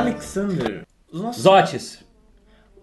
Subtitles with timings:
[0.00, 2.04] Alexander, os nossos, Zotes.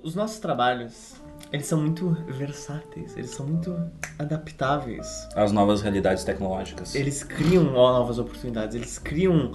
[0.03, 1.15] os nossos trabalhos,
[1.51, 3.75] eles são muito versáteis, eles são muito
[4.19, 5.27] adaptáveis.
[5.35, 6.95] As novas realidades tecnológicas.
[6.95, 9.51] Eles criam novas oportunidades, eles criam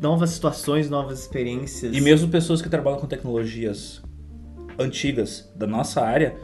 [0.00, 1.96] novas situações, novas experiências.
[1.96, 4.02] E mesmo pessoas que trabalham com tecnologias
[4.78, 6.36] antigas da nossa área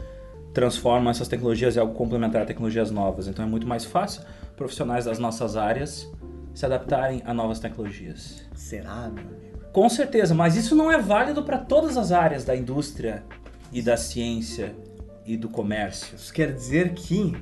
[0.53, 3.27] transformam essas tecnologias em algo complementar a tecnologias novas.
[3.27, 4.23] Então é muito mais fácil
[4.55, 6.11] profissionais das nossas áreas
[6.53, 8.43] se adaptarem a novas tecnologias.
[8.55, 9.46] Será, meu amigo?
[9.77, 13.23] Com certeza, mas isso não é válido para todas as áreas da indústria
[13.71, 14.75] e da ciência
[15.23, 16.15] e do comércio.
[16.15, 17.37] Isso quer dizer que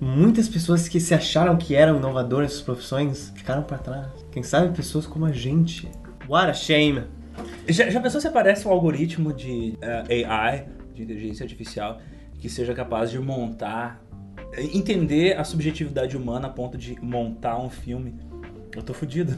[0.00, 4.06] muitas pessoas que se acharam que eram inovadoras nessas profissões ficaram para trás.
[4.32, 5.86] Quem sabe pessoas como a gente.
[6.26, 7.04] What a shame.
[7.68, 12.00] Já, já pensou se aparece um algoritmo de eh, AI, de inteligência artificial,
[12.38, 14.02] que seja capaz de montar,
[14.72, 18.18] entender a subjetividade humana a ponto de montar um filme?
[18.76, 19.36] Eu tô fudido.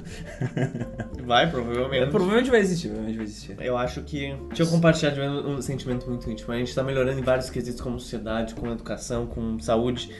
[1.25, 2.11] Vai, provavelmente.
[2.11, 3.56] provavelmente vai existir, provavelmente vai existir.
[3.61, 4.34] Eu acho que.
[4.48, 6.53] Deixa eu compartilhar de um um sentimento muito íntimo.
[6.53, 10.11] A gente tá melhorando em vários quesitos como sociedade, com educação, com saúde.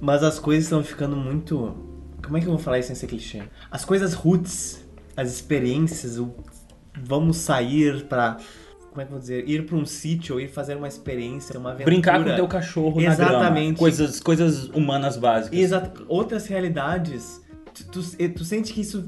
[0.00, 1.76] Mas as coisas estão ficando muito.
[2.22, 3.42] Como é que eu vou falar isso sem ser clichê?
[3.70, 4.84] As coisas roots,
[5.16, 6.34] as experiências, o
[7.02, 8.36] vamos sair pra.
[8.90, 9.48] Como é que eu vou dizer?
[9.48, 11.90] Ir pra um sítio ou ir fazer uma experiência, uma aventura.
[11.90, 13.32] Brincar com o teu cachorro na grama.
[13.32, 13.78] Exatamente.
[13.78, 15.58] Coisas, coisas humanas básicas.
[15.58, 16.04] Exato.
[16.08, 17.40] Outras realidades,
[17.84, 19.06] tu, tu, tu sente que isso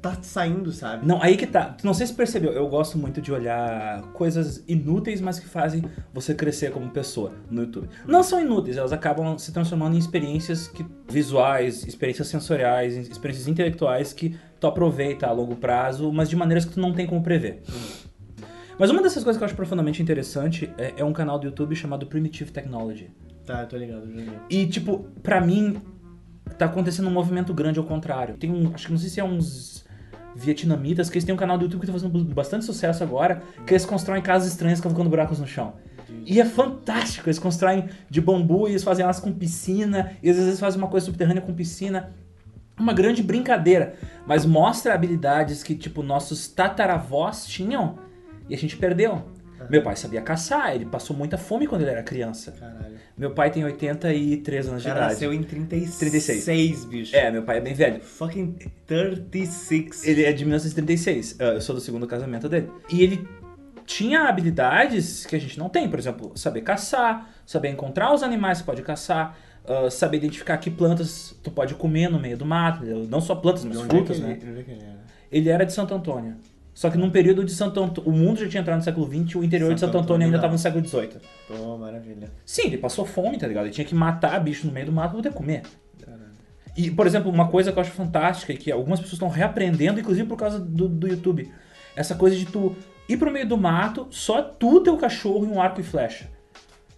[0.00, 1.06] tá saindo, sabe?
[1.06, 1.76] Não, aí que tá.
[1.82, 5.82] Não sei se percebeu, eu gosto muito de olhar coisas inúteis, mas que fazem
[6.12, 7.88] você crescer como pessoa no YouTube.
[8.06, 14.12] Não são inúteis, elas acabam se transformando em experiências que, visuais, experiências sensoriais, experiências intelectuais
[14.12, 17.62] que tu aproveita a longo prazo, mas de maneiras que tu não tem como prever.
[18.78, 21.74] Mas uma dessas coisas que eu acho profundamente interessante é, é um canal do YouTube
[21.74, 23.10] chamado Primitive Technology.
[23.46, 24.30] Tá, eu tô ligado, já vi.
[24.50, 25.80] E, tipo, pra mim,
[26.58, 28.36] tá acontecendo um movimento grande ao contrário.
[28.36, 29.84] Tem um, acho que não sei se é uns
[30.34, 33.72] vietnamitas, que eles têm um canal do YouTube que tá fazendo bastante sucesso agora, que
[33.72, 35.74] eles constroem casas estranhas colocando buracos no chão.
[36.24, 40.36] E é fantástico, eles constroem de bambu e eles fazem elas com piscina, e às
[40.36, 42.12] vezes fazem uma coisa subterrânea com piscina.
[42.78, 43.94] Uma grande brincadeira,
[44.26, 47.98] mas mostra habilidades que, tipo, nossos tataravós tinham
[48.48, 49.24] e a gente perdeu.
[49.70, 52.52] Meu pai sabia caçar, ele passou muita fome quando ele era criança.
[52.52, 52.96] Caralho.
[53.16, 55.06] Meu pai tem 83 anos de idade.
[55.06, 55.98] nasceu em 36.
[55.98, 56.84] 36.
[56.84, 57.16] bicho.
[57.16, 58.00] É, meu pai é bem velho.
[58.00, 58.54] Fucking
[58.86, 60.04] 36.
[60.04, 61.36] Ele é de 1936.
[61.40, 62.70] Ah, Eu sou do segundo casamento dele.
[62.90, 63.26] E ele
[63.86, 65.88] tinha habilidades que a gente não tem.
[65.88, 70.70] Por exemplo, saber caçar, saber encontrar os animais que pode caçar, ah, saber identificar que
[70.70, 72.84] plantas tu pode comer no meio do mato.
[73.08, 74.38] Não só plantas, mas frutas, é que né?
[74.42, 75.06] ele- é que ele era?
[75.32, 76.36] Ele era de Santo Antônio.
[76.76, 78.10] Só que num período de Santo Antônio.
[78.10, 80.36] O mundo já tinha entrado no século XX, o interior de Santo Santo Antônio ainda
[80.36, 81.22] Antônio estava no século XVIII.
[81.48, 82.30] Pô, maravilha.
[82.44, 83.64] Sim, ele passou fome, tá ligado?
[83.64, 85.62] Ele tinha que matar bicho no meio do mato pra poder comer.
[86.76, 89.98] E, por exemplo, uma coisa que eu acho fantástica e que algumas pessoas estão reaprendendo,
[89.98, 91.50] inclusive por causa do, do YouTube.
[91.96, 92.76] Essa coisa de tu
[93.08, 96.26] ir pro meio do mato, só tu, teu cachorro e um arco e flecha.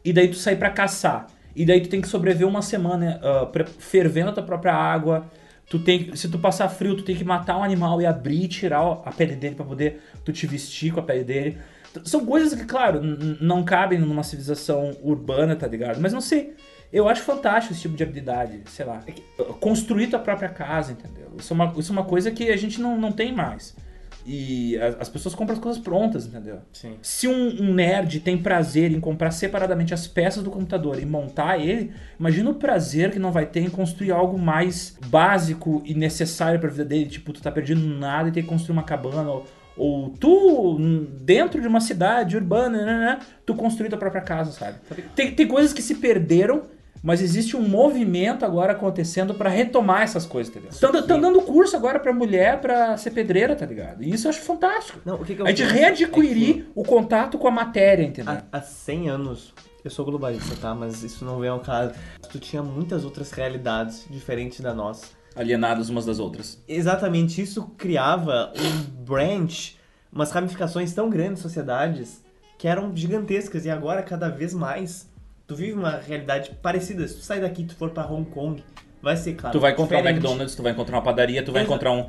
[0.05, 1.29] E daí tu sair pra caçar.
[1.55, 3.21] E daí tu tem que sobreviver uma semana
[3.53, 5.27] pre- fervendo a tua própria água.
[5.69, 8.49] Tu tem, se tu passar frio, tu tem que matar um animal e abrir e
[8.49, 11.59] tirar a pele dele pra poder tu te vestir com a pele dele.
[12.05, 16.01] São coisas que, claro, não cabem numa civilização urbana, tá ligado?
[16.01, 16.55] Mas não sei.
[16.91, 19.03] Eu acho fantástico esse tipo de habilidade, sei lá.
[19.61, 21.33] Construir tua própria casa, entendeu?
[21.39, 23.77] Isso é uma, isso é uma coisa que a gente não, não tem mais.
[24.31, 26.59] E a- as pessoas compram as coisas prontas, entendeu?
[26.71, 26.97] Sim.
[27.01, 31.59] Se um, um nerd tem prazer em comprar separadamente as peças do computador e montar
[31.59, 36.61] ele, imagina o prazer que não vai ter em construir algo mais básico e necessário
[36.61, 37.07] pra vida dele.
[37.07, 39.31] Tipo, tu tá perdido no nada e tem que construir uma cabana.
[39.31, 39.47] Ou,
[39.77, 40.77] ou tu,
[41.23, 44.77] dentro de uma cidade urbana, né, né, tu construir tua própria casa, sabe?
[45.17, 46.63] Tem, tem coisas que se perderam,
[47.03, 50.71] mas existe um movimento agora acontecendo pra retomar essas coisas, entendeu?
[50.71, 54.03] Estão dando curso agora pra mulher pra ser pedreira, tá ligado?
[54.03, 55.01] E isso eu acho fantástico.
[55.05, 57.51] Não, o que que eu A gente penso readquirir é que o contato com a
[57.51, 58.33] matéria, entendeu?
[58.53, 59.55] há, há 100 anos,
[59.85, 60.75] eu sou globalista, tá?
[60.75, 61.95] Mas isso não vem ao caso.
[62.31, 65.07] Tu tinha muitas outras realidades diferentes da nossa.
[65.37, 66.63] Alienados umas das outras.
[66.67, 69.77] Exatamente, isso criava um branch,
[70.13, 72.25] umas ramificações tão grandes sociedades
[72.59, 75.08] que eram gigantescas e agora cada vez mais
[75.49, 77.09] tu vive uma realidade parecida.
[77.09, 78.63] Se tu sair daqui tu for pra Hong Kong,
[79.03, 79.57] vai ser claro.
[79.57, 80.19] tu vai encontrar um diferente.
[80.19, 82.07] McDonald's, tu vai encontrar uma padaria, tu vai encontrar um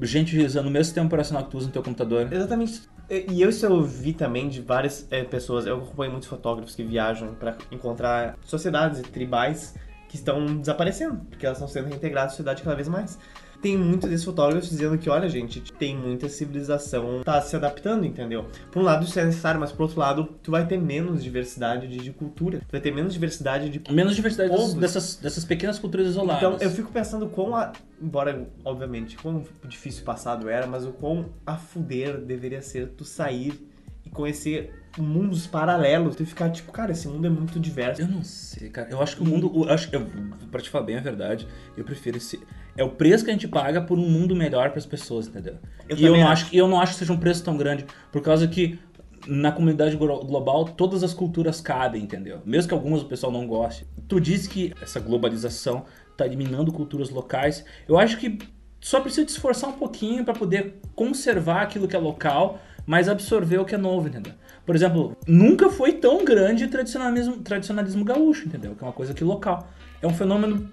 [0.00, 2.32] gente usando o mesmo sistema operacional que tu usa no teu computador.
[2.32, 2.82] Exatamente.
[3.10, 5.66] E eu isso eu vi também de várias eh, pessoas.
[5.66, 9.74] Eu acompanho muitos fotógrafos que viajam pra encontrar sociedades tribais
[10.08, 13.18] que estão desaparecendo, porque elas estão sendo reintegradas à sociedade cada vez mais.
[13.60, 18.46] Tem muitos desses fotógrafos dizendo que, olha, gente, tem muita civilização tá se adaptando, entendeu?
[18.70, 21.86] Por um lado isso é necessário, mas por outro lado, tu vai ter menos diversidade
[21.86, 22.60] de, de cultura.
[22.60, 24.74] Tu vai ter menos diversidade de Menos diversidade Povos.
[24.74, 26.42] dessas, dessas pequenas culturas isoladas.
[26.42, 30.92] Então, eu fico pensando quão, a, embora, obviamente, quão difícil o passado era, mas o
[30.92, 33.68] quão a fuder deveria ser tu sair
[34.04, 36.16] e conhecer mundos paralelos.
[36.16, 38.02] Tu ficar tipo, cara, esse mundo é muito diverso.
[38.02, 38.90] Eu não sei, cara.
[38.90, 39.52] Eu acho que o mundo.
[39.54, 40.06] Eu acho, eu,
[40.50, 41.46] pra te falar bem a verdade,
[41.76, 42.40] eu prefiro esse.
[42.76, 45.54] É o preço que a gente paga por um mundo melhor pras pessoas, entendeu?
[45.88, 46.46] Eu e eu não acho.
[46.46, 48.78] acho, eu não acho que seja um preço tão grande, por causa que
[49.26, 52.40] na comunidade glo- global todas as culturas cabem, entendeu?
[52.44, 53.86] Mesmo que algumas o pessoal não goste.
[54.08, 55.84] Tu diz que essa globalização
[56.16, 57.64] tá eliminando culturas locais.
[57.86, 58.38] Eu acho que
[58.80, 63.58] só precisa te esforçar um pouquinho pra poder conservar aquilo que é local, mas absorver
[63.58, 64.32] o que é novo, entendeu?
[64.64, 68.74] Por exemplo, nunca foi tão grande o tradicionalismo, tradicionalismo gaúcho, entendeu?
[68.74, 69.68] Que é uma coisa aqui local.
[70.00, 70.66] É um fenômeno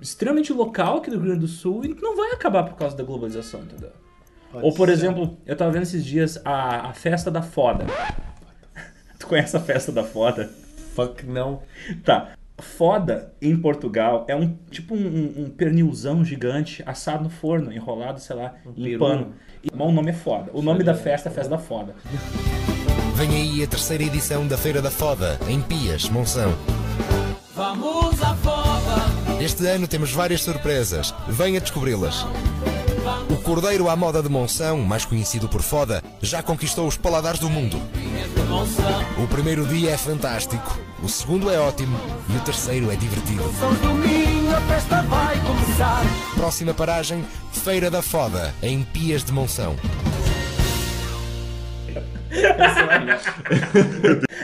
[0.00, 2.96] extremamente local aqui do Rio Grande do Sul e que não vai acabar por causa
[2.96, 3.90] da globalização, entendeu?
[4.50, 4.94] Pode Ou, por ser.
[4.94, 7.86] exemplo, eu tava vendo esses dias a, a festa da foda.
[9.18, 10.50] tu conhece a festa da foda?
[10.94, 11.62] Fuck, não.
[12.04, 12.32] Tá.
[12.58, 18.20] Foda em Portugal é um tipo um, um- um pernilzão gigante assado no forno, enrolado,
[18.20, 18.98] sei lá, em peru.
[19.00, 19.32] pano.
[19.64, 20.50] E, mas o nome é foda.
[20.52, 21.94] O nome da festa é Festa da Foda.
[23.14, 26.52] Vem aí a terceira edição da Feira da Foda, em Pias, Monção.
[27.54, 28.31] Vamos foda,
[29.42, 31.12] Este ano temos várias surpresas.
[31.26, 32.24] Venha descobri-las.
[33.28, 37.50] O Cordeiro à Moda de Monção, mais conhecido por Foda, já conquistou os paladares do
[37.50, 37.76] mundo.
[39.18, 41.98] O primeiro dia é fantástico, o segundo é ótimo
[42.32, 43.42] e o terceiro é divertido.
[46.36, 49.74] Próxima paragem, Feira da Foda, em Pias de Monção.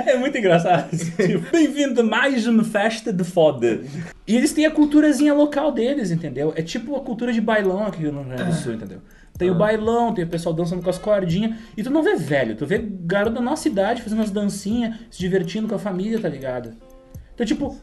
[0.07, 0.91] É muito engraçado.
[0.97, 3.81] Tipo, Bem-vindo a mais uma festa de foda.
[4.27, 6.53] E eles têm a culturazinha local deles, entendeu?
[6.55, 9.01] É tipo a cultura de bailão aqui no Rio Grande do Sul, entendeu?
[9.39, 11.57] Tem o bailão, tem o pessoal dançando com as cordinhas.
[11.77, 15.19] E tu não vê velho, tu vê garoto da nossa idade fazendo umas dancinhas, se
[15.19, 16.75] divertindo com a família, tá ligado?
[17.35, 17.77] Então, tipo,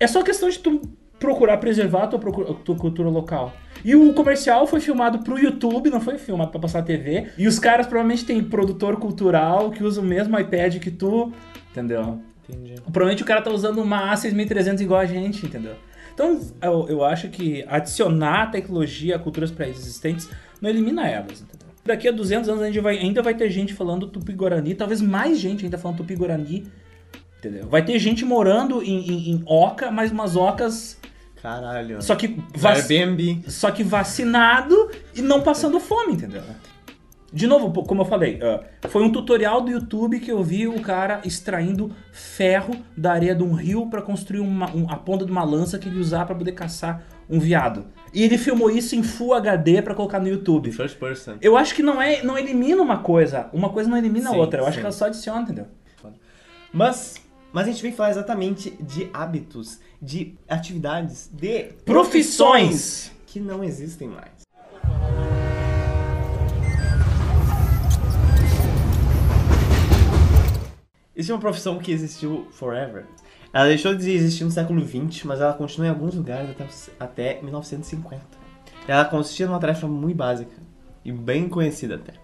[0.00, 0.80] é só questão de tu
[1.22, 3.52] procurar preservar a tua, a tua cultura local.
[3.84, 7.28] E o comercial foi filmado pro YouTube, não foi filmado pra passar TV.
[7.38, 11.32] E os caras provavelmente têm produtor cultural que usa o mesmo iPad que tu,
[11.70, 12.20] entendeu?
[12.48, 12.74] Entendi.
[12.82, 15.74] Provavelmente o cara tá usando uma A6300 igual a gente, entendeu?
[16.12, 20.28] Então, eu, eu acho que adicionar tecnologia a culturas pré-existentes
[20.60, 21.68] não elimina elas, entendeu?
[21.84, 25.38] Daqui a 200 anos a gente vai, ainda vai ter gente falando tupi-guarani, talvez mais
[25.38, 26.66] gente ainda falando tupi-guarani,
[27.38, 27.66] entendeu?
[27.68, 30.96] Vai ter gente morando em, em- em oca, mas umas ocas,
[31.42, 32.00] Caralho.
[32.00, 33.42] só que, vac- Airbnb.
[33.50, 36.42] só que vacinado e não passando fome, entendeu?
[37.32, 40.80] De novo, como eu falei, ah, foi um tutorial do YouTube que eu vi o
[40.80, 45.32] cara extraindo ferro da areia de um rio pra construir uma, um- a ponta de
[45.32, 47.86] uma lança que ele usar pra poder caçar um viado.
[48.12, 50.70] E ele filmou isso em Full HD pra colocar no YouTube.
[50.70, 51.36] First person.
[51.40, 54.60] Eu acho que não é, não elimina uma coisa, uma coisa não elimina a outra.
[54.60, 54.80] Eu acho sim.
[54.80, 55.66] que ela só adiciona, entendeu?
[56.72, 57.14] Mas,
[57.52, 63.12] mas a gente vem falar exatamente de hábitos, de atividades, de Profissões.
[63.26, 64.42] que não existem mais.
[71.14, 73.04] Existe uma profissão que existiu forever.
[73.52, 76.66] Ela deixou de existir no século XX, mas ela continua em alguns lugares até,
[76.98, 78.22] até 1950.
[78.88, 80.54] Ela consistia numa tarefa muito básica
[81.04, 82.21] e bem conhecida até.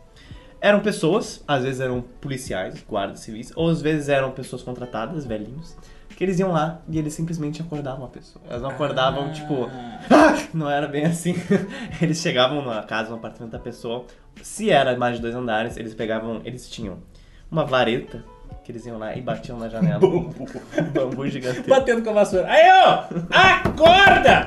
[0.61, 5.77] Eram pessoas, às vezes eram policiais, guardas civis, ou às vezes eram pessoas contratadas, velhinhos,
[6.17, 8.45] que eles iam lá e eles simplesmente acordavam a pessoa.
[8.49, 9.71] Elas não acordavam, tipo,
[10.11, 11.35] "Ah!" não era bem assim.
[12.03, 14.05] Eles chegavam na casa, no apartamento da pessoa.
[14.43, 16.99] Se era mais de dois andares, eles pegavam, eles tinham
[17.51, 18.25] uma vareta
[18.69, 20.05] que eles iam lá e batiam na janela.
[20.07, 20.29] um
[20.93, 21.67] bambu gigantesco.
[21.71, 22.47] Batendo com a vassoura.
[22.51, 23.05] Aí, ó!
[23.31, 24.47] Acorda!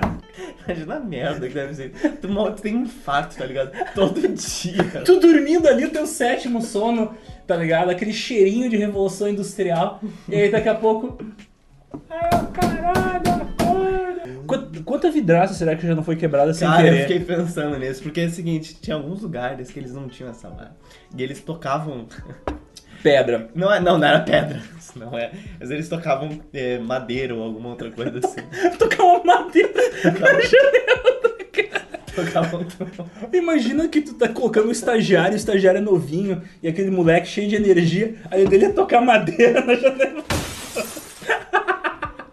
[0.63, 1.89] Imagina a merda que deve ser.
[2.21, 3.71] Tu, tu tem um infarto, tá ligado?
[3.95, 5.01] Todo dia.
[5.03, 7.15] Tu dormindo ali, o teu sétimo sono,
[7.47, 7.89] tá ligado?
[7.89, 9.99] Aquele cheirinho de revolução industrial.
[10.29, 11.17] E aí daqui a pouco.
[12.07, 14.31] Ah, caralho, acorda!
[14.45, 17.01] Quanta, quanta vidraça será que já não foi quebrada sem Cara, eu querer?
[17.07, 20.47] fiquei pensando nisso, porque é o seguinte, tinha alguns lugares que eles não tinham essa
[20.47, 20.75] marca.
[21.17, 22.05] E eles tocavam.
[23.01, 23.49] Pedra.
[23.55, 25.31] Não, é, não, não era pedra, isso não é.
[25.59, 28.41] Mas eles tocavam é, madeira ou alguma outra coisa assim.
[28.77, 29.71] Tocar uma madeira
[30.03, 31.11] na janela.
[32.15, 32.65] Tocavam.
[33.33, 37.47] Imagina que tu tá colocando um estagiário, o estagiário é novinho, e aquele moleque cheio
[37.47, 40.23] de energia, aí dele é tocar madeira na janela.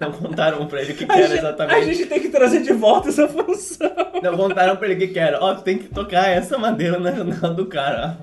[0.01, 1.77] Não contaram pra ele o que, que era gente, exatamente.
[1.77, 3.91] a gente tem que trazer de volta essa função.
[4.23, 5.43] Não contaram pra ele o que, que era.
[5.43, 8.17] Ó, tu tem que tocar essa madeira na janela do cara.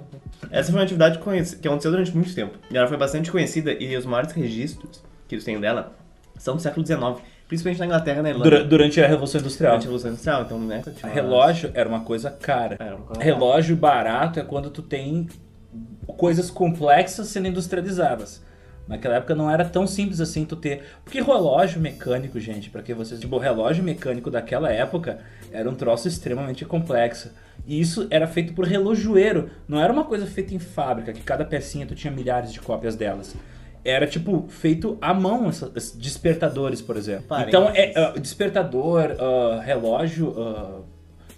[0.55, 2.57] Essa foi uma atividade que aconteceu durante muito tempo.
[2.71, 5.93] E ela foi bastante conhecida e os maiores registros que eles têm dela
[6.37, 6.99] são do século XIX.
[7.47, 8.49] Principalmente na Inglaterra na Irlanda.
[8.49, 9.71] Dura- durante a Revolução Industrial.
[9.73, 10.81] Durante a Revolução Industrial, então, né?
[11.13, 12.77] Relógio era uma coisa cara.
[12.95, 15.27] Uma coisa Relógio barato é quando tu tem
[16.17, 18.41] coisas complexas sendo industrializadas.
[18.87, 20.83] Naquela época não era tão simples assim tu ter.
[21.03, 23.19] Porque relógio mecânico, gente, pra que vocês.
[23.19, 25.19] Tipo, o relógio mecânico daquela época
[25.51, 27.31] era um troço extremamente complexo.
[27.65, 29.49] E isso era feito por relojoeiro.
[29.67, 32.95] Não era uma coisa feita em fábrica, que cada pecinha tu tinha milhares de cópias
[32.95, 33.35] delas.
[33.83, 37.25] Era, tipo, feito à mão, esses despertadores, por exemplo.
[37.27, 37.59] Parênteses.
[37.59, 40.81] Então, é, ah, despertador, ah, relógio ah,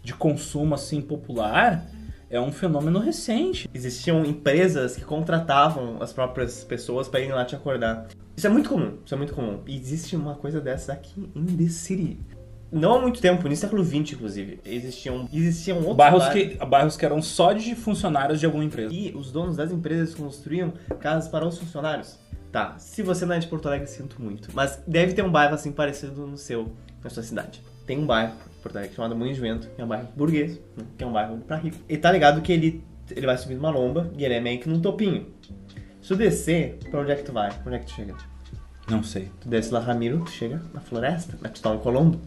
[0.02, 1.86] de consumo, assim, popular,
[2.30, 3.70] é um fenômeno recente.
[3.74, 8.08] Existiam empresas que contratavam as próprias pessoas pra irem lá te acordar.
[8.36, 9.62] Isso é muito comum, isso é muito comum.
[9.66, 12.20] E existe uma coisa dessa aqui em The City.
[12.72, 17.06] Não há muito tempo, no século XX, inclusive, existiam, existiam outros Bairros que, bairros que
[17.06, 18.94] eram só de funcionários de alguma empresa.
[18.94, 22.20] E os donos das empresas construíam casas para os funcionários.
[22.52, 24.50] Tá, se você não é de Porto Alegre, sinto muito.
[24.54, 26.72] Mas deve ter um bairro assim parecido no seu,
[27.04, 27.62] na sua cidade.
[27.86, 28.34] Tem um bairro
[28.68, 31.12] Porto Alegre chamado Moinho de Vento, que é um bairro burguês, né, que é um
[31.14, 31.78] bairro pra rico.
[31.88, 32.84] E tá ligado que ele,
[33.16, 35.28] ele vai subindo uma lomba e ele é meio que num topinho.
[36.02, 37.50] Se tu descer, pra onde é que tu vai?
[37.50, 38.14] Pra onde é que tu chega?
[38.90, 39.30] Não sei.
[39.42, 42.20] Tu desce lá Ramiro, tu chega na floresta, mas tu tá em Colombo.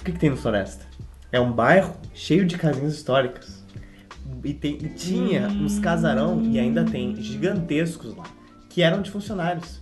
[0.00, 0.84] O que, que tem na floresta?
[1.32, 3.62] É um bairro cheio de casinhas históricas.
[4.44, 8.24] E, tem- e tinha uns casarão, e ainda tem, gigantescos lá,
[8.68, 9.81] que eram de funcionários.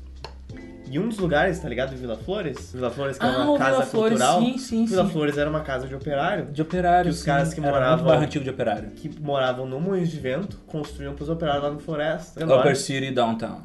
[0.93, 1.95] E um dos lugares, tá ligado?
[1.97, 2.73] Vila Flores?
[2.75, 4.41] Vila Flores, que é Ah, uma o casa Vila Flores, cultural.
[4.43, 5.11] sim, sim, Vila sim.
[5.13, 7.05] Flores era uma casa de operário, De operário.
[7.05, 8.91] Que os caras que Era moravam- bairro antigo de operário.
[8.91, 12.45] que moravam no Moinhos de Vento, construíam pros operários lá na floresta.
[12.45, 12.77] Upper.
[12.77, 13.63] City Downtown.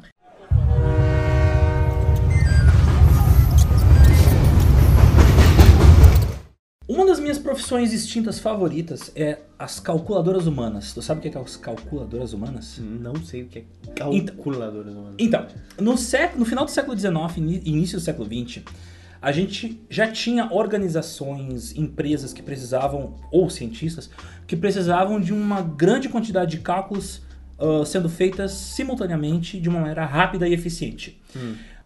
[6.88, 10.92] Uma das minhas profissões extintas favoritas é as calculadoras humanas.
[10.92, 12.78] Tu sabe o que é as calculadoras humanas?
[12.78, 13.64] Não sei o que é
[13.94, 15.14] calculadora, mano.
[15.18, 15.46] Então,
[15.80, 18.62] no, século, no final do século XIX e início do século XX,
[19.20, 24.08] a gente já tinha organizações, empresas que precisavam, ou cientistas,
[24.46, 27.20] que precisavam de uma grande quantidade de cálculos
[27.58, 31.20] ah, sendo feitas simultaneamente de uma maneira rápida e eficiente.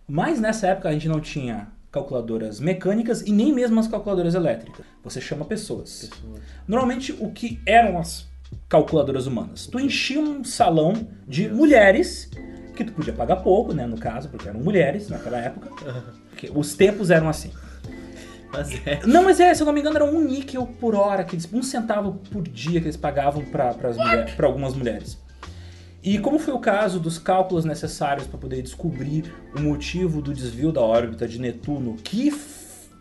[0.06, 4.84] Mas nessa época a gente não tinha calculadoras mecânicas e nem mesmo as calculadoras elétricas.
[5.02, 6.10] Você chama pessoas.
[6.66, 8.28] Normalmente o que eram as
[8.68, 9.66] calculadoras humanas?
[9.66, 12.30] Tu enchia um salão de mulheres
[12.76, 15.70] que tu podia pagar pouco, né, no caso, porque eram mulheres naquela época.
[16.30, 17.50] Porque os tempos eram assim.
[18.52, 19.00] Mas é.
[19.06, 21.48] Não, mas é, se eu não me engano, era um níquel por hora, que eles,
[21.52, 23.74] um centavo por dia que eles pagavam para
[24.42, 25.18] algumas mulheres.
[26.02, 30.72] E como foi o caso dos cálculos necessários para poder descobrir o motivo do desvio
[30.72, 32.32] da órbita de Netuno, que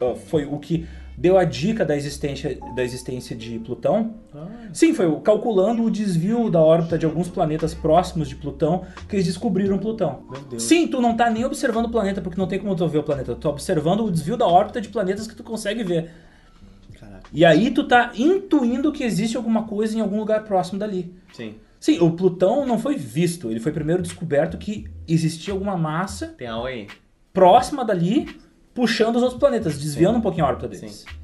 [0.02, 0.86] ah, foi o que
[1.20, 4.16] deu a dica da existência, da existência de Plutão,
[4.72, 9.26] sim, foi calculando o desvio da órbita de alguns planetas próximos de Plutão que eles
[9.26, 10.24] descobriram Plutão.
[10.32, 10.64] Meu Deus.
[10.64, 13.04] Sim, tu não tá nem observando o planeta, porque não tem como tu ver o
[13.04, 13.36] planeta.
[13.36, 16.10] Tu tá observando o desvio da órbita de planetas que tu consegue ver.
[16.98, 17.30] Caraca.
[17.34, 21.14] E aí tu tá intuindo que existe alguma coisa em algum lugar próximo dali.
[21.34, 21.56] Sim.
[21.80, 23.50] Sim, o Plutão não foi visto.
[23.50, 26.88] Ele foi primeiro descoberto que existia alguma massa Tem algo aí.
[27.34, 28.28] próxima dali,
[28.74, 31.06] puxando os outros planetas, desviando um pouquinho a órbita deles.
[31.08, 31.20] Sim.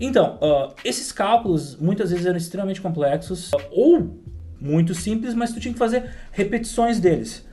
[0.00, 4.18] Então, ah, esses cálculos muitas vezes eram extremamente complexos ah, ou
[4.60, 7.46] muito simples, mas tu tinha que fazer repetições deles.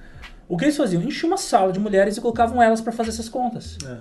[0.48, 1.02] O que eles faziam?
[1.02, 3.78] Enchiam uma sala de mulheres e colocavam elas para fazer essas contas.
[3.86, 3.98] É.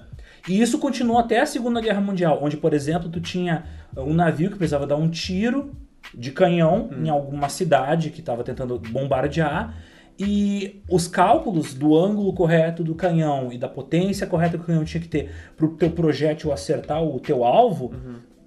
[0.47, 3.65] E isso continuou até a Segunda Guerra Mundial, onde, por exemplo, tu tinha
[3.97, 5.75] um navio que precisava dar um tiro
[6.17, 9.75] de canhão em alguma cidade que estava tentando bombardear.
[10.19, 14.85] E os cálculos do ângulo correto do canhão e da potência correta que o canhão
[14.85, 17.93] tinha que ter para o teu projétil acertar o teu alvo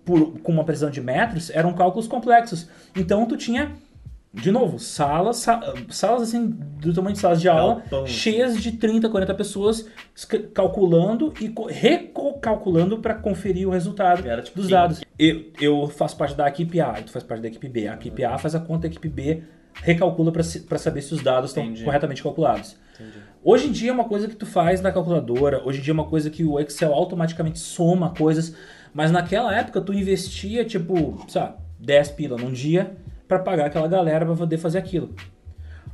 [0.06, 2.70] por- com uma precisão de metros eram cálculos complexos.
[2.96, 3.74] Então tu tinha,
[4.42, 6.48] de novo, salas, sa- salas assim
[6.80, 8.06] do tamanho de salas de aula, Galpão.
[8.08, 9.88] cheias de 30, 40 pessoas
[10.54, 15.02] calculando e recalculando para conferir o resultado Era tipo dos dados.
[15.18, 17.88] Eu, eu faço parte da equipe A, tu faz parte da equipe B.
[17.88, 19.44] A equipe A faz a conta, a equipe B
[19.84, 22.76] recalcula para saber se os dados estão corretamente calculados.
[23.00, 23.18] Entendi.
[23.44, 25.94] Hoje em dia é uma coisa que tu faz na calculadora, hoje em dia é
[25.94, 28.56] uma coisa que o Excel automaticamente soma coisas,
[28.94, 32.92] mas naquela época tu investia tipo, sabe, 10 pila num dia
[33.28, 35.14] para pagar aquela galera para poder fazer aquilo.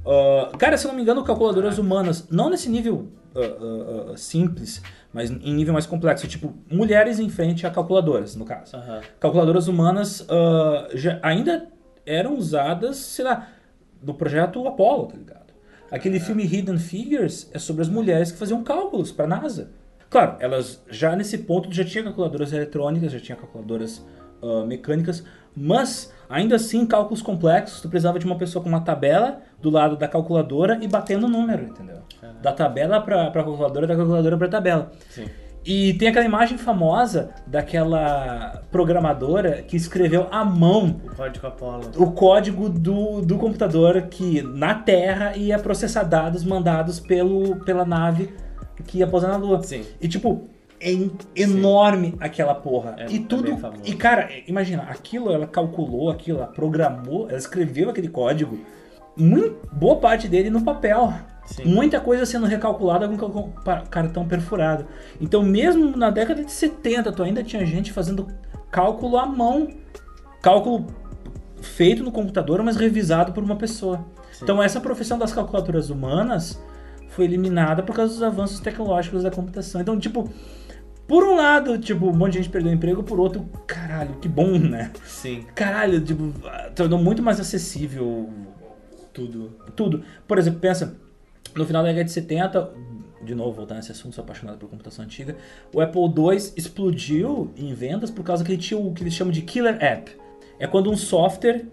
[0.06, 4.82] Ah, cara, se eu não me engano, calculadoras humanas, não nesse nível ah, ah, simples,
[5.12, 8.76] mas em nível mais complexo, tipo, mulheres em frente a calculadoras, no caso.
[8.76, 9.02] Aham.
[9.20, 10.28] Calculadoras humanas
[10.94, 11.68] já, ainda
[12.06, 13.48] eram usadas, sei lá,
[14.02, 15.54] no projeto Apollo, tá ligado?
[15.90, 19.72] Aquele filme Hidden Figures é sobre as mulheres que faziam cálculos para NASA.
[20.10, 24.04] Claro, elas já nesse ponto já tinha calculadoras eletrônicas, já tinha calculadoras
[24.44, 25.24] ah, mecânicas,
[25.56, 29.96] mas ainda assim cálculos complexos, tu precisava de uma pessoa com uma tabela do lado
[29.96, 31.98] da calculadora e batendo o número, entendeu?
[32.42, 34.92] Da tabela para calculadora, da calculadora para tabela.
[35.10, 35.26] Sim.
[35.66, 41.92] E tem aquela imagem famosa daquela programadora que escreveu à mão O código Apollo.
[41.96, 48.34] o código do, do computador que na Terra ia processar dados mandados pelo, pela nave
[48.88, 49.64] que ia pousar na Lua.
[49.64, 49.86] Sim.
[50.02, 50.50] E tipo,
[50.84, 52.96] é en- enorme aquela porra.
[53.00, 53.56] É- e é tudo.
[53.58, 53.82] famoso.
[53.86, 58.60] e cara, imagina, aquilo ela calculou, aquilo, ela programou, ela escreveu aquele código,
[59.16, 61.14] muito, boa parte dele no papel.
[61.46, 61.66] Sim.
[61.66, 63.52] Muita coisa sendo recalculada com
[63.90, 64.86] cartão perfurado.
[65.20, 68.28] Então, mesmo na década de 70, tu ainda tinha gente fazendo
[68.72, 69.68] cálculo à mão.
[70.42, 70.88] Cálculo
[71.62, 74.06] feito no computador, mas revisado por uma pessoa.
[74.42, 76.62] Então, essa profissão das calculadoras humanas
[77.10, 79.80] foi eliminada por causa dos avanços tecnológicos da computação.
[79.82, 80.30] Então, tipo,
[81.08, 84.28] por um lado, tipo, um monte de gente perdeu o emprego, por outro, caralho, que
[84.28, 84.92] bom, né?
[85.06, 85.46] Sim.
[85.54, 86.34] Caralho, tipo,
[86.76, 88.30] tornou muito mais acessível
[89.12, 89.56] Tudo.
[89.76, 90.04] tudo.
[90.28, 90.96] Por exemplo, pensa,
[91.56, 92.72] no final da década de 70,
[93.24, 95.36] de novo, voltando nesse assunto, sou apaixonado por computação antiga,
[95.74, 99.32] o Apple II explodiu em vendas por causa que ele tinha o que eles chamam
[99.32, 100.12] de killer app.
[100.60, 101.66] É quando um software,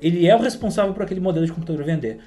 [0.00, 2.18] ele é o responsável por aquele modelo de computador vender.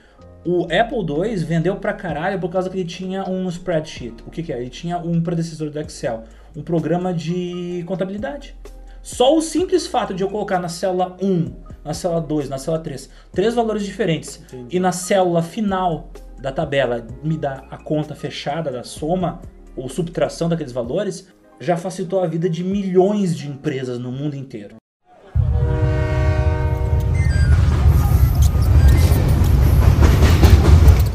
[0.44, 4.24] O Apple II vendeu pra caralho por causa que ele tinha um spreadsheet.
[4.26, 4.60] O que, que é?
[4.60, 6.24] Ele tinha um predecessor do Excel,
[6.56, 8.56] um programa de contabilidade.
[9.02, 11.54] Só o simples fato de eu colocar na célula 1,
[11.84, 17.06] na célula 2, na célula 3, três valores diferentes, e na célula final da tabela
[17.24, 19.42] me dá a conta fechada da soma
[19.76, 21.28] ou subtração daqueles valores,
[21.60, 24.76] já facilitou a vida de milhões de empresas no mundo inteiro.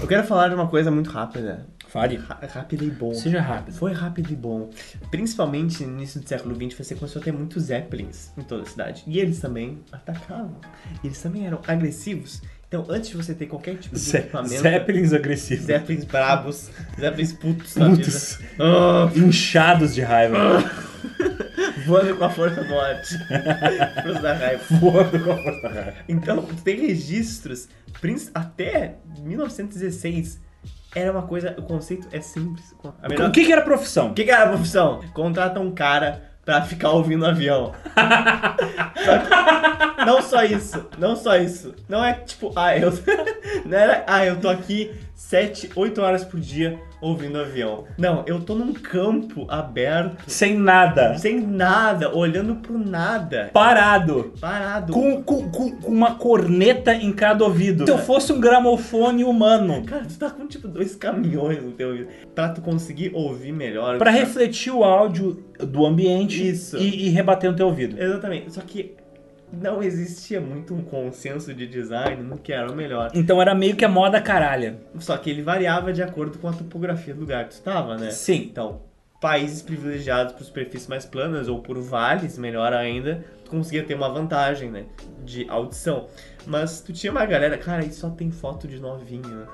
[0.06, 1.66] Eu quero falar de uma coisa muito rápida.
[2.00, 2.16] Fale.
[2.16, 3.14] Ra- Rápida e bom.
[3.14, 3.74] Seja rápido.
[3.74, 4.70] Foi rápido e bom.
[5.10, 8.66] Principalmente no início do século XX, você começou a ter muitos Zeppelins em toda a
[8.66, 9.02] cidade.
[9.06, 10.56] E eles também atacavam.
[11.02, 12.42] Eles também eram agressivos.
[12.68, 14.60] Então, antes de você ter qualquer tipo de Ze- equipamento...
[14.60, 15.66] Zeppelins agressivos.
[15.66, 18.38] Zeppelins brabos, Zeppelins putos Putos.
[18.58, 20.58] Ah, Inchados de raiva.
[21.86, 23.16] voando com a força morte.
[24.02, 24.62] Força da raiva.
[24.80, 25.94] Voando com a força da raiva.
[26.08, 27.68] Então, tem registros,
[28.34, 30.40] até 1916,
[30.94, 32.74] era uma coisa, o conceito é simples.
[33.02, 34.08] A melhor- O que, que era a profissão?
[34.10, 35.00] O que, que era a profissão?
[35.12, 37.72] Contrata um cara pra ficar ouvindo o avião.
[39.04, 39.18] Só
[39.98, 41.74] que- não só isso, não só isso.
[41.88, 42.92] Não é tipo, ah, eu.
[43.64, 47.84] Não era, ah, eu tô aqui 7, 8 horas por dia ouvindo o avião.
[47.96, 51.16] Não, eu tô num campo aberto, Sem nada.
[51.16, 53.50] sem nada, olhando pro nada.
[53.52, 54.34] Parado.
[54.38, 54.92] Parado.
[54.92, 57.86] Com, com, com uma corneta em cada ouvido.
[57.86, 59.82] Se eu fosse um gramofone humano.
[59.86, 62.08] Cara, tu tá com tipo dois caminhões no teu ouvido.
[62.34, 63.96] Pra tu conseguir ouvir melhor.
[63.96, 66.76] Pra refletir o áudio do ambiente Isso.
[66.76, 67.98] E, e rebater no teu ouvido.
[67.98, 68.52] Exatamente.
[68.52, 68.94] Só que
[69.52, 73.10] não existia muito um consenso de design no que era o melhor.
[73.14, 74.78] Então era meio que a moda caralha.
[74.98, 78.10] Só que ele variava de acordo com a topografia do lugar que tu estava, né?
[78.10, 78.48] Sim.
[78.50, 78.82] Então,
[79.20, 84.08] países privilegiados por superfícies mais planas ou por vales, melhor ainda, tu conseguia ter uma
[84.08, 84.84] vantagem, né?
[85.24, 86.06] De audição.
[86.46, 89.46] Mas tu tinha uma galera, cara, aí só tem foto de novinho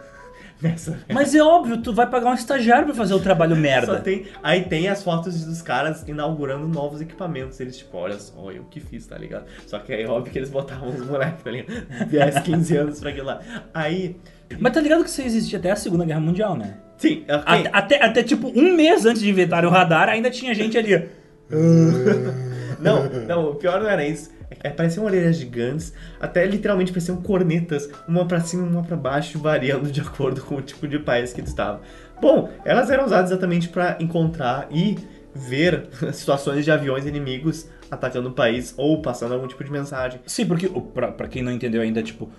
[0.63, 0.99] nessa.
[1.13, 4.01] Mas é óbvio, tu vai pagar um estagiário pra fazer o trabalho merda.
[4.01, 7.59] tem, aí tem as fotos dos caras inaugurando novos equipamentos.
[7.61, 9.45] Eles, tipo, olha só, eu que fiz, tá ligado?
[9.67, 12.07] Só que aí, óbvio que eles botavam os moleques, tá ligado?
[12.09, 13.41] 10, 15 anos pra aquilo lá.
[13.75, 14.17] Aí,
[14.59, 16.77] Mas tá ligado que isso existia até a Segunda Guerra Mundial, né?
[16.97, 17.43] sim, ok.
[17.45, 21.09] Até, até, até, tipo um mês antes de inventarem o radar, ainda tinha gente ali.
[22.81, 24.31] Não, não, o pior não era isso.
[24.63, 29.39] É, pareciam orelhas gigantes, até literalmente pareciam cornetas, uma pra cima e uma pra baixo,
[29.39, 31.81] variando de acordo com o tipo de país que tu estava.
[32.21, 34.97] Bom, elas eram usadas exatamente pra encontrar e
[35.35, 40.21] ver situações de aviões inimigos atacando o país ou passando algum tipo de mensagem.
[40.27, 42.31] Sim, porque, pra quem não entendeu ainda, tipo,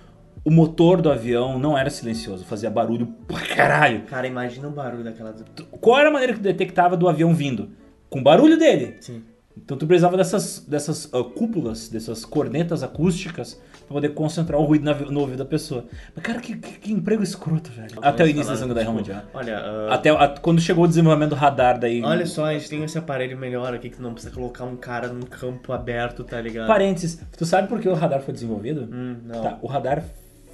[0.44, 4.02] o motor do avião não era silencioso, fazia barulho pra caralho.
[4.02, 5.42] Cara, imagina o barulho daquelas.
[5.80, 7.70] Qual era a maneira que tu detectava do avião vindo?
[8.10, 8.96] Com o barulho dele.
[9.00, 9.22] Sim.
[9.56, 14.84] Então tu precisava dessas, dessas ah, cúpulas, dessas cornetas acústicas pra poder concentrar o ruído
[14.84, 15.84] na- no ouvido da pessoa.
[16.14, 17.98] Mas cara, que, que- que emprego escroto, velho.
[18.02, 19.22] Até o início da Segunda Guerra Mundial.
[19.32, 22.02] Olha, ah, Até a- quando chegou o desenvolvimento do radar daí.
[22.02, 24.76] olha só, a gente tem esse aparelho melhor aqui que tu não precisa colocar um
[24.76, 26.66] cara num campo aberto, tá ligado?
[26.66, 28.88] Parênteses, tu sabe por que o radar foi desenvolvido?
[28.92, 29.40] Hum, não.
[29.42, 30.02] Tá, o radar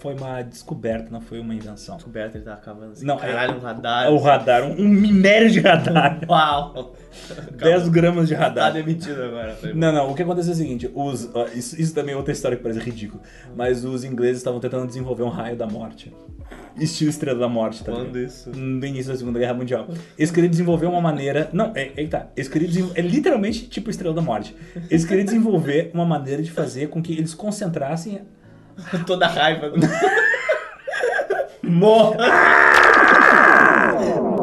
[0.01, 1.97] foi uma descoberta, não foi uma invenção.
[1.97, 3.05] Descoberto, ele tava acabando assim.
[3.07, 4.13] Não, caralho, é- um radar.
[4.13, 6.21] O radar, um, um minério de radar.
[6.29, 6.95] Uau!
[7.57, 8.73] 10 gramas de Tá radar.
[8.73, 9.55] demitido agora.
[9.55, 9.75] foi.
[9.75, 12.33] Não, não, o que aconteceu é o seguinte, os, ó, isso, isso também é outra
[12.33, 13.21] história que parece ridículo,
[13.57, 16.13] mas os ingleses estavam tentando desenvolver um raio da morte.
[16.77, 18.49] Estilo Estrela da Morte, tá Quando isso?
[18.51, 19.87] No início da Segunda Guerra Mundial.
[20.17, 21.51] Eles queriam desenvolver uma maneira...
[21.53, 22.29] Não, é, é tá.
[22.37, 24.55] Eles queriam desenvol- É literalmente tipo Estrela da Morte.
[24.89, 28.23] Eles queriam desenvolver uma maneira de fazer com que eles concentrassem
[29.07, 29.81] Toda a raiva do.
[31.63, 32.17] Morra!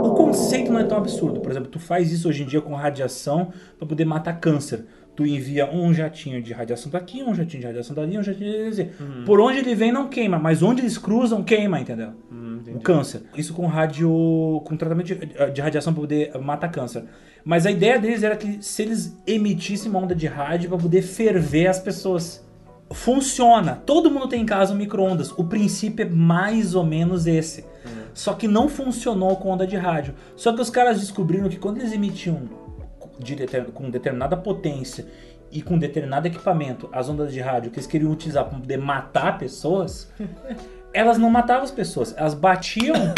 [0.03, 1.39] O conceito não é tão absurdo.
[1.41, 4.85] Por exemplo, tu faz isso hoje em dia com radiação para poder matar câncer.
[5.15, 8.69] Tu envia um jatinho de radiação daqui, um jatinho de radiação dali, um jatinho de...
[8.69, 8.95] dizer,
[9.25, 12.11] Por onde ele vem não queima, mas onde eles cruzam queima, entendeu?
[12.31, 13.23] Hum, o câncer.
[13.35, 17.03] Isso com radio, com tratamento de, de radiação para poder matar câncer.
[17.43, 21.01] Mas a ideia deles era que se eles emitissem uma onda de rádio para poder
[21.01, 22.46] ferver as pessoas.
[22.91, 23.81] Funciona.
[23.85, 25.31] Todo mundo tem em casa um micro-ondas.
[25.31, 27.65] O princípio é mais ou menos esse.
[28.13, 30.15] Só que não funcionou com onda de rádio.
[30.35, 32.49] Só que os caras descobriram que quando eles emitiam
[33.19, 33.35] de
[33.73, 35.07] com determinada potência
[35.51, 39.37] e com determinado equipamento as ondas de rádio que eles queriam utilizar para poder matar
[39.37, 40.11] pessoas,
[40.93, 43.13] elas não matavam as pessoas, elas batiam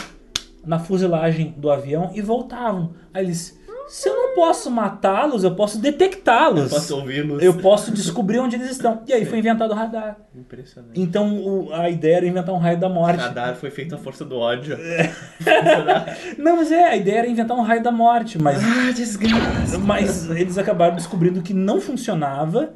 [0.65, 2.93] na fuselagem do avião e voltavam.
[3.13, 3.59] Aí eles,
[3.89, 6.69] se eu não posso matá-los, eu posso detectá-los.
[6.69, 7.41] Posso ouvi-los?
[7.43, 9.02] Eu posso descobrir onde eles estão.
[9.08, 10.17] E aí foi inventado o radar.
[10.36, 10.99] Impressionante.
[10.99, 13.19] Então o- a ideia era inventar um raio da morte.
[13.19, 14.78] Radar foi feito à força do ódio.
[16.38, 19.78] Não, mas é, a ideia era inventar um raio da morte, mas ah, desgraça.
[19.80, 22.73] Mas eles acabaram descobrindo que não funcionava,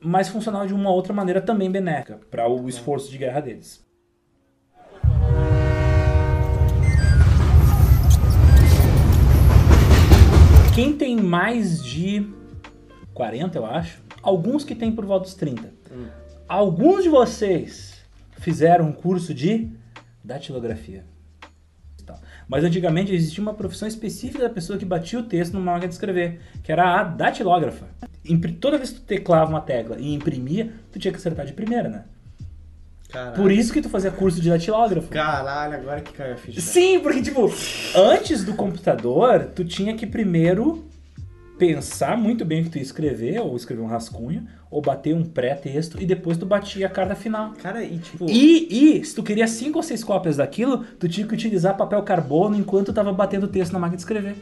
[0.00, 3.84] mas funcionava de uma outra maneira também benéfica para o esforço de guerra deles.
[10.74, 12.26] Quem tem mais de
[13.12, 15.70] 40, eu acho, alguns que tem por volta dos 30.
[16.48, 18.02] Alguns de vocês
[18.38, 19.68] fizeram um curso de
[20.24, 21.04] datilografia.
[22.06, 22.18] Tal.
[22.48, 25.94] Mas antigamente existia uma profissão específica da pessoa que batia o texto numa máquina de
[25.94, 27.86] escrever, que era a datilógrafa.
[28.58, 31.88] Toda vez que tu teclava uma tecla e imprimia, tu tinha que acertar de primeira,
[31.88, 32.04] né?
[33.12, 33.36] Caralho.
[33.36, 35.08] Por isso que tu fazia curso de datilógrafo.
[35.08, 36.60] Caralho, agora que caiu a ficha.
[36.60, 37.52] Sim, porque, tipo,
[37.94, 40.84] antes do computador, tu tinha que primeiro
[41.58, 45.22] pensar muito bem o que tu ia escrever, ou escrever um rascunho, ou bater um
[45.22, 47.52] pré-texto, e depois tu batia a carta final.
[47.62, 48.26] Cara, e tipo.
[48.28, 52.02] E, e se tu queria cinco ou seis cópias daquilo, tu tinha que utilizar papel
[52.02, 54.36] carbono enquanto tu tava batendo o texto na máquina de escrever.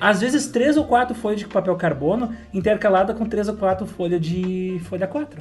[0.00, 4.20] Às vezes três ou quatro folhas de papel carbono intercalada com três ou quatro folhas
[4.20, 5.40] de folha 4.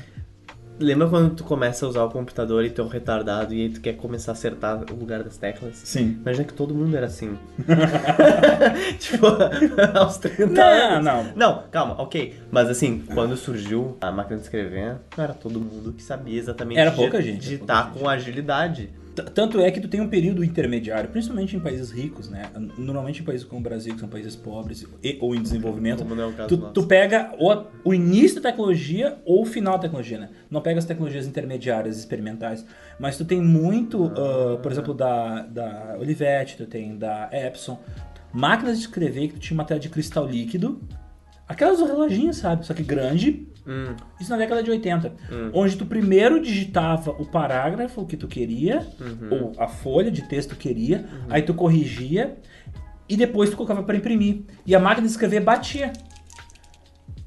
[0.79, 3.69] Lembra quando tu começa a usar o computador e tu é um retardado e aí
[3.69, 5.75] tu quer começar a acertar o lugar das teclas?
[5.83, 6.17] Sim.
[6.21, 7.37] Imagina que todo mundo era assim.
[8.99, 9.25] tipo,
[9.97, 11.05] aos 30 Não, anos.
[11.05, 11.25] não.
[11.35, 12.35] Não, calma, ok.
[12.51, 16.79] Mas assim, quando surgiu a máquina de escrever, não era todo mundo que sabia exatamente
[16.79, 18.89] Era pouca gente, digitar pouca com agilidade.
[19.23, 22.49] Tanto é que tu tem um período intermediário, principalmente em países ricos, né?
[22.77, 26.45] Normalmente em países como o Brasil, que são países pobres e, ou em desenvolvimento, é
[26.45, 30.29] tu, tu pega o, o início da tecnologia ou o final da tecnologia, né?
[30.49, 32.65] Não pega as tecnologias intermediárias, experimentais,
[32.99, 37.79] mas tu tem muito, ah, por exemplo, da, da Olivetti, tu tem da Epson,
[38.31, 40.81] máquinas de escrever que tu tinha uma tela de cristal líquido,
[41.47, 42.65] aquelas reloginhos, sabe?
[42.65, 45.13] Só que grande, Hum, isso na década de 80.
[45.53, 48.87] Onde tu primeiro digitava o parágrafo que tu queria,
[49.29, 52.37] ou a folha de texto que tu queria, aí tu corrigia
[53.09, 54.41] e depois tu colocava para imprimir.
[54.65, 55.91] E a máquina de escrever batia.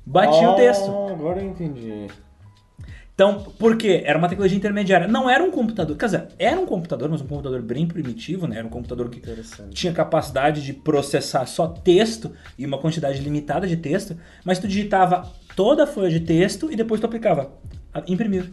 [0.05, 0.91] Batia o texto.
[1.11, 2.09] Agora eu entendi.
[3.15, 4.03] Então, por quê?
[4.07, 5.07] Era uma tecnologia intermediária.
[5.07, 5.95] Não era um computador.
[5.95, 8.57] Quer dizer, era um computador, mas um computador bem primitivo, né?
[8.57, 9.21] Era um computador que
[9.73, 15.31] tinha capacidade de processar só texto e uma quantidade limitada de texto, mas tu digitava
[15.57, 17.51] toda a folha de texto e depois tu aplicava
[18.07, 18.53] imprimir.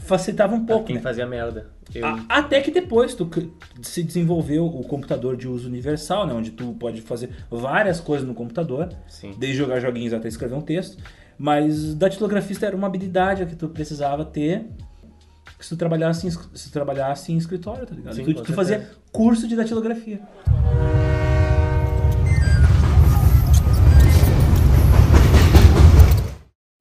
[0.00, 1.02] Facilitava um pouco, Quem né?
[1.02, 1.70] fazia merda?
[1.94, 2.06] Eu.
[2.06, 3.28] A- Até que depois tu
[3.82, 6.34] se desenvolveu o computador de uso universal, né?
[6.34, 9.34] Onde tu pode fazer várias coisas no computador, Sim.
[9.38, 11.02] desde jogar joguinhos até escrever um texto.
[11.36, 14.66] Mas datilografista era uma habilidade que tu precisava ter
[15.58, 18.14] se tu trabalhasse em, se tu trabalhasse em escritório, tá ligado?
[18.14, 20.20] Sim, tu tu fazia curso de datilografia.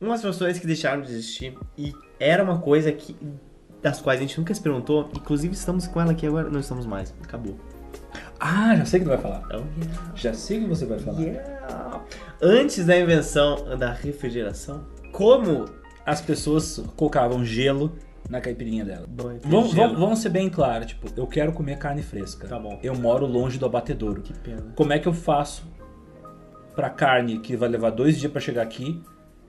[0.01, 3.13] Umas profissões que deixaram de existir e era uma coisa que
[3.81, 6.85] das quais a gente nunca se perguntou, inclusive estamos com ela aqui agora, não estamos
[6.85, 7.59] mais, acabou.
[8.39, 9.45] Ah, já sei o que tu vai falar.
[9.49, 10.15] Oh, yeah.
[10.15, 11.19] Já sei o que você vai falar.
[11.19, 12.05] Yeah.
[12.41, 15.65] Antes da invenção da refrigeração, como
[16.05, 17.93] As pessoas colocavam gelo
[18.29, 19.05] na caipirinha dela.
[19.05, 22.47] Bom, Vamos, vamos, vamos ser bem claros, tipo, eu quero comer carne fresca.
[22.47, 22.79] Tá bom.
[22.81, 24.21] Eu moro longe do abatedouro.
[24.21, 24.73] Que pena.
[24.75, 25.67] Como é que eu faço
[26.73, 29.03] pra carne que vai levar dois dias pra chegar aqui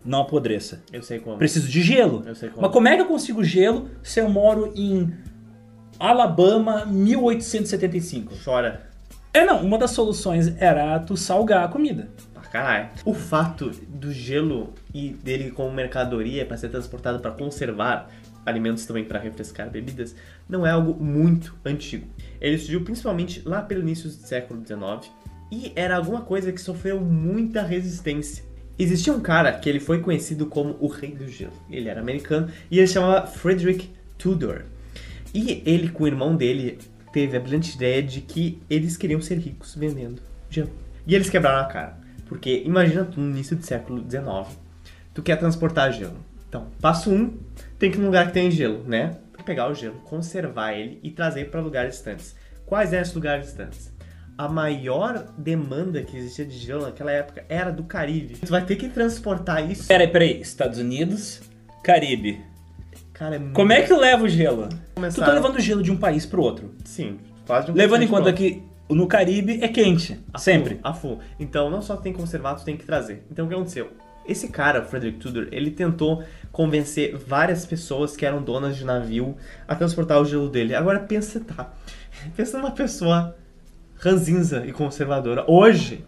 [0.04, 0.82] não apodreça?
[0.92, 1.36] Eu sei como.
[1.36, 2.22] Preciso de gelo.
[2.26, 2.62] Eu sei como.
[2.62, 5.12] Mas como é que eu consigo gelo se eu moro em
[5.98, 8.34] Alabama 1875?
[8.44, 8.88] Chora.
[9.32, 12.08] É não, uma das soluções era tu salgar a comida.
[12.34, 12.88] Pra caralho.
[13.04, 18.08] O fato do gelo e dele como mercadoria para ser transportado para conservar
[18.44, 20.16] alimentos também para refrescar bebidas
[20.48, 22.06] não é algo muito antigo.
[22.40, 25.12] Ele surgiu principalmente lá pelo início do século XIX
[25.52, 28.49] e era alguma coisa que sofreu muita resistência.
[28.82, 31.52] Existia um cara que ele foi conhecido como o Rei do Gelo.
[31.70, 34.62] Ele era americano e ele chamava Frederick Tudor.
[35.34, 36.78] E ele com o irmão dele
[37.12, 40.70] teve a brilhante ideia de que eles queriam ser ricos vendendo gelo.
[41.06, 41.98] E eles quebraram a cara.
[42.24, 44.58] Porque imagina tu no início do século XIX,
[45.12, 46.16] tu quer transportar gelo.
[46.48, 47.36] Então, passo um,
[47.78, 49.18] tem que ir num lugar que tem gelo, né?
[49.44, 52.34] Pegar o gelo, conservar ele e trazer para lugares distantes.
[52.64, 53.92] Quais eram esses lugares distantes?
[54.40, 58.36] A maior demanda que existia de gelo naquela época era do Caribe.
[58.38, 59.86] Tu vai ter que transportar isso.
[59.86, 60.40] Peraí, peraí.
[60.40, 61.42] Estados Unidos,
[61.82, 62.40] Caribe.
[63.12, 63.52] Cara, é muito...
[63.52, 64.66] Como é que tu leva o gelo?
[64.66, 66.74] Tu Começaram- tá levando o gelo de um país pro outro.
[66.86, 70.18] Sim, quase de um Levando em conta que no Caribe é quente.
[70.32, 70.76] A Sempre.
[70.76, 71.18] full, a full.
[71.38, 73.22] Então, não só tu tem que conservar, tu tem que trazer.
[73.30, 73.90] Então, o que aconteceu?
[74.26, 79.36] Esse cara, Frederick Tudor, ele tentou convencer várias pessoas que eram donas de navio
[79.68, 80.74] a transportar o gelo dele.
[80.74, 81.74] Agora, pensa, tá.
[82.34, 83.36] Pensa numa pessoa
[84.00, 85.44] ranzinza e conservadora.
[85.46, 86.04] Hoje,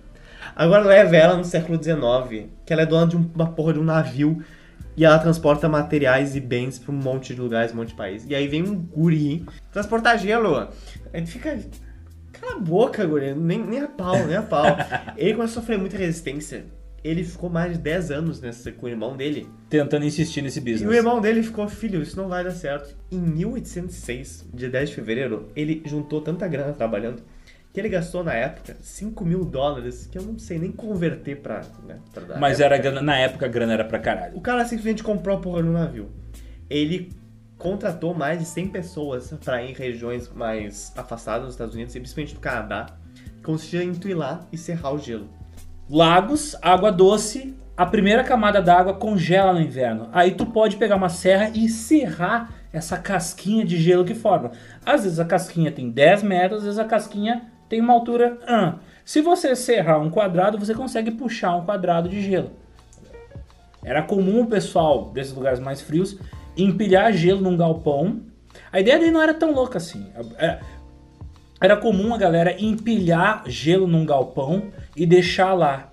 [0.57, 3.79] agora leva ela no século XIX, que ela é dona de um- uma porra de
[3.79, 4.43] um navio
[4.97, 8.25] e ela transporta materiais e bens pra um monte de lugares, um monte de país.
[8.29, 10.69] E aí vem um guri transportar gelo.
[11.13, 11.59] Aí fica.
[12.33, 13.35] Cala a boca, guri.
[13.35, 14.65] Nem, nem a pau, nem a pau.
[15.17, 16.65] Ele começou a sofrer muita resistência.
[17.05, 19.49] Ele ficou mais de 10 anos nessa, com o irmão dele.
[19.69, 20.95] Tentando insistir nesse E o business.
[20.97, 22.95] irmão dele ficou, filho, isso não vai dar certo.
[23.11, 27.21] Em 1806, dia 10 de fevereiro, ele juntou tanta grana trabalhando
[27.73, 31.63] que ele gastou na época 5 mil dólares, que eu não sei nem converter pra.
[31.87, 32.39] Né, pra dar.
[32.39, 34.37] Mas era grana- na época a grana era pra caralho.
[34.37, 36.11] O cara simplesmente comprou a porra do navio.
[36.69, 37.11] Ele
[37.59, 42.01] contratou mais de 100 pessoas pra ir em regiões mais afastadas dos Estados Unidos, e
[42.01, 42.87] principalmente do Canadá.
[43.43, 45.29] Consistia em tu ir lá e serrar o gelo.
[45.89, 50.09] Lagos, água doce, a primeira camada d'água congela no inverno.
[50.13, 54.53] Aí tu pode pegar uma serra e serrar essa casquinha de gelo que forma.
[54.85, 58.37] Às vezes a casquinha tem 10 metros, às vezes a casquinha tem uma altura.
[59.03, 62.51] Se você serrar um quadrado, você consegue puxar um quadrado de gelo.
[63.83, 66.19] Era comum o pessoal desses lugares mais frios
[66.55, 68.21] empilhar gelo num galpão.
[68.71, 70.07] A ideia dele não era tão louca assim.
[70.37, 70.61] Era-
[71.63, 75.91] era comum a galera empilhar gelo num galpão e deixar lá.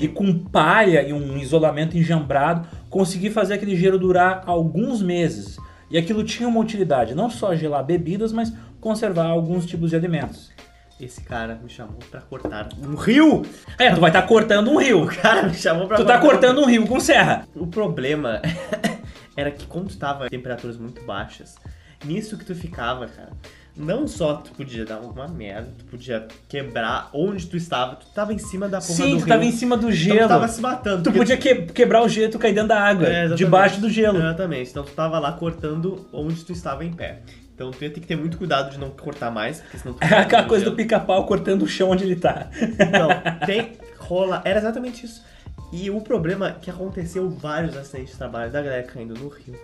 [0.00, 5.56] E com palha e um isolamento enjambrado, conseguir fazer aquele gelo durar alguns meses.
[5.90, 10.54] E aquilo tinha uma utilidade, não só gelar bebidas, mas conservar alguns tipos de alimentos.
[10.98, 13.42] Esse cara me chamou pra cortar um rio!
[13.78, 15.02] É, tu vai estar cortando um rio.
[15.02, 17.46] O cara me chamou pra Tu tá cortando um rio com serra.
[17.54, 18.40] O problema
[19.36, 21.56] era que como tu tava em temperaturas muito baixas,
[22.02, 23.28] nisso que tu ficava, cara,
[23.76, 28.32] não só tu podia dar uma merda, tu podia quebrar onde tu estava, tu tava
[28.32, 29.26] em cima da porra do Sim, tu rio.
[29.26, 30.20] tava em cima do Então gelo.
[30.20, 31.02] tu tava se matando.
[31.02, 33.90] Tu podia que- quebrar o gelo e tu cair dentro da água, É, debaixo do
[33.90, 34.16] gelo.
[34.16, 34.70] Exatamente.
[34.70, 37.20] Então tu tava lá cortando onde tu estava em pé.
[37.56, 40.04] Então tu ia ter que ter muito cuidado de não cortar mais, porque senão tu
[40.04, 42.50] É aquela coisa do pica-pau cortando o chão onde ele tá.
[42.92, 43.08] Não,
[43.46, 43.72] tem.
[43.98, 44.42] Rola.
[44.44, 45.24] Era exatamente isso.
[45.72, 49.58] E o problema é que aconteceu vários acidentes de trabalho da galera caindo no rio,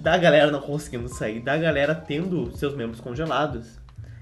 [0.00, 3.78] da galera não conseguindo sair, da galera tendo seus membros congelados.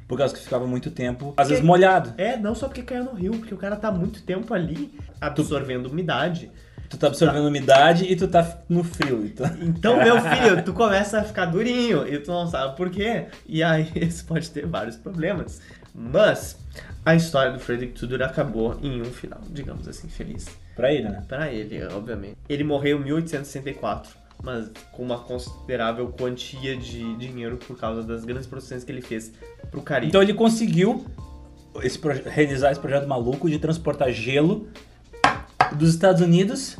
[0.06, 2.14] Por causa que ficava muito tempo, às vezes molhado.
[2.16, 5.86] É, não só porque caiu no rio, porque o cara tá muito tempo ali absorvendo
[5.86, 6.48] umidade.
[6.88, 9.24] Tu tá absorvendo umidade e tu tá no frio.
[9.24, 9.46] Então...
[9.60, 13.26] Então, meu filho, tu começa a ficar durinho e tu não sabe por quê.
[13.46, 15.60] E aí isso pode ter vários problemas.
[15.94, 16.58] Mas
[17.04, 20.46] a história do Frederick Tudor acabou em um final, digamos assim, feliz.
[20.74, 21.24] Pra ele, né?
[21.26, 22.36] Pra ele, obviamente.
[22.48, 24.10] Ele morreu em 1864,
[24.42, 29.32] mas com uma considerável quantia de dinheiro por causa das grandes produções que ele fez
[29.70, 30.08] pro Caribe.
[30.08, 31.06] Então ele conseguiu
[31.82, 34.68] esse realizar esse projeto maluco de transportar gelo
[35.74, 36.76] dos Estados Unidos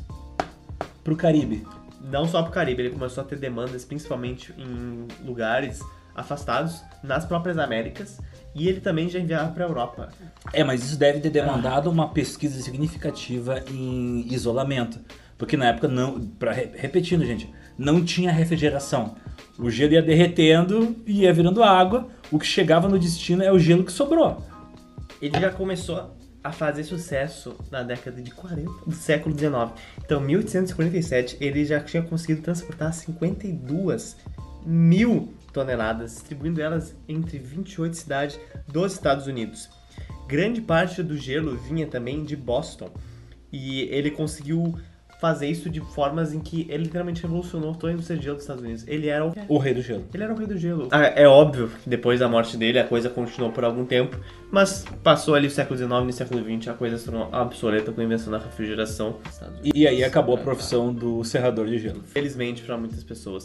[1.02, 1.66] pro Caribe.
[2.10, 5.80] Não só pro Caribe, ele começou a ter demandas principalmente em lugares
[6.14, 8.20] afastados, nas próprias Américas,
[8.54, 10.08] e ele também já enviava pra Europa.
[10.52, 14.98] É, mas isso deve ter demandado uma pesquisa significativa em isolamento.
[15.36, 16.20] Porque na época não.
[16.20, 19.16] Pra, re- repetindo, gente, não tinha refrigeração.
[19.58, 22.08] O gelo ia derretendo e ia virando água.
[22.30, 24.42] O que chegava no destino é o gelo que sobrou.
[25.20, 26.15] Ele já começou
[26.46, 29.72] a fazer sucesso na década de 40 do século XIX.
[29.98, 34.16] Então, em 1847, ele já tinha conseguido transportar 52
[34.64, 39.68] mil toneladas, distribuindo elas entre 28 cidades dos Estados Unidos.
[40.28, 42.90] Grande parte do gelo vinha também de Boston.
[43.52, 44.78] E ele conseguiu
[45.20, 48.44] fazer isso de formas em que ele literalmente revolucionou toda a indústria de gelo dos
[48.44, 48.84] Estados Unidos.
[48.86, 50.04] Ele era o O rei do gelo.
[50.12, 50.88] ele era o rei do gelo.
[50.90, 54.18] Ah, é óbvio que depois da morte dele a coisa continuou por algum tempo,
[54.50, 57.92] mas passou ali o século XIX e no século XX a coisa se tornou obsoleta
[57.92, 59.16] com a invenção da refrigeração.
[59.74, 62.02] E aí acabou a profissão do serrador de gelo.
[62.04, 63.44] Felizmente para muitas pessoas.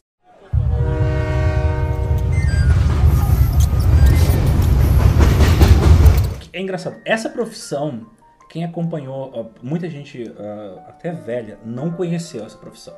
[6.53, 6.97] É engraçado.
[7.05, 8.05] Essa profissão,
[8.51, 12.93] quem acompanhou, muita gente ah, até velha não conheceu essa profissão.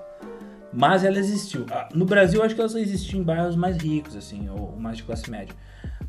[0.74, 1.68] Mas ela existiu.
[1.70, 4.98] Ah, no Brasil, acho que ela só existiu em bairros mais ricos, assim, ou mais
[4.98, 5.56] de classe média.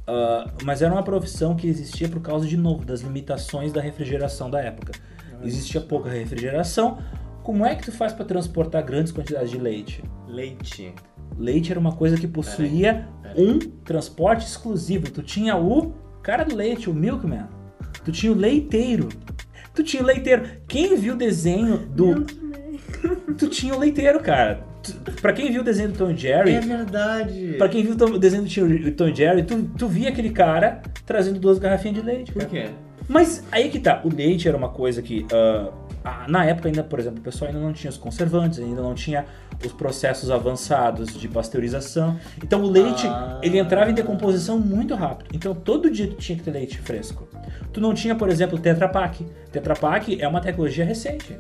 [0.07, 4.51] Ah, mas era uma profissão que existia por causa, de novo, das limitações da refrigeração
[4.51, 4.93] da época.
[5.43, 6.97] Existia pouca refrigeração.
[7.43, 10.03] Como é que tu faz para transportar grandes quantidades de leite?
[10.27, 10.95] Leite.
[11.37, 13.47] Leite era uma coisa que possuía Peraí.
[13.47, 15.11] um transporte exclusivo.
[15.11, 17.45] Tu tinha o cara do leite, o milkman.
[18.05, 19.09] Tu tinha o leiteiro.
[19.75, 20.45] Tu tinha o leiteiro.
[20.69, 22.25] Quem viu o desenho do.
[23.39, 24.63] Tu tinha o leiteiro, cara.
[24.83, 27.55] Tu- Pra quem viu o desenho do Tom e Jerry, É verdade.
[27.59, 30.83] Pra quem viu o desenho do Tio- Tom e Jerry, tu, tu via aquele cara
[31.07, 32.33] trazendo duas garrafinhas de leite.
[32.33, 32.51] Por cara.
[32.51, 32.71] quê?
[33.09, 35.27] Mas aí que tá, o leite era uma coisa que.
[36.05, 38.95] ah, na época ainda, por exemplo, o pessoal ainda não tinha os conservantes, ainda não
[38.95, 39.25] tinha
[39.65, 42.19] os processos avançados de pasteurização.
[42.43, 43.39] Então o leite, Ah.
[43.43, 45.31] ele entrava em decomposição muito rápido.
[45.35, 47.29] Então todo dia tu tinha que ter leite fresco.
[47.73, 49.25] Tu não tinha, por exemplo, Tetra Pak.
[49.51, 51.39] Tetra Pak é uma tecnologia recente.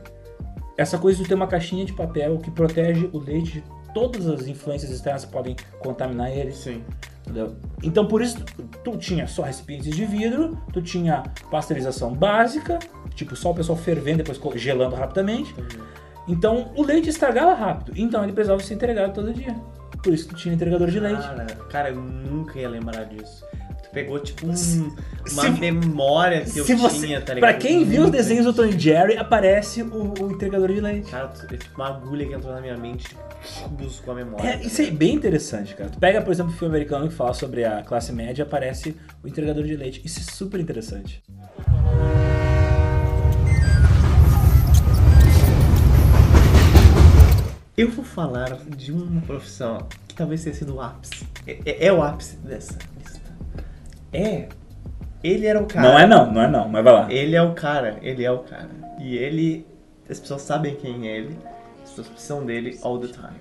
[0.76, 4.46] Essa coisa de ter uma caixinha de papel que protege o leite de todas as
[4.48, 6.50] influências externas que podem contaminar ele.
[6.52, 6.82] Sim.
[7.22, 7.54] Entendeu?
[7.82, 8.38] Então por isso
[8.82, 12.78] tu, tinha só recipientes de vidro, tu tinha pasteurização básica,
[13.14, 15.54] tipo só o pessoal fervendo depois gelando rapidamente.
[16.26, 19.54] Então o leite estragava rápido, então ele precisava ser entregado todo dia.
[20.02, 21.22] Por isso tu tinha entregador de leite.
[21.22, 23.44] Cara, cara, eu nunca ia lembrar disso.
[23.82, 24.78] Tu pegou, tipo, um- Se-
[25.32, 27.50] uma se- memória que eu você, tinha, tá ligado?
[27.50, 31.10] pra quem viu os desenhos do Tom e Jerry, aparece o, o entregador de leite.
[31.10, 34.46] Cara, é tipo uma agulha que entrou na minha mente, tipo, buscou a memória.
[34.48, 35.88] É, isso é bem interessante, cara.
[35.90, 39.28] Tu pega, por exemplo, um filme americano que fala sobre a classe média, aparece o
[39.28, 40.02] entregador de leite.
[40.04, 41.22] Isso é super interessante.
[47.76, 51.26] Eu vou falar de uma profissão que talvez tenha sido o ápice.
[51.46, 53.20] É, é- é o ápice dessa lista.
[54.12, 54.48] É.
[55.22, 55.88] Ele era o cara.
[55.88, 57.12] Não é não, não é não, mas vai lá.
[57.12, 58.70] Ele é o cara, ele é o cara.
[59.00, 59.66] E ele.
[60.08, 61.36] As pessoas sabem quem é ele,
[61.82, 63.40] as pessoas precisam dele all the time.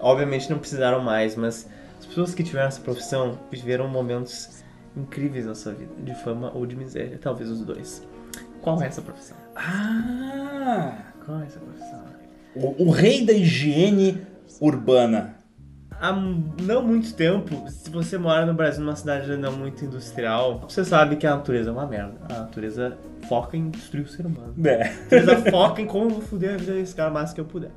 [0.00, 1.66] Obviamente não precisaram mais, mas
[1.98, 4.62] as pessoas que tiveram essa profissão viveram momentos
[4.94, 8.06] incríveis na sua vida, de fama ou de miséria, talvez os dois.
[8.60, 9.36] Qual é essa profissão?
[9.56, 10.98] Ah!
[11.24, 12.17] Qual é essa profissão?
[12.62, 14.22] O, o rei da higiene
[14.60, 15.36] urbana.
[16.00, 20.84] Há não muito tempo, se você mora no Brasil, numa cidade não muito industrial, você
[20.84, 22.14] sabe que a natureza é uma merda.
[22.28, 22.96] A natureza
[23.28, 24.54] foca em destruir o ser humano.
[24.64, 24.88] É.
[24.88, 27.44] A natureza foca em como eu vou foder a vida desse cara máximo que eu
[27.46, 27.70] puder.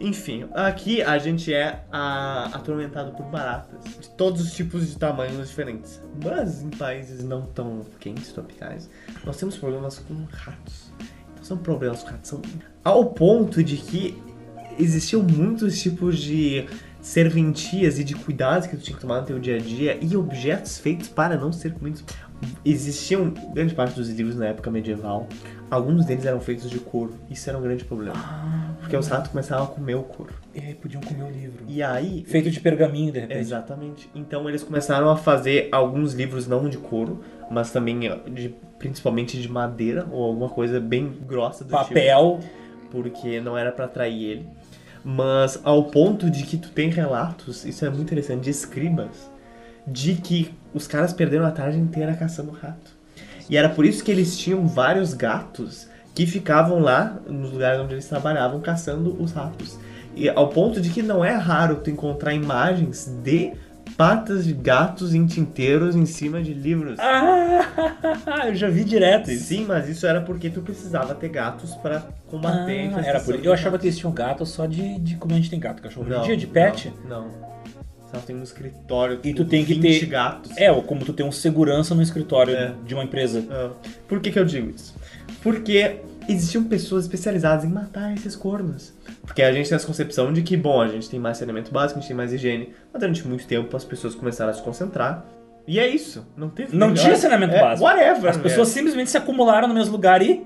[0.00, 5.48] Enfim, aqui a gente é a- atormentado por baratas de todos os tipos de tamanhos
[5.48, 6.02] diferentes.
[6.24, 8.90] Mas em países não tão quentes, tropicais,
[9.24, 10.92] nós temos problemas com ratos.
[11.36, 12.42] Não são problemas com ratos, são
[12.84, 14.22] ao ponto de que
[14.78, 16.66] existiam muitos tipos de
[17.00, 20.16] serventias e de cuidados que tu tinha que tomar no teu dia a dia e
[20.16, 22.04] objetos feitos para não ser comidos.
[22.64, 25.28] Existiam grande parte dos livros na época medieval,
[25.70, 27.14] alguns deles eram feitos de couro.
[27.30, 30.32] Isso era um grande problema, porque os ratos começavam a comer o couro.
[30.54, 31.64] E aí podiam comer o livro.
[31.68, 33.40] E aí, Feito de pergaminho, de repente.
[33.40, 34.10] Exatamente.
[34.14, 37.20] Então eles começaram a fazer alguns livros não de couro,
[37.50, 38.00] mas também
[38.32, 42.40] de, principalmente de madeira ou alguma coisa bem grossa do tipo Papel.
[42.94, 44.48] Porque não era pra atrair ele.
[45.04, 49.30] Mas ao ponto de que tu tem relatos, isso é muito interessante, de escribas,
[49.86, 52.94] de que os caras perderam a tarde inteira caçando rato.
[53.50, 57.94] E era por isso que eles tinham vários gatos que ficavam lá nos lugares onde
[57.94, 59.78] eles trabalhavam caçando os ratos.
[60.14, 63.52] E ao ponto de que não é raro tu encontrar imagens de
[63.96, 66.98] patas de gatos em tinteiros em cima de livros.
[66.98, 69.44] Ah, eu já vi direto isso.
[69.46, 73.20] Sim, mas isso era porque tu precisava ter gatos pra combater a Ah, infestação era
[73.20, 75.82] por Eu achava que eles tinham gato só de, de como a gente tem gato,
[75.82, 76.08] cachorro.
[76.08, 76.92] Não, dia de pet.
[77.08, 77.28] Não.
[77.28, 77.54] não.
[78.12, 80.50] Só tem um escritório E tu tem que 20 ter- gatos.
[80.56, 82.72] É, ou como tu tem um segurança no escritório É.
[82.86, 83.44] de uma empresa.
[83.50, 83.70] Ah,
[84.06, 84.94] Por que, que eu digo isso?
[85.42, 85.96] Porque
[86.28, 88.92] existiam pessoas especializadas em matar esses cornos.
[89.22, 91.98] Porque a gente tem essa concepção de que, bom, a gente tem mais saneamento básico,
[91.98, 92.72] a gente tem mais higiene.
[92.92, 95.24] Mas durante muito tempo as pessoas começaram a se concentrar.
[95.66, 96.26] E é isso.
[96.36, 97.02] Não teve Não melhor.
[97.02, 97.84] tinha saneamento É, básico.
[97.88, 98.30] Whatever.
[98.30, 100.44] As pessoas simplesmente se acumularam no mesmo lugar e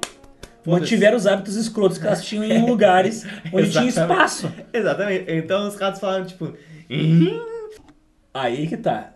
[0.66, 4.52] mantiveram os hábitos escrotos que elas tinham em lugares onde tinha espaço.
[4.72, 5.24] Exatamente.
[5.30, 6.52] Então os ratos falaram, tipo.
[6.88, 7.40] "Ih,
[8.32, 9.10] Aí que tá.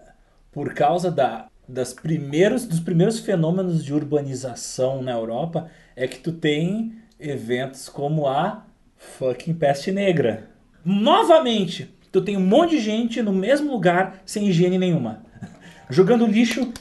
[0.51, 6.31] Por causa da, das primeiros, dos primeiros fenômenos de urbanização na Europa, é que tu
[6.33, 10.51] tem eventos como a fucking peste negra.
[10.85, 15.23] Novamente, tu tem um monte de gente no mesmo lugar sem higiene nenhuma.
[15.89, 16.73] Jogando lixo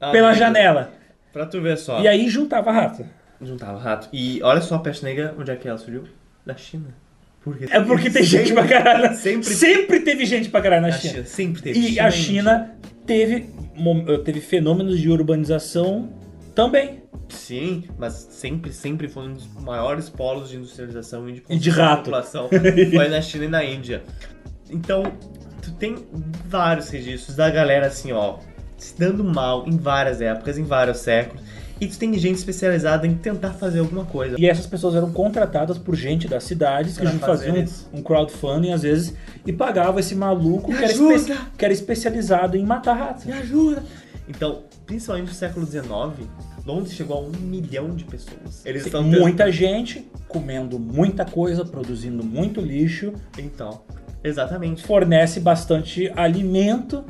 [0.00, 0.92] ah, pela amigo, janela.
[1.32, 2.00] Pra tu ver só.
[2.00, 3.04] E aí juntava rato.
[3.40, 4.08] Juntava rato.
[4.12, 6.04] E olha só a peste negra, onde é que ela surgiu?
[6.46, 6.94] Da China.
[7.42, 9.02] Porque É porque tem gente pra caralho.
[9.10, 11.12] na- Sempre, Sempre teve gente pra caralho na na China.
[11.14, 11.26] China.
[11.26, 11.80] Sempre teve.
[11.90, 12.10] E a.
[12.10, 12.70] China
[13.04, 13.50] teve,
[14.24, 16.10] teve fenômenos de urbanização
[16.54, 17.02] também.
[17.28, 21.70] Sim, mas sempre, sempre foi um dos maiores polos de industrialização e de, E de
[21.70, 22.04] rato.
[22.04, 22.48] população.
[22.94, 24.02] foi na China e na Índia.
[24.70, 25.02] Então,
[25.62, 25.96] tu tem
[26.46, 28.38] vários registros da galera assim, ó,
[28.76, 31.42] se dando mal em várias épocas, em vários séculos.
[31.84, 34.36] E tem gente especializada em tentar fazer alguma coisa.
[34.38, 37.88] E essas pessoas eram contratadas por gente das cidades que faziam isso.
[37.92, 39.14] um crowdfunding às vezes
[39.44, 43.24] e pagava esse maluco que era, espe- que era especializado em matar ratos.
[43.24, 43.82] Me ajuda!
[44.28, 46.28] Então, principalmente no século XIX,
[46.64, 48.64] Londres chegou a um milhão de pessoas.
[48.64, 53.82] Eles estão Muita gente comendo muita coisa, produzindo muito lixo, Então,
[54.22, 54.84] exatamente.
[54.84, 57.04] fornece bastante alimento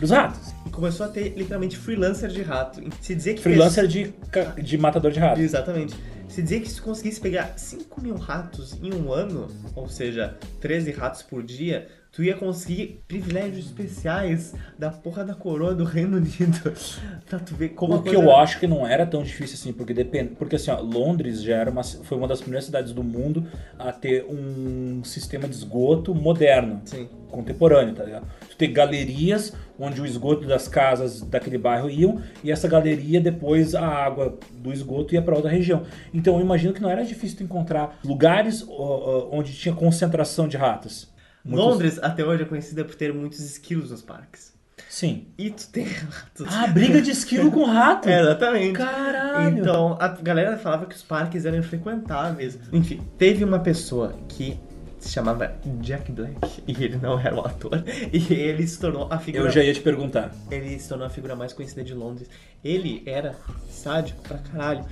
[0.00, 0.54] pros ratos.
[0.66, 2.80] E começou a ter literalmente freelancer de rato.
[3.00, 5.42] Se dizer que Freelancer de, ca- de matador de ratos.
[5.42, 5.94] Exatamente.
[6.28, 10.92] Se dizer que se conseguisse pegar 5 mil ratos em um ano, ou seja, 13
[10.92, 11.88] ratos por dia,
[12.20, 16.70] tu ia conseguir privilégios especiais da porra da coroa do Reino Unido.
[17.26, 19.72] pra tu ver como O que coisa- eu acho que não era tão difícil assim,
[19.72, 20.34] porque depende.
[20.34, 23.46] Porque assim, ó, Londres já era uma, foi uma das primeiras cidades do mundo
[23.78, 27.08] a ter um sistema de esgoto moderno, Sim.
[27.30, 28.26] contemporâneo, tá ligado?
[28.50, 33.74] Tu tem galerias onde o esgoto das casas daquele bairro iam, e essa galeria depois
[33.74, 35.84] a água do esgoto ia para outra região.
[36.12, 40.46] Então eu imagino que não era difícil tu encontrar lugares ó, ó, onde tinha concentração
[40.46, 41.08] de ratos.
[41.44, 44.52] Muitos- Londres até hoje é conhecida por ter muitos esquilos nos parques.
[44.88, 45.28] Sim.
[45.38, 46.46] E tu tem ratos.
[46.48, 48.08] Ah, briga de esquilo com rato.
[48.10, 48.72] É, exatamente.
[48.72, 49.58] Caralho.
[49.58, 52.58] Então, a galera falava que os parques eram infrequentáveis.
[52.72, 54.58] Enfim, teve uma pessoa que
[54.98, 56.36] se chamava Jack Black,
[56.66, 57.82] e ele não era um ator,
[58.12, 60.30] e ele se tornou a figura Eu já ia te perguntar.
[60.50, 62.28] ele se tornou a figura mais conhecida de Londres.
[62.62, 63.34] Ele era
[63.70, 64.84] sádico pra caralho.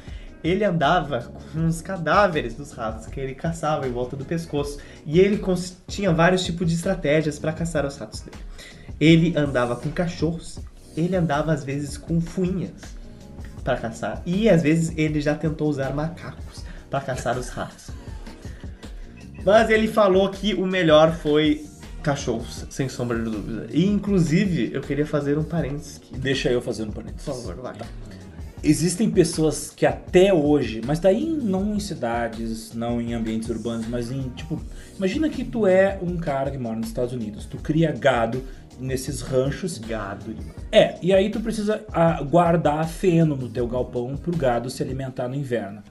[0.43, 4.79] Ele andava com uns cadáveres dos ratos que ele caçava em volta do pescoço.
[5.05, 5.43] E ele
[5.87, 8.37] tinha vários tipos de estratégias pra caçar os ratos dele.
[9.01, 10.59] Ele andava com cachorros.
[10.97, 12.73] Ele andava às vezes com fuinhas
[13.63, 14.23] pra caçar.
[14.25, 17.91] E às vezes ele já tentou usar macacos pra caçar os ratos.
[19.45, 21.65] Mas ele falou que o melhor foi
[22.03, 23.67] cachorros, sem sombra de dúvida.
[23.71, 26.17] E inclusive eu queria fazer um parênteses aqui.
[26.19, 27.25] Deixa eu fazer um parênteses.
[27.25, 27.77] Por favor, vai.
[28.63, 34.11] Existem pessoas que até hoje, mas daí não em cidades, não em ambientes urbanos, mas
[34.11, 34.61] em tipo,
[34.97, 38.43] imagina que tu é um cara que mora nos Estados Unidos, tu cria gado
[38.81, 39.79] nesses ranchos.
[39.79, 40.35] Gado.
[40.71, 45.29] É, e aí tu precisa ah, guardar feno no teu galpão pro gado se alimentar
[45.29, 45.83] no inverno.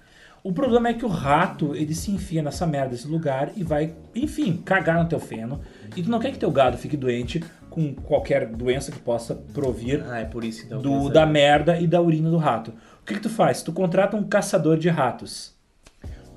[0.44, 3.94] O problema é que o rato, ele se enfia nessa merda, desse lugar, e vai,
[4.16, 5.60] enfim, cagar no teu feno.
[5.96, 7.44] E tu não quer que teu gado fique doente
[7.78, 10.82] com qualquer doença que possa provir Ah, é por isso então.
[10.82, 12.74] do, da merda e da urina do rato.
[13.02, 13.62] O que, que tu faz?
[13.62, 15.56] Tu contrata um caçador de ratos.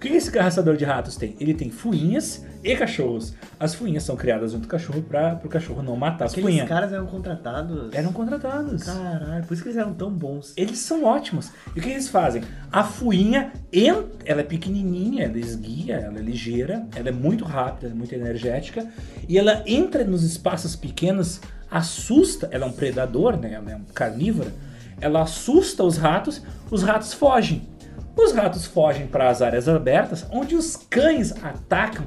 [0.01, 1.37] O que esse caçador de ratos tem?
[1.39, 3.35] Ele tem fuinhas e cachorros.
[3.59, 6.67] As fuinhas são criadas junto com o cachorro para o cachorro não matar as fuinhas.
[6.67, 7.93] caras eram contratados.
[7.93, 8.85] Eram contratados.
[8.85, 10.55] Caralho, por isso que eles eram tão bons.
[10.57, 11.53] Eles são ótimos.
[11.77, 12.43] E o que eles fazem?
[12.73, 13.53] A fuinha,
[14.25, 18.91] ela é pequenininha, ela esguia, ela é ligeira, ela é muito rápida, é muito energética.
[19.29, 22.49] E ela entra nos espaços pequenos, assusta.
[22.51, 23.53] Ela é um predador, né?
[23.53, 24.51] Ela é um carnívora.
[24.99, 26.41] Ela assusta os ratos,
[26.71, 27.69] os ratos fogem.
[28.25, 32.05] Os ratos fogem para as áreas abertas, onde os cães atacam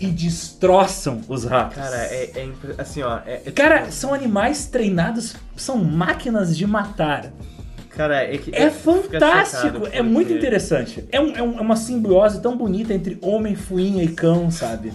[0.00, 1.76] e destroçam os ratos.
[1.76, 2.48] Cara, é, é
[2.78, 3.18] assim, ó.
[3.24, 7.32] É, é Cara, tipo- são animais treinados, são máquinas de matar.
[7.90, 8.54] cara, é que.
[8.54, 11.04] É fantástico, é muito interessante.
[11.12, 14.92] É, é um- é uma simbiose tão bonita entre homem, fuinha e cão, sabe?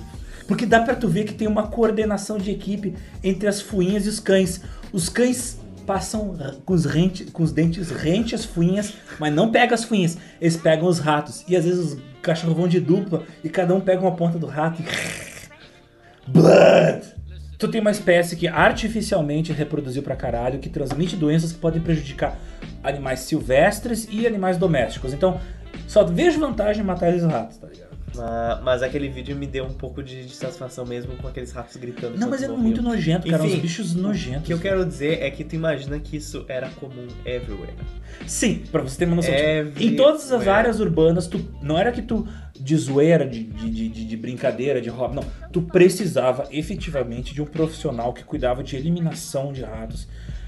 [0.47, 4.09] Porque dá pra tu ver que tem uma coordenação de equipe entre as fuinhas e
[4.09, 4.61] os cães.
[4.91, 5.57] Os cães
[5.87, 10.17] passam com os, rente, com os dentes rente as fuinhas, mas não pegam as fuinhas,
[10.39, 11.45] eles pegam os ratos.
[11.47, 14.45] E às vezes os cachorros vão de dupla e cada um pega uma ponta do
[14.45, 14.85] rato e.
[16.29, 17.15] Blood!
[17.57, 22.37] Tu tem uma espécie que artificialmente reproduziu pra caralho, que transmite doenças que podem prejudicar
[22.83, 25.11] animais silvestres e animais domésticos.
[25.11, 25.39] Então,
[25.87, 27.86] só vejo vantagem em matar esses ratos, tá ligado?
[28.17, 31.75] Mas, mas aquele vídeo me deu um pouco de, de satisfação mesmo com aqueles ratos
[31.77, 32.17] gritando.
[32.17, 33.43] Não, mas é muito nojento, cara.
[33.45, 34.41] Enfim, uns bichos nojentos.
[34.43, 37.73] O que eu quero dizer é que tu imagina que isso era comum everywhere.
[38.25, 39.33] Sim, pra você ter uma noção.
[39.33, 40.49] Tipo, em todas as everywhere.
[40.49, 42.27] áreas urbanas, tu, não era que tu,
[42.59, 45.23] de zoeira, de, de, de, de- de brincadeira, de hobby, não.
[45.51, 50.07] Tu precisava efetivamente de um profissional que cuidava de eliminação de ratos,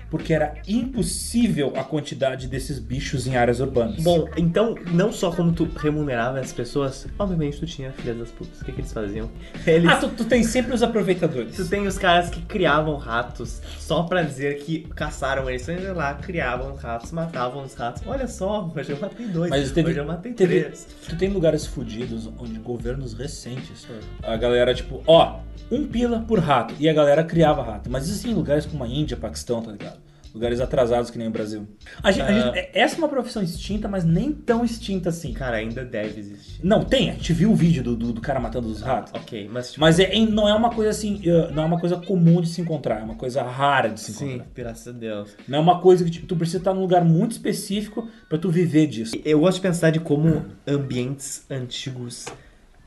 [0.10, 4.02] porque era impossível a quantidade desses bichos em áreas urbanas.
[4.04, 8.62] Bom, então, não só como tu remunerava as pessoas, obviamente tu tinha filhas das putas.
[8.62, 9.30] O que, que eles faziam?
[9.66, 9.90] Eles.
[9.90, 11.56] Ah, tu, tu tem sempre os aproveitadores.
[11.56, 15.62] Tu tem os caras que criavam ratos só pra dizer que caçaram eles.
[15.64, 18.02] Então, eles lá criavam ratos, matavam os ratos.
[18.06, 19.50] Olha só, hoje eu matei dois.
[19.50, 20.88] Mas teve, hoje eu matei teve- três.
[21.08, 23.88] tu tem lugares fudidos onde governos recentes,
[24.24, 25.40] a galera tipo, ó,
[25.72, 27.90] um pila por rato, e a galera criava rato.
[27.90, 29.99] Mas isso em lugares como a Índia, Paquistão, tá ligado?
[30.34, 31.68] Lugares atrasados que nem o Brasil.
[32.04, 35.34] A gente, a gente- é- essa é uma profissão extinta, mas nem tão extinta assim.
[35.34, 36.60] Cara, ainda deve existir.
[36.64, 37.10] Não, tem.
[37.10, 39.12] A gente viu o vídeo do, do, do cara matando os ratos.
[39.16, 41.80] Ok, mas tipo, Mas é, em- não é uma coisa assim, eh, não é uma
[41.80, 44.48] coisa comum de se encontrar, é uma coisa rara de se sim, encontrar.
[44.56, 45.36] graças a Deus.
[45.48, 48.50] Não é uma coisa que tipo, tu precisa estar num lugar muito específico pra tu
[48.52, 49.16] viver disso.
[49.26, 52.26] Eu gosto de pensar de como ambientes antigos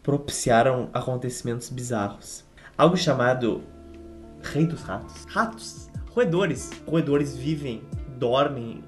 [0.03, 2.45] propiciaram acontecimentos bizarros.
[2.77, 3.63] Algo chamado
[4.43, 5.25] Rei dos Ratos.
[5.29, 6.71] Ratos, roedores.
[6.87, 7.83] Roedores vivem,
[8.19, 8.85] dormem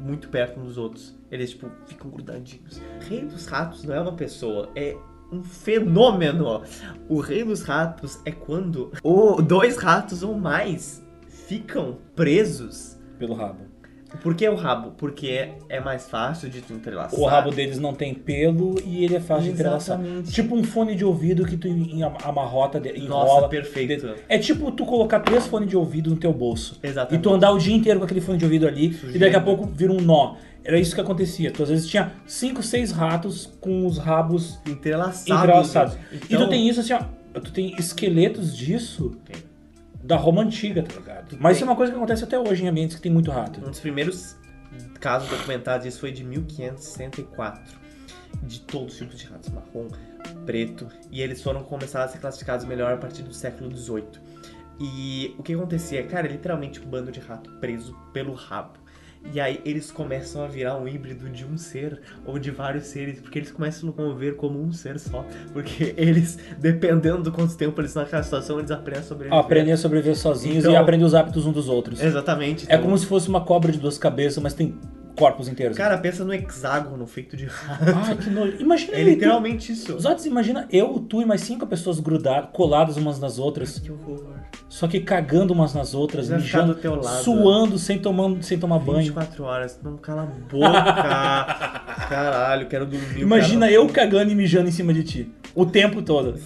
[0.00, 1.14] muito perto uns dos outros.
[1.30, 2.80] Eles, tipo, ficam grudadinhos.
[3.08, 4.96] Rei dos Ratos não é uma pessoa, é
[5.32, 6.62] um fenômeno.
[7.08, 8.92] O Rei dos Ratos é quando
[9.46, 12.96] dois ratos ou mais ficam presos.
[13.18, 13.65] Pelo rabo.
[14.22, 14.92] Por que o rabo?
[14.96, 17.18] Porque é mais fácil de tu entrelaçar.
[17.18, 19.98] O rabo deles não tem pelo e ele é fácil de entrelaçar.
[20.00, 20.32] Exatamente.
[20.32, 21.68] Tipo um fone de ouvido que tu
[22.24, 23.48] amarrota, de- Nossa, enrola.
[23.48, 24.14] perfeito.
[24.28, 26.78] É tipo tu colocar três fones de ouvido no teu bolso.
[26.82, 27.20] Exatamente.
[27.20, 29.18] E tu andar o dia inteiro com aquele fone de ouvido ali e Sujeira.
[29.26, 30.36] daqui a pouco vira um nó.
[30.64, 31.50] Era isso que acontecia.
[31.52, 35.28] Tu às vezes tinha cinco, seis ratos com os rabos Entrelaçados.
[35.30, 35.98] entrelaçados.
[36.12, 37.00] Então, E tu tem isso assim, ó.
[37.40, 39.36] Tu tem esqueletos disso Tem.
[40.06, 41.36] Da Roma antiga, tá ligado?
[41.40, 43.60] Mas isso é uma coisa que acontece até hoje em ambientes que tem muito rato.
[43.60, 44.36] Um dos primeiros
[45.00, 47.86] casos documentados disso foi de 1564.
[48.42, 49.88] De todos os tipos de ratos, marrom,
[50.44, 50.86] preto.
[51.10, 54.04] E eles foram começar a ser classificados melhor a partir do século XVIII.
[54.78, 56.06] E o que acontecia?
[56.06, 58.78] Cara, literalmente um bando de rato preso pelo rabo.
[59.32, 63.18] E aí eles começam a virar um híbrido de um ser ou de vários seres,
[63.20, 65.24] porque eles começam a conviver como um ser só.
[65.52, 69.38] Porque eles, dependendo do quanto tempo eles estão naquela situação, eles aprendem a sobreviver.
[69.38, 72.00] Aprender a sobreviver sozinhos Então- e aprender os hábitos uns dos outros.
[72.00, 72.64] Exatamente.
[72.68, 74.74] É então- como se fosse uma cobra de duas cabeças, mas tem
[75.16, 75.76] corpos inteiros.
[75.76, 77.84] Cara, pensa no hexágono feito de rato.
[78.06, 78.56] Ai, que nojo.
[78.60, 79.94] Imagina É ele, literalmente isso.
[79.94, 84.22] outros, imagina eu, tu e mais cinco pessoas grudadas, coladas umas nas outras, Que horror.
[84.68, 87.24] só que cagando umas nas outras, Vai ficar mijando, do teu lado.
[87.24, 88.98] suando, sem, tomando, sem tomar banho.
[88.98, 90.66] 24 horas, não cala a boca.
[92.08, 93.20] Caralho, quero dormir.
[93.20, 93.72] Imagina cara.
[93.72, 95.32] eu cagando e mijando em cima de ti.
[95.54, 96.38] O tempo todo.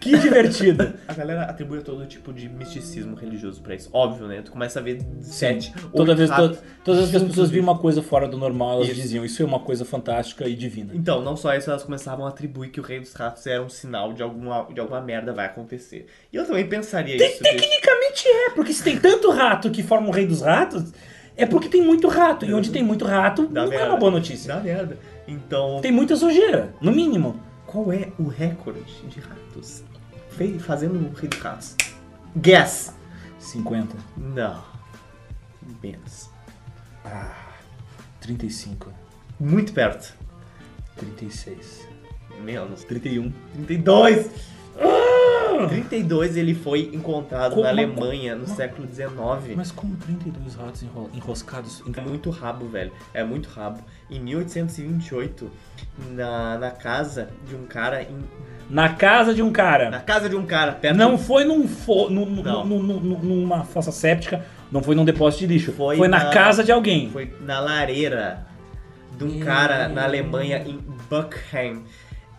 [0.00, 0.94] Que divertido.
[1.06, 3.90] A galera atribui todo tipo de misticismo religioso pra isso.
[3.92, 4.40] Óbvio, né?
[4.42, 7.50] Tu começa a ver sete, Toda vez, ratos to- todas as vezes que as pessoas
[7.50, 8.96] viam uma coisa fora do normal, elas Isso.
[9.02, 10.92] diziam, isso é uma coisa fantástica e divina.
[10.94, 13.68] Então, não só isso, elas começavam a atribuir que o rei dos ratos era um
[13.68, 16.06] sinal de alguma, de alguma merda vai acontecer.
[16.32, 17.36] E eu também pensaria isso.
[17.36, 20.92] de- Tecnicamente é, porque se tem tanto rato que forma o rei dos ratos,
[21.36, 22.46] é porque tem muito rato.
[22.46, 23.90] E onde tem muito rato, Dá não é merda.
[23.90, 24.54] uma boa notícia.
[24.54, 24.98] Dá merda.
[25.28, 27.38] Então, Tem muita sujeira, no mínimo.
[27.66, 29.84] qual é o recorde de ratos
[30.40, 31.76] Fe- fazendo o rei dos ratos?
[32.34, 32.94] Guess!
[33.38, 33.94] 50.
[34.16, 34.64] Não.
[35.82, 36.30] Menos.
[38.22, 38.90] 35.
[39.38, 40.14] Muito perto.
[40.96, 41.86] 36.
[42.42, 42.84] Menos.
[42.84, 43.30] 31.
[43.66, 44.30] 32!
[45.68, 49.54] 32 ele foi encontrado Como- na Alemanha no século XIX.
[49.56, 51.82] Mas como 32 ratos enro- enroscados?
[51.94, 52.92] É muito rabo, velho.
[53.12, 53.80] É muito rabo.
[54.10, 55.50] Em 1828,
[56.12, 58.24] na, na casa de um cara em.
[58.70, 60.00] Na casa de um Na cara.
[60.00, 62.64] casa de um cara, perto Não foi num fo, num- Não.
[62.64, 65.72] num- num- num- numa fossa séptica, não foi num depósito de lixo.
[65.72, 67.10] Foi, Foi na na- casa de alguém.
[67.10, 68.46] Foi na lareira
[69.18, 70.78] de um cara na Alemanha, em
[71.10, 71.82] Buckheim.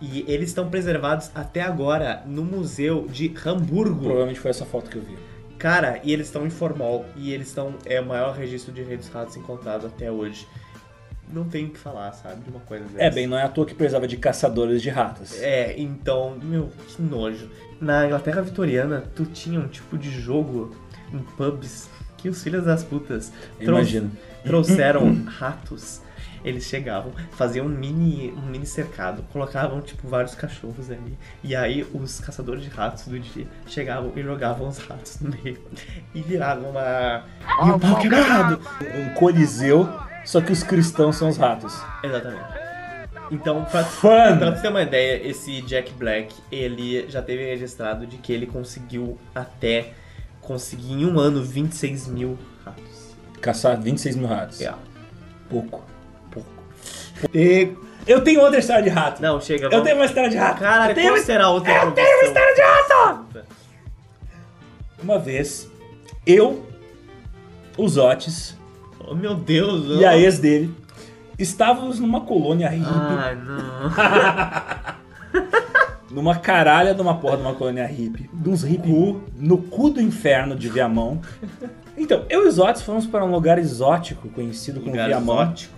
[0.02, 4.02] E eles estão preservados até agora no museu de Hamburgo.
[4.04, 5.16] Provavelmente foi essa foto que eu vi.
[5.60, 7.06] Cara, e eles estão em Formol.
[7.16, 7.76] E eles estão.
[7.86, 10.48] É o maior registro de rei dos ratos encontrado até hoje.
[11.32, 12.42] Não tem o que falar, sabe?
[12.42, 13.04] De uma coisa dessa.
[13.04, 15.40] É, bem, não é à toa que precisava de caçadores de ratos.
[15.40, 17.48] É, então, meu, que nojo.
[17.80, 20.76] Na Inglaterra vitoriana, tu tinha um tipo de jogo
[21.14, 24.12] em pubs que os filhos das putas Imagino.
[24.44, 26.02] trouxeram ratos.
[26.44, 31.18] Eles chegavam, faziam um mini, um mini cercado, colocavam, tipo, vários cachorros ali.
[31.44, 35.60] E aí os caçadores de ratos do dia chegavam e jogavam os ratos no meio.
[36.14, 37.24] E viravam uma.
[37.66, 38.60] E o pau quebrado!
[38.96, 39.88] Um coliseu,
[40.26, 41.80] só que os cristãos são os ratos.
[42.04, 42.72] Exatamente.
[43.32, 44.38] Então, pra, Fun!
[44.38, 48.46] pra tu ter uma ideia, esse Jack Black, ele já teve registrado de que ele
[48.46, 49.94] conseguiu até
[50.42, 53.16] conseguir em um ano 26 mil ratos.
[53.40, 54.60] Caçar 26 mil ratos.
[54.60, 54.74] É,
[55.50, 55.91] pouco.
[57.34, 57.70] E...
[58.08, 59.22] Eu tenho outra história de rato.
[59.22, 59.86] Não, chega, Eu vamos...
[59.86, 60.64] tenho uma história de rato.
[60.64, 61.24] Eu tenho qual uma...
[61.26, 63.26] será outra Eu tenho uma história de rato!
[65.04, 65.70] Uma vez,
[66.26, 66.66] eu,
[67.78, 68.58] os Otis
[69.08, 70.00] Oh, meu Deus.
[70.00, 70.74] e a ex dele
[71.38, 72.86] estávamos numa colônia hippie.
[72.88, 73.92] Ai, não.
[76.12, 78.30] Numa caralha de uma porra de uma colônia hippie.
[78.34, 81.22] De uns hippie no cu do inferno de Viamão.
[81.98, 85.42] Então, eu e os Otis fomos para um lugar exótico conhecido como Lugar Viamão.
[85.42, 85.74] exótico.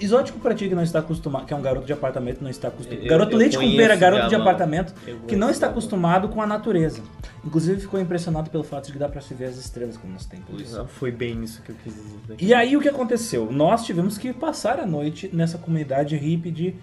[0.00, 2.68] Exótico pra ti que não está acostumado, que é um garoto de apartamento, não está
[2.68, 3.02] acostumado.
[3.04, 4.94] Eu- garoto eu leite com pera, garoto de apartamento,
[5.26, 7.00] que não está acostumado com a natureza.
[7.44, 10.26] Inclusive ficou impressionado pelo fato de que dá pra se ver as estrelas quando nós
[10.26, 10.74] tem isso.
[10.88, 12.18] Foi bem isso que eu quis dizer.
[12.28, 12.44] daqui.
[12.46, 13.50] E aí o que aconteceu?
[13.52, 16.74] Nós tivemos que passar a noite nessa comunidade hippie de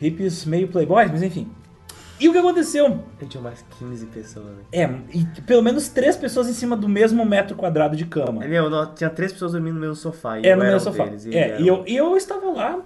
[0.00, 1.48] hippies meio playboys, mas enfim.
[2.20, 3.00] E o que aconteceu?
[3.20, 4.62] Eu tinha mais 15 pessoas, né?
[4.72, 8.44] É, e pelo menos três pessoas em cima do mesmo metro quadrado de cama.
[8.44, 10.38] É, Meu, tinha três pessoas dormindo no mesmo sofá.
[10.38, 11.04] E É, eu no um sofá.
[11.06, 12.80] deles, É, ele e eu, e eu estava lá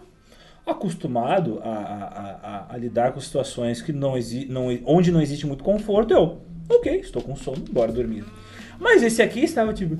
[0.66, 4.16] acostumado a, a- a- a lidar com situações que não
[4.48, 6.12] não, onde não existe muito conforto.
[6.12, 8.24] Eu, ok, estou com sono, bora dormir.
[8.80, 9.96] Mas esse aqui estava tipo.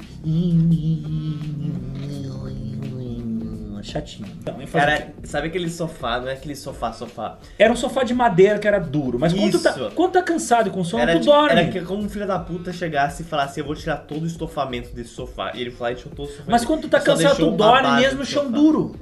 [3.89, 4.29] Chatinho.
[4.41, 4.55] Então?
[4.73, 6.21] Cara, sabe aquele sofá?
[6.21, 7.39] Não é aquele sofá, sofá.
[7.59, 9.19] Era um sofá de madeira que era duro.
[9.19, 11.51] Mas quando tá, quando tá cansado e com sono, Era, tu dorme.
[11.51, 14.27] era que como um filho da puta chegasse e falasse, eu vou tirar todo o
[14.27, 15.53] estofamento desse sofá.
[15.55, 16.45] E ele foi lá e tirou todo o sofá.
[16.47, 18.57] Mas quando tu tá cansado, tu dorme mesmo no chão sofá.
[18.57, 18.97] duro.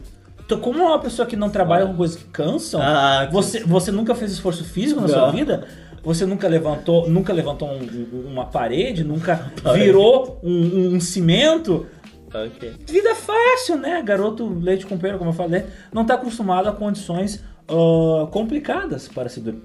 [0.45, 3.91] Então, como é uma pessoa que não trabalha com coisas que cansam, Ah, você, você
[3.91, 5.15] nunca fez esforço físico na Não.
[5.15, 5.67] sua vida?
[6.05, 11.85] Você nunca levantou, nunca levantou um- um- uma parede, nunca virou um, um- um cimento.
[12.33, 12.75] Ok.
[12.87, 14.03] Vida fácil, né?
[14.03, 19.29] Garoto leite com pera, como eu falei, não tá acostumado a condições ah, complicadas para
[19.29, 19.63] se dormir.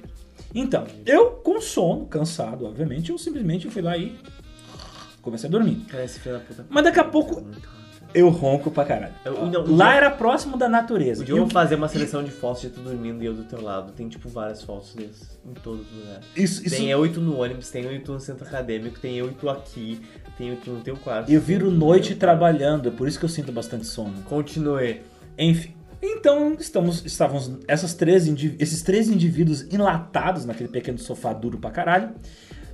[0.54, 4.18] Então, eu com sono, cansado, obviamente, eu simplesmente fui lá e
[5.22, 5.86] comecei a dormir.
[5.88, 6.66] Cara, esse filho da puta.
[6.70, 7.46] Mas daqui a pouco.
[8.14, 9.14] Eu ronco pra caralho.
[9.26, 11.22] Eu- não, Lá dia- era próximo da natureza.
[11.22, 13.44] Um E dia eu fazer uma seleção de fotos de tu dormindo e eu do
[13.44, 13.92] teu lado.
[13.94, 16.26] Tem tipo várias fotos desses em todos os lugares.
[16.36, 19.00] Isso, isso, Tem eu e tu no ônibus, tem eu e tu no centro acadêmico,
[19.00, 20.00] tem eu e tu aqui,
[20.38, 21.32] tem eu e tu no teu quarto.
[21.32, 24.14] eu viro noite trabalhando, é por isso que eu sinto bastante sono.
[24.30, 25.02] Continue.
[25.38, 25.74] Enfim.
[26.04, 28.26] Então, estamos, estávamos essas três,
[28.60, 32.10] esses três indivíduos enlatados naquele pequeno sofá duro pra caralho.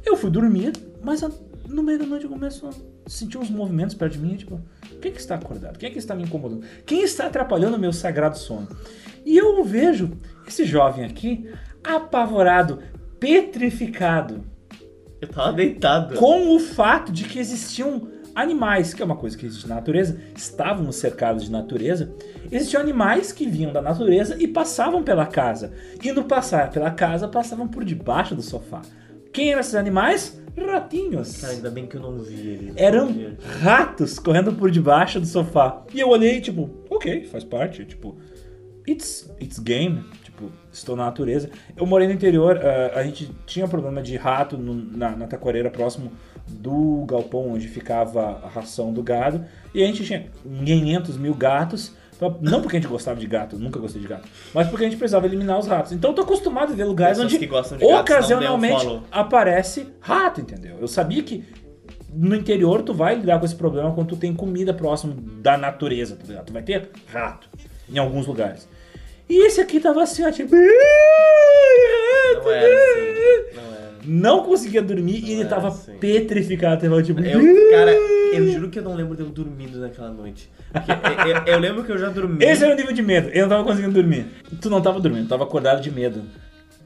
[0.05, 0.71] Eu fui dormir,
[1.03, 1.21] mas
[1.67, 4.61] no meio da noite eu começo a sentir uns movimentos perto de mim, tipo,
[5.01, 5.77] quem que está acordado?
[5.77, 6.63] Quem é que está me incomodando?
[6.85, 8.67] Quem está atrapalhando o meu sagrado sono?
[9.25, 10.11] E eu vejo
[10.47, 11.49] esse jovem aqui
[11.83, 12.79] apavorado,
[13.19, 14.43] petrificado,
[15.21, 16.15] Eu tava deitado.
[16.15, 20.19] com o fato de que existiam animais, que é uma coisa que existe na natureza,
[20.35, 22.13] estávamos cercados de natureza,
[22.51, 25.73] existiam animais que vinham da natureza e passavam pela casa.
[26.03, 28.81] E no passar pela casa, passavam por debaixo do sofá.
[29.33, 30.39] Quem eram esses animais?
[30.65, 31.37] Ratinhos.
[31.37, 32.73] Cara, ainda bem que eu não vi ele.
[32.75, 33.13] Eram
[33.61, 35.83] ratos correndo por debaixo do sofá.
[35.93, 37.85] E eu olhei, tipo, ok, faz parte.
[37.85, 38.15] Tipo,
[38.87, 40.03] it's, it's game.
[40.23, 41.49] Tipo, estou na natureza.
[41.75, 45.69] Eu morei no interior, ah, a gente tinha problema de rato no- na, na taquareira
[45.69, 46.11] próximo
[46.47, 49.43] do galpão onde ficava a ração do gado.
[49.73, 50.27] E a gente tinha
[50.65, 51.95] 500 mil gatos.
[52.41, 54.97] Não porque a gente gostava de gato, nunca gostei de gato, mas porque a gente
[54.97, 55.91] precisava eliminar os ratos.
[55.91, 57.47] Então eu tô acostumado a ver lugares Pessoas onde
[57.83, 60.77] não ocasionalmente um aparece rato, entendeu?
[60.79, 61.43] Eu sabia que
[62.13, 66.15] no interior tu vai lidar com esse problema quando tu tem comida próximo da natureza,
[66.15, 66.45] tá ligado?
[66.45, 67.47] Tu vai ter rato
[67.87, 68.67] em alguns lugares.
[69.29, 70.55] E esse aqui tava assim, ó, tipo.
[70.55, 73.55] Não era assim.
[73.55, 73.91] Não era.
[74.05, 75.97] Não conseguia dormir e ele Não tava assim.
[75.97, 76.81] petrificado.
[76.81, 77.19] Tava tipo.
[77.19, 80.49] Eu, cara, eu juro que eu não lembro de eu dormindo naquela noite.
[80.73, 82.43] Eu, eu- eu lembro que eu já dormi.
[82.43, 83.29] Esse era o nível de medo.
[83.29, 84.27] Eu não tava conseguindo dormir.
[84.61, 86.23] Tu não tava dormindo, tava acordado de medo.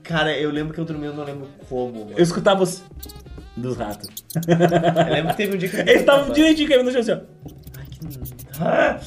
[0.04, 2.12] Cara, eu lembro que eu dormi, eu não lembro como, mano.
[2.18, 2.84] Eu escutava os.
[3.56, 4.10] dos ratos.
[4.48, 7.12] Eu lembro que teve um dia que eu Eles estavam direitinho caindo no chão assim,
[7.12, 7.20] ó.
[7.78, 8.00] Ai, que...
[8.62, 9.00] Ah!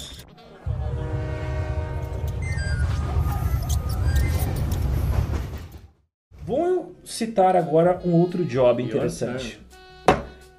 [6.44, 9.60] Vou citar agora um outro job interessante.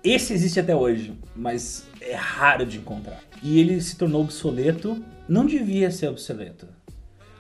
[0.04, 3.20] Esse existe até hoje, mas é raro de encontrar.
[3.44, 6.68] E ele se tornou obsoleto, não devia ser obsoleto,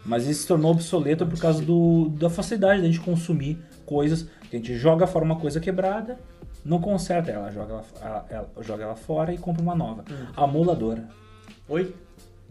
[0.06, 4.28] mas ele se tornou obsoleto por causa do, da facilidade da gente consumir coisas.
[4.52, 6.20] A gente joga fora uma coisa quebrada,
[6.64, 10.04] não conserta ela, joga ela, ela- ela- joga ela fora e compra uma nova.
[10.36, 11.08] Amoladora.
[11.68, 11.94] Oi?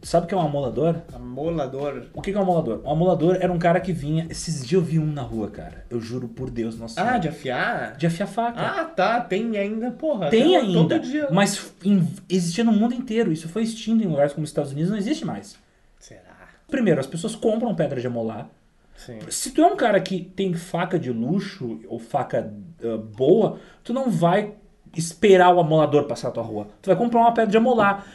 [0.04, 0.96] Sabe o que é um amolador?
[1.14, 2.04] Amolador.
[2.12, 2.82] O que é um amolador?
[2.84, 4.26] Um amolador era um cara que vinha.
[4.28, 5.86] Esses dias eu vi um na rua, cara.
[5.88, 7.00] Eu juro por Deus, nossa.
[7.00, 7.18] Ah, Senhora.
[7.20, 7.96] de afiar?
[7.96, 8.60] de afiar faca.
[8.60, 9.20] Ah, tá.
[9.22, 10.28] Tem ainda, porra.
[10.28, 11.28] Tem ainda, Todo dia.
[11.32, 13.32] mas em- existia no mundo inteiro.
[13.32, 15.56] Isso foi extinto em lugares como os Estados Unidos, não existe mais.
[15.98, 16.20] Será?
[16.68, 18.48] Primeiro, as pessoas compram pedra de amolar.
[18.96, 19.18] Sim.
[19.30, 22.52] Se tu é um cara que tem faca de luxo ou faca
[22.82, 24.52] ah, boa, tu não vai
[24.96, 26.68] esperar o amolador passar na tua rua.
[26.82, 28.06] Tu vai comprar uma pedra de amolar,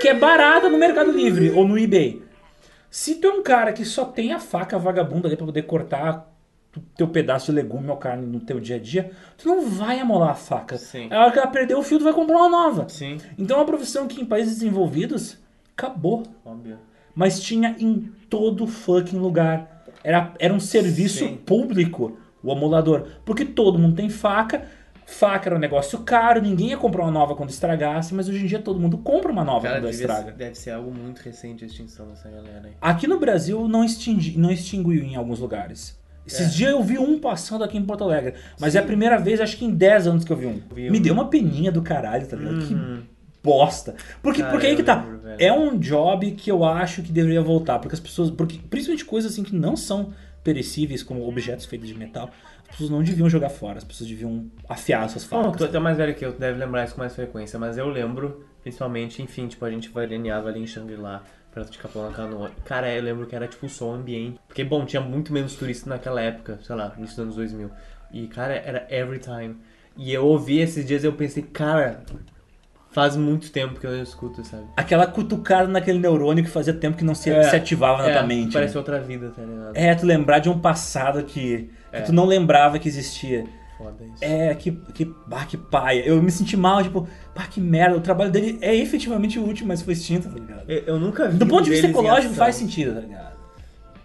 [0.00, 2.22] que é barata no Mercado Livre ou no eBay.
[2.90, 6.32] Se tu é um cara que só tem a faca vagabunda ali pra poder cortar
[6.76, 9.98] o teu pedaço de legume ou carne no teu dia a dia, tu não vai
[9.98, 10.78] amolar a faca.
[10.78, 11.08] Sim.
[11.10, 12.88] A hora que ela perder o fio, tu vai comprar uma nova.
[12.88, 13.18] Sim.
[13.36, 15.38] Então é uma profissão que em países desenvolvidos
[15.76, 16.22] acabou.
[16.44, 16.78] Óbvio.
[17.14, 19.84] Mas tinha em todo fucking lugar.
[20.04, 21.36] Era, era um serviço Sim.
[21.36, 23.06] público o amolador.
[23.24, 24.68] Porque todo mundo tem faca.
[25.10, 28.46] Faca era um negócio caro, ninguém ia comprar uma nova quando estragasse, mas hoje em
[28.46, 30.32] dia todo mundo compra uma nova Cara, quando devia- estraga.
[30.32, 32.72] deve ser algo muito recente a extinção dessa galera aí.
[32.78, 35.98] Aqui no Brasil não, extingui, não extinguiu em alguns lugares.
[36.26, 36.56] Esses É.
[36.56, 39.56] dias eu vi um passando aqui em Porto Alegre, mas é a primeira vez, acho
[39.56, 40.60] que em 10 anos que eu vi um.
[40.74, 41.02] Vi Me um.
[41.02, 42.56] deu uma peninha do caralho, tá ligado?
[42.60, 42.66] Uhum.
[43.00, 43.02] Que
[43.42, 43.94] bosta.
[44.22, 45.02] Porque, Cara, porque aí que tá.
[45.02, 45.18] lembro.
[45.38, 49.32] É um job que eu acho que deveria voltar, porque as pessoas, porque principalmente coisas
[49.32, 50.12] assim que não são
[50.44, 52.30] perecíveis, como objetos feitos de metal,
[52.68, 55.56] as pessoas não deviam jogar fora, as pessoas deviam afiar suas facas.
[55.56, 57.78] tu é até mais velho que eu, tu deve lembrar isso com mais frequência, mas
[57.78, 62.14] eu lembro, principalmente, enfim, tipo, a gente veraneava ali em Shangri-La, perto de Capão na
[62.14, 62.50] Canoa.
[62.64, 64.38] Cara, eu lembro que era tipo som ambiente.
[64.46, 67.70] Porque, bom, tinha muito menos turista naquela época, sei lá, dos anos 2000.
[68.12, 69.56] E, cara, era every time.
[69.96, 72.02] E eu ouvi esses dias e eu pensei, cara,
[72.90, 74.64] faz muito tempo que eu não escuto, sabe?
[74.76, 78.12] Aquela cutucada naquele neurônio que fazia tempo que não se, É, se ativava na É,
[78.12, 78.52] tua mente.
[78.52, 78.78] Parece né?
[78.78, 79.72] outra vida, tá ligado?
[79.74, 82.00] É, tu lembrar de um passado que, que É.
[82.02, 83.44] tu não lembrava que existia.
[83.76, 84.24] Foda isso.
[84.24, 86.00] É, que, que, bah, que paia.
[86.04, 87.96] Eu me senti mal, tipo, pá, que merda.
[87.96, 90.68] O trabalho dele é efetivamente útil, mas foi extinto, tá ligado?
[90.68, 93.38] Eu, eu nunca vi Do um ponto de vista ecológico, faz sentido, tá ligado?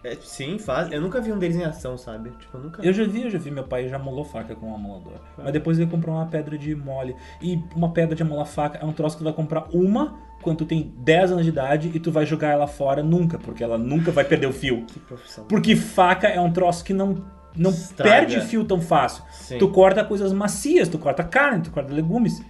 [0.03, 0.91] É, sim, faz.
[0.91, 2.29] Eu nunca vi um deles em ação, sabe?
[2.31, 4.69] Tipo, eu nunca Eu já vi, eu já vi, meu pai já molou faca com
[4.69, 5.13] um amolador.
[5.38, 7.15] Mas depois ele comprou uma pedra de mole.
[7.41, 10.57] E uma pedra de amolar faca é um troço que tu vai comprar uma quando
[10.57, 13.77] tu tem 10 anos de idade e tu vai jogar ela fora nunca, porque ela
[13.77, 14.84] nunca vai perder o fio.
[14.86, 15.45] Que profissão.
[15.45, 17.23] Porque faca é um troço que não,
[17.56, 18.10] não Estraga.
[18.12, 19.24] perde fio tão fácil.
[19.32, 19.58] Sim.
[19.58, 22.41] Tu corta coisas macias, tu corta carne, tu corta legumes.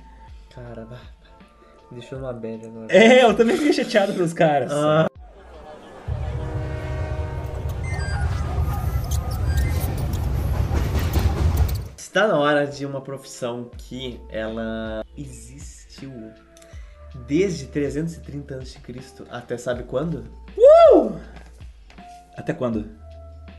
[0.54, 0.88] Cara,
[1.92, 2.88] deixou numa bad agora.
[2.90, 4.72] É, eu também fiquei chateado pelos caras.
[4.72, 5.10] Ah.
[11.98, 16.12] Está na hora de uma profissão que ela existiu
[17.28, 18.80] desde 330 a.C.
[19.30, 20.24] até sabe quando?
[22.38, 23.03] Até quando?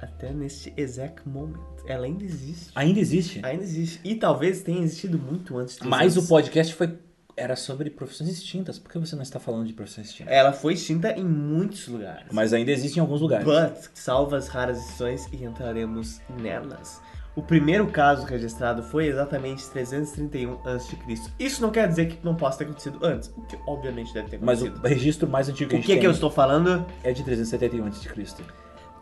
[0.05, 1.57] Até neste exact moment.
[1.87, 2.71] Ela ainda existe.
[2.75, 3.41] Ainda existe.
[3.43, 4.01] Ainda existe.
[4.05, 6.29] E talvez tenha existido muito antes de Mas o 300.
[6.29, 6.99] podcast foi
[7.37, 8.79] era sobre profissões extintas.
[8.79, 10.33] Por que você não está falando de profissões extintas?
[10.33, 12.27] Ela foi extinta em muitos lugares.
[12.31, 13.45] Mas ainda existe em alguns lugares.
[13.47, 17.01] But, salva as raras exceções e entraremos nelas.
[17.35, 20.97] O primeiro caso registrado foi exatamente 331 a.C.
[21.37, 24.39] Isso não quer dizer que não possa ter acontecido antes, o que obviamente deve ter
[24.41, 24.87] Mas o acontecido.
[24.89, 26.87] registro mais antigo que a o gente que, tem que eu estou falando?
[27.03, 28.09] é de 371 a.C.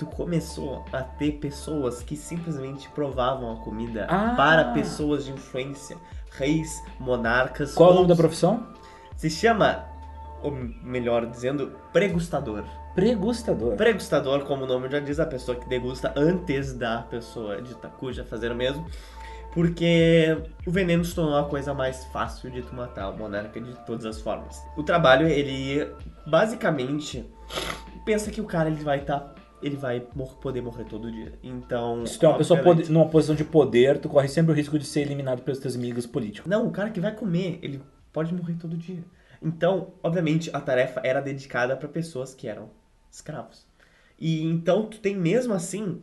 [0.03, 4.35] Tu começou a ter pessoas que simplesmente provavam a comida Ah.
[4.37, 5.97] para pessoas de influência,
[6.33, 7.73] reis, monarcas.
[7.73, 8.67] Qual é o nome da profissão?
[9.15, 9.85] Se chama,
[10.43, 12.65] ou melhor dizendo, pregustador.
[12.97, 13.77] Pregustador.
[13.77, 18.25] Pregustador, como o nome já diz, a pessoa que degusta antes da pessoa de cuja
[18.25, 18.85] fazer o mesmo.
[19.55, 20.37] Porque
[20.67, 24.05] o veneno se tornou a coisa mais fácil de tu matar o monarca de todas
[24.05, 24.61] as formas.
[24.77, 25.89] O trabalho, ele
[26.27, 27.25] basicamente
[28.05, 29.33] pensa que o cara ele vai estar.
[29.63, 31.33] Ele vai mor- poder morrer todo dia.
[31.43, 32.05] Então.
[32.07, 34.79] Se tu é uma pessoa obviamente- numa posição de poder, tu corre sempre o risco
[34.79, 36.51] de ser eliminado pelos teus amigos políticos.
[36.51, 37.81] Não, o cara que vai comer, ele
[38.13, 39.03] pode morrer todo dia.
[39.41, 42.69] Então, obviamente, a tarefa era dedicada para pessoas que eram
[43.11, 43.67] escravos.
[44.19, 46.01] E então tu tem mesmo assim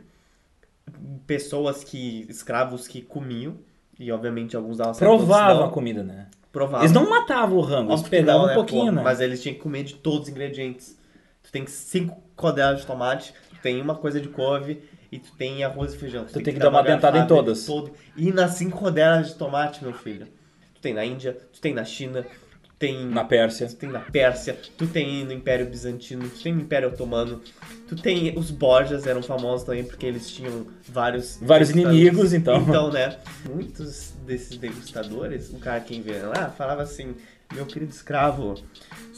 [1.26, 3.56] pessoas que escravos que comiam
[4.00, 5.68] e obviamente alguns davam certo, outros Provavam não.
[5.68, 6.28] a comida, né?
[6.52, 6.82] provavam.
[6.82, 9.04] Eles não matavam o rango, eles Óbvio que pegavam não, um pouquinho, pô, né?
[9.04, 10.98] Mas eles tinham que comer de todos os ingredientes.
[11.44, 14.82] Tu tem cinco rodelas de tomate, tem uma coisa de couve
[15.12, 16.26] e tu tem arroz e feijão.
[16.26, 17.66] Tu, tem que dar uma dentada em todas.
[17.66, 20.28] todo- E nas cinco rodelas de tomate, meu filho.
[20.76, 22.24] Tu tem na Índia, tu tem na China,
[22.64, 23.68] tu tem Na Pérsia.
[23.68, 27.42] Tu tem na Pérsia, tu tem no Império Bizantino, tu tem no Império Otomano,
[27.88, 32.62] tu tem os Borgias eram famosos também porque eles tinham vários Vários inimigos, então.
[32.62, 33.18] Então, né?
[33.46, 37.16] Muitos desses degustadores, o cara que vê lá, falava assim:
[37.54, 38.56] "Meu querido escravo,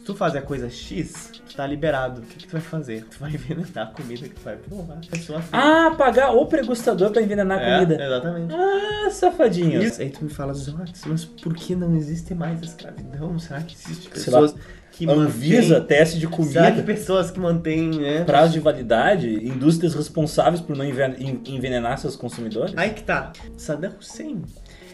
[0.01, 2.21] se tu fazer a coisa X, tá liberado.
[2.21, 3.05] O que, que tu vai fazer?
[3.05, 4.99] Tu vai envenenar a comida que tu vai provar.
[5.53, 8.03] Ah, pagar o pregustador pra envenenar a é, comida.
[8.03, 8.51] exatamente.
[8.53, 9.85] Ah, safadinhos.
[9.85, 10.01] Isso.
[10.01, 13.37] Aí tu me fala, Zox, mas por que não existe mais escravidão?
[13.37, 14.55] Será que existe pessoas
[14.91, 15.87] que Anvisa, mantêm...
[15.97, 16.31] teste de Será
[16.71, 18.23] que comida, pessoas que mantêm, né?
[18.25, 22.73] prazo de validade, indústrias responsáveis por não enven- en- envenenar seus consumidores?
[22.75, 23.31] Aí que tá.
[23.55, 24.41] Saddam Hussein.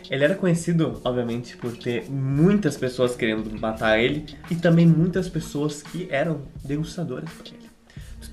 [0.10, 5.84] Ele era conhecido, obviamente, por ter muitas pessoas querendo matar ele e também muitas pessoas
[5.84, 7.68] que eram degustadoras pra ele.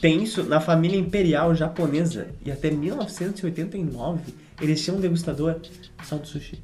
[0.00, 5.56] Tem isso na família imperial japonesa e até 1989 eles tinham um degustador
[6.02, 6.62] só de sushi.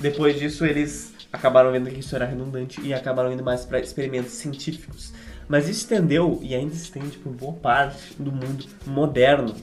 [0.00, 4.32] Depois disso eles acabaram vendo que isso era redundante e acabaram indo mais para experimentos
[4.32, 5.12] científicos.
[5.48, 9.54] Mas isso estendeu e ainda estende por boa parte do mundo moderno.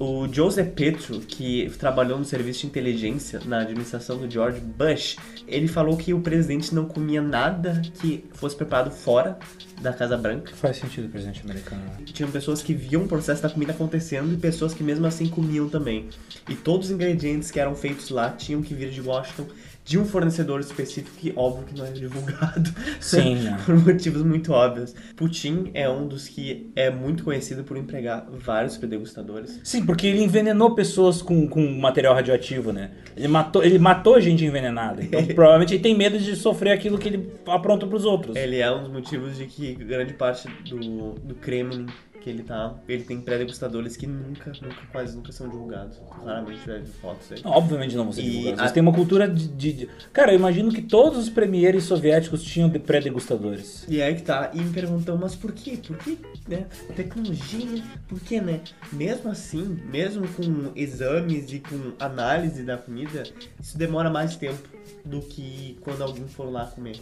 [0.00, 5.66] O Joseph Petro, que trabalhou no serviço de inteligência na administração do George Bush, ele
[5.66, 9.36] falou que o presidente não comia nada que fosse preparado fora
[9.80, 10.54] da Casa Branca.
[10.54, 11.82] Faz sentido, presidente americano.
[12.04, 15.68] Tinham pessoas que viam o processo da comida acontecendo e pessoas que mesmo assim comiam
[15.68, 16.08] também.
[16.48, 19.48] E todos os ingredientes que eram feitos lá tinham que vir de Washington
[19.88, 22.70] de um fornecedor específico que óbvio que não é divulgado.
[23.00, 23.58] Sim, né?
[23.64, 24.94] por motivos muito óbvios.
[25.16, 29.58] Putin é um dos que é muito conhecido por empregar vários predegustadores.
[29.64, 32.90] Sim, porque ele envenenou pessoas com, com material radioativo, né?
[33.16, 35.02] Ele matou, ele matou gente envenenada.
[35.02, 38.36] Então, provavelmente ele tem medo de sofrer aquilo que ele apronta pros outros.
[38.36, 41.86] Ele é um dos motivos de que grande parte do, do Kremlin
[42.28, 45.96] que ele tá, ele tem pré-degustadores que nunca, nunca, quase nunca são divulgados.
[46.22, 47.40] Claramente ver fotos aí.
[47.42, 48.60] Obviamente não vão ser divulgados.
[48.60, 52.42] a- têm uma cultura de, de- de- Cara, eu imagino que todos os premieres soviéticos
[52.42, 53.86] tinham de pré-degustadores.
[53.88, 55.78] E aí que tá, e me perguntam, mas por quê?
[55.86, 56.66] Por que, né?
[56.94, 58.60] Tecnologia, por que, né?
[58.92, 63.22] Mesmo assim, mesmo com exames e com análise da comida,
[63.60, 64.58] isso demora mais tempo
[65.04, 66.98] do que quando alguém for lá comer.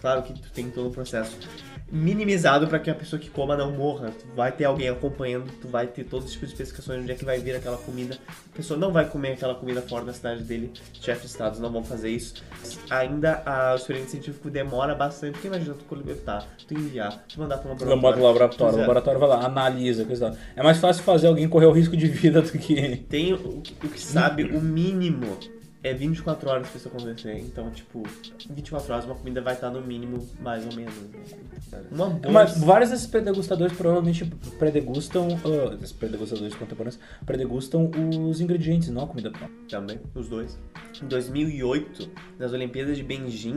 [0.00, 1.36] Claro que tu tem todo o processo
[1.90, 4.10] minimizado para que a pessoa que coma não morra.
[4.10, 7.14] Tu vai ter alguém acompanhando, tu vai ter todos os tipos de especificações onde é
[7.14, 8.16] que vai vir aquela comida.
[8.52, 10.72] A pessoa não vai comer aquela comida fora da cidade dele.
[11.00, 12.34] Chefes de estados não vão fazer isso.
[12.88, 17.58] Ainda a, o experimento científico demora bastante, porque imagina tu coletar, tu enviar, tu mandar
[17.58, 20.36] para uma Tu bota no laboratório, o laboratório vai lá, analisa, coisa.
[20.54, 22.96] É mais fácil fazer alguém correr o risco de vida do que.
[23.08, 25.38] Tem o, o que sabe, o mínimo
[25.82, 27.38] é 24 horas pra isso acontecer.
[27.38, 28.02] Então, tipo,
[28.50, 30.94] 24 horas uma comida vai estar no mínimo, mais ou menos.
[30.94, 31.84] né?
[31.90, 32.32] Uma boa.
[32.32, 34.24] Mas vários desses predegustadores provavelmente
[34.58, 35.28] predegustam.
[35.44, 37.90] ah, esses predegustadores contemporâneos predegustam
[38.28, 39.52] os ingredientes, não a comida pronta.
[39.68, 40.58] Também, os dois.
[41.02, 43.56] Em 2008, nas Olimpíadas de Beijing,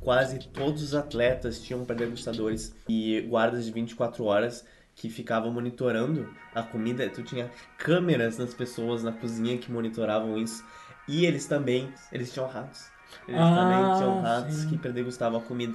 [0.00, 4.64] quase todos os atletas tinham pré-degustadores e guardas de 24 horas
[4.94, 7.08] que ficavam monitorando a comida.
[7.08, 10.64] Tu tinha câmeras nas pessoas na cozinha que monitoravam isso.
[11.08, 12.86] E eles também, eles tinham ratos.
[13.26, 14.68] Eles Ah, também tinham ratos sim.
[14.68, 15.72] que predegustavam a comida.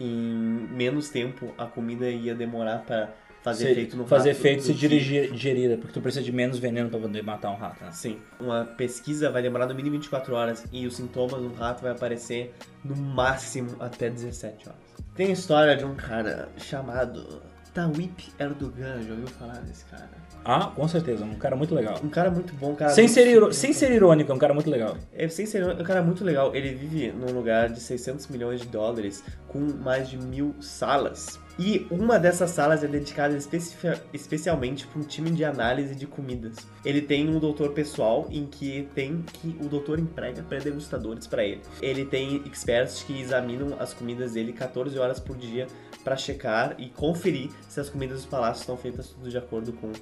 [0.00, 3.10] em menos tempo, a comida ia demorar para
[3.42, 6.32] fazer Se- efeito no fazer rato efeito do se dirigir digerida, porque tu precisa de
[6.32, 7.84] menos veneno pra poder matar um rato.
[7.84, 7.90] Né?
[7.92, 11.92] Sim, uma pesquisa vai demorar no mínimo 24 horas e os sintomas do rato vai
[11.92, 14.80] aparecer no máximo até 17 horas.
[15.14, 17.42] Tem a história de um cara chamado
[17.74, 20.19] Tawip Erdogan, já ouviu falar desse cara?
[20.44, 21.98] Ah, com certeza, um cara muito legal.
[22.02, 24.38] Um cara muito bom, um cara Sem muito ser, iro- sem ser irônico, é um
[24.38, 24.96] cara muito legal.
[25.12, 26.54] É, sem ser um cara muito legal.
[26.54, 31.38] Ele vive num lugar de 600 milhões de dólares com mais de mil salas.
[31.58, 36.56] E uma dessas salas é dedicada especifi- especialmente para um time de análise de comidas.
[36.84, 41.60] Ele tem um doutor pessoal em que tem que o doutor emprega pré-degustadores para ele.
[41.82, 45.66] Ele tem experts que examinam as comidas dele 14 horas por dia
[46.02, 49.92] para checar e conferir se as comidas dos palácios estão feitas tudo de acordo com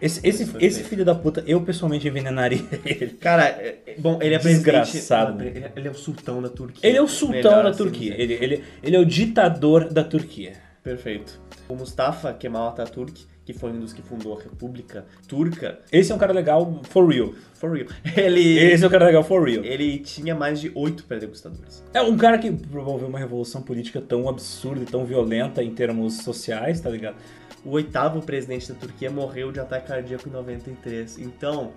[0.00, 3.08] Esse, esse, esse filho da puta, eu pessoalmente envenenaria ele.
[3.20, 5.42] Cara, é- bom, ele é Desgraçado.
[5.42, 6.88] Ele, ele é o sultão da Turquia.
[6.88, 8.10] Ele é o sultão Melhor da assim Turquia.
[8.12, 8.22] dizer.
[8.22, 10.52] Ele, ele, ele é o ditador da Turquia.
[10.82, 11.40] Perfeito.
[11.68, 16.14] O Mustafa Kemal Atatürk, que foi um dos que fundou a República Turca, Esse é
[16.14, 17.32] um cara legal for real.
[17.54, 19.64] for real, ele, Esse é um cara legal for real.
[19.64, 21.82] ele tinha mais de oito pré-degustadores.
[21.92, 26.18] É um cara que promoveu uma revolução política tão absurda e tão violenta em termos
[26.22, 27.16] sociais, tá ligado?
[27.64, 31.18] O oitavo presidente da Turquia morreu de ataque cardíaco em 93.
[31.18, 31.72] Então,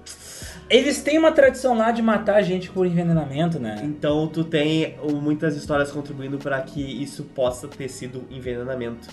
[0.69, 3.81] Eles têm uma tradição lá de matar gente por envenenamento, né?
[3.83, 9.07] então tu tem muitas histórias contribuindo para que isso possa ter sido envenenamento.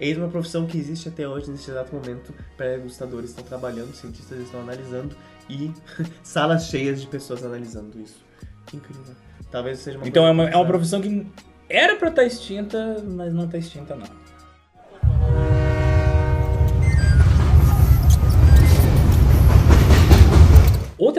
[0.00, 2.32] Eis uma profissão que existe até hoje, nesse exato momento.
[2.56, 5.14] Pré-degustadores estão trabalhando, cientistas estão analisando
[5.48, 5.70] e
[6.24, 8.24] salas cheias de pessoas analisando isso.
[8.66, 9.14] Que incrível.
[9.50, 11.26] Talvez seja uma Então é uma, é uma profissão que
[11.68, 14.19] era pra estar extinta, mas não tá extinta não.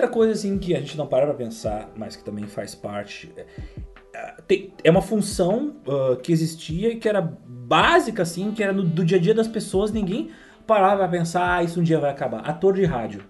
[0.02, 3.32] Outra coisa assim que a gente não para pra pensar, mas que também faz parte,
[3.38, 3.46] é-
[4.50, 8.82] é, é uma função ah, que existia e que era básica assim, que era no-
[8.82, 10.32] do dia a dia das pessoas, ninguém
[10.66, 12.40] parava pra pensar, ah, isso um dia vai acabar.
[12.40, 13.24] Ator de rádio.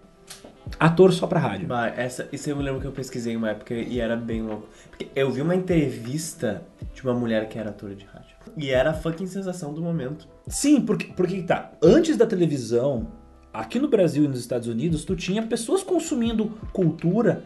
[0.79, 1.67] Ator só pra rádio.
[1.67, 4.69] Bah, essa, isso eu me lembro que eu pesquisei uma época e era bem louco.
[4.89, 6.63] Porque eu vi uma entrevista
[6.93, 8.37] de uma mulher que era atora de rádio.
[8.55, 10.25] E era a fucking sensação do momento.
[10.47, 11.71] Sim, porque, porque tá.
[11.83, 13.07] Antes da televisão,
[13.53, 17.43] aqui no Brasil e nos Estados Unidos, tu tinha pessoas consumindo cultura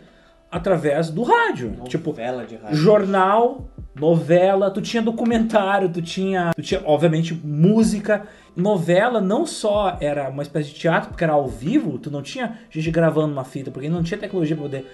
[0.51, 1.76] através do rádio.
[1.88, 2.78] Tipo, Novela de rádio.
[2.78, 8.26] jornal, novela, tu tinha documentário, tu tinha, tu tinha, obviamente, música.
[8.56, 12.60] Novela não só era uma espécie de teatro, porque era ao vivo, tu não tinha
[12.70, 14.86] gente gravando uma fita, porque não tinha tecnologia pra poder.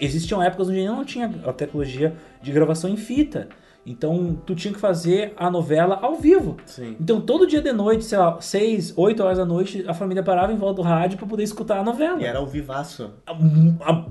[0.00, 3.48] Existiam épocas onde não tinha a tecnologia de gravação em fita.
[3.90, 6.56] Então tu tinha que fazer a novela ao vivo.
[6.64, 6.96] Sim.
[7.00, 10.52] Então todo dia de noite, sei lá, 6, 8 horas da noite, a família parava
[10.52, 12.20] em volta do rádio pra poder escutar a novela.
[12.20, 13.10] E era o vivaço.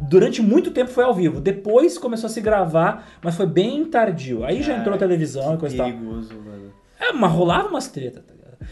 [0.10, 1.40] Durante muito tempo foi ao vivo.
[1.40, 4.44] Depois começou a se gravar, mas foi bem tardio.
[4.44, 5.88] Aí já entrou a televisão e coisa e tal.
[5.88, 6.74] Perigoso, mano.
[7.00, 8.24] É, mas rolava umas treta?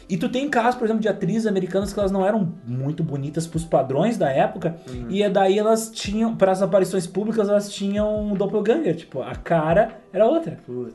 [0.09, 3.47] E tu tem casos, por exemplo, de atrizes americanas que elas não eram muito bonitas
[3.47, 4.75] pros padrões da época,
[5.09, 9.35] e é daí elas tinham, para as aparições públicas, elas tinham um doppelganger, tipo, a
[9.35, 10.57] cara era outra.
[10.65, 10.91] Puta.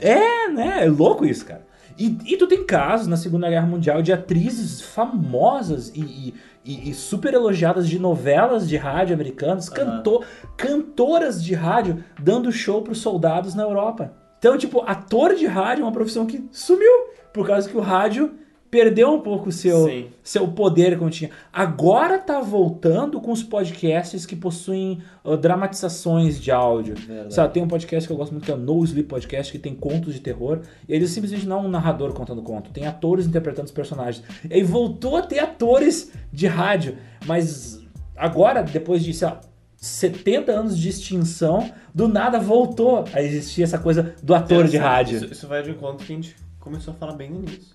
[0.00, 0.84] É, né?
[0.84, 1.66] É louco isso, cara.
[1.98, 6.32] E, e tu tem casos na Segunda Guerra Mundial de atrizes famosas e,
[6.64, 10.22] e- e- super elogiadas de novelas de rádio americanas, canto,
[10.56, 14.12] cantoras de rádio dando show pros soldados na Europa.
[14.38, 18.34] Então, tipo, ator de rádio é uma profissão que sumiu, por causa que o rádio
[18.70, 20.06] perdeu um pouco o seu, Sim.
[20.22, 21.30] seu poder como tinha.
[21.52, 26.94] Agora tá voltando com os podcasts que possuem ah, dramatizações de áudio.
[26.94, 27.34] Verdade.
[27.34, 29.58] Sabe, tem um podcast que eu gosto muito que é o No Sleep Podcast, que
[29.58, 30.60] tem contos de terror.
[30.88, 34.24] E eles simplesmente não é um narrador contando conto, tem atores interpretando os personagens.
[34.48, 37.80] E aí voltou a ter atores de rádio, mas
[38.16, 39.40] agora, depois de, sei lá,
[39.76, 45.16] 70 anos de extinção, do nada voltou a existir essa coisa do ator de rádio.
[45.16, 47.74] Isso, isso vai de encontro que a gente começou a falar bem no início.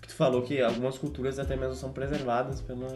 [0.00, 2.86] Que tu falou que algumas culturas até mesmo são preservadas pela.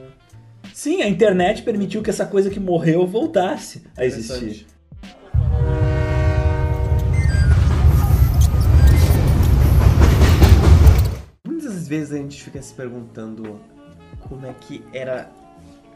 [0.72, 4.66] Sim, a internet permitiu que essa coisa que morreu voltasse a existir.
[11.44, 13.58] Muitas vezes a gente fica se perguntando
[14.20, 15.32] como é que era.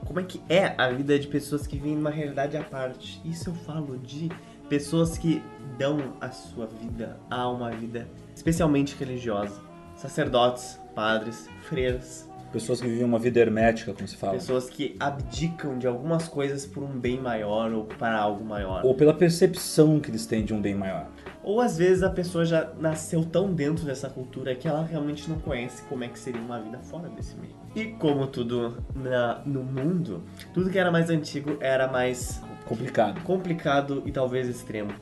[0.07, 3.23] Como é que é a vida de pessoas que vivem numa realidade à parte.
[3.25, 4.29] Isso eu falo de
[4.69, 5.43] pessoas que
[5.79, 9.61] dão a sua vida a uma vida especialmente religiosa.
[9.97, 14.35] Sacerdotes, padres, freiras, Pessoas que vivem uma vida hermética, como se fala.
[14.35, 18.83] pessoas que abdicam de algumas coisas por um bem maior ou para algo maior.
[18.85, 21.09] Ou pela percepção que eles têm de um bem maior.
[21.43, 25.41] Ou às vezes a pessoa já nasceu tão dentro dessa cultura que ela realmente não
[25.41, 27.57] conhece como é que seria uma vida fora desse meio.
[27.75, 30.23] E como tudo na- no mundo,
[30.53, 33.21] tudo que era mais antigo era mais Complicado.
[33.25, 34.93] complicado e talvez extremo.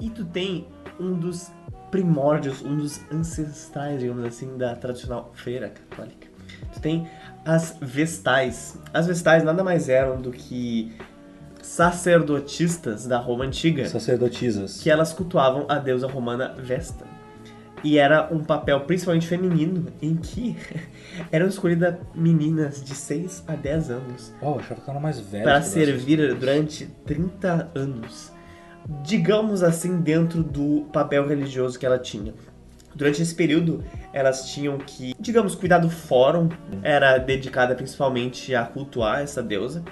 [0.00, 0.66] E tu tem
[0.98, 1.52] um dos
[1.90, 6.28] primórdios, um dos ancestrais, digamos assim, da tradicional feira católica.
[6.72, 7.08] Tu tem
[7.44, 8.78] as vestais.
[8.92, 10.92] As vestais nada mais eram do que
[11.62, 14.80] sacerdotistas da Roma antiga Sacerdotisas.
[14.82, 17.04] que elas cultuavam a deusa romana Vesta.
[17.82, 20.54] E era um papel principalmente feminino, em que
[21.32, 25.18] eram escolhidas meninas de 6 a 10 anos Oh, eu achava que ela era mais
[25.18, 25.44] velha.
[25.44, 28.32] para servir durante 30 anos.
[29.04, 32.34] Digamos assim, dentro do papel religioso que ela tinha.
[32.94, 36.48] Durante esse período, elas tinham que, digamos, cuidar do fórum,
[36.82, 39.84] era dedicada principalmente a cultuar essa deusa,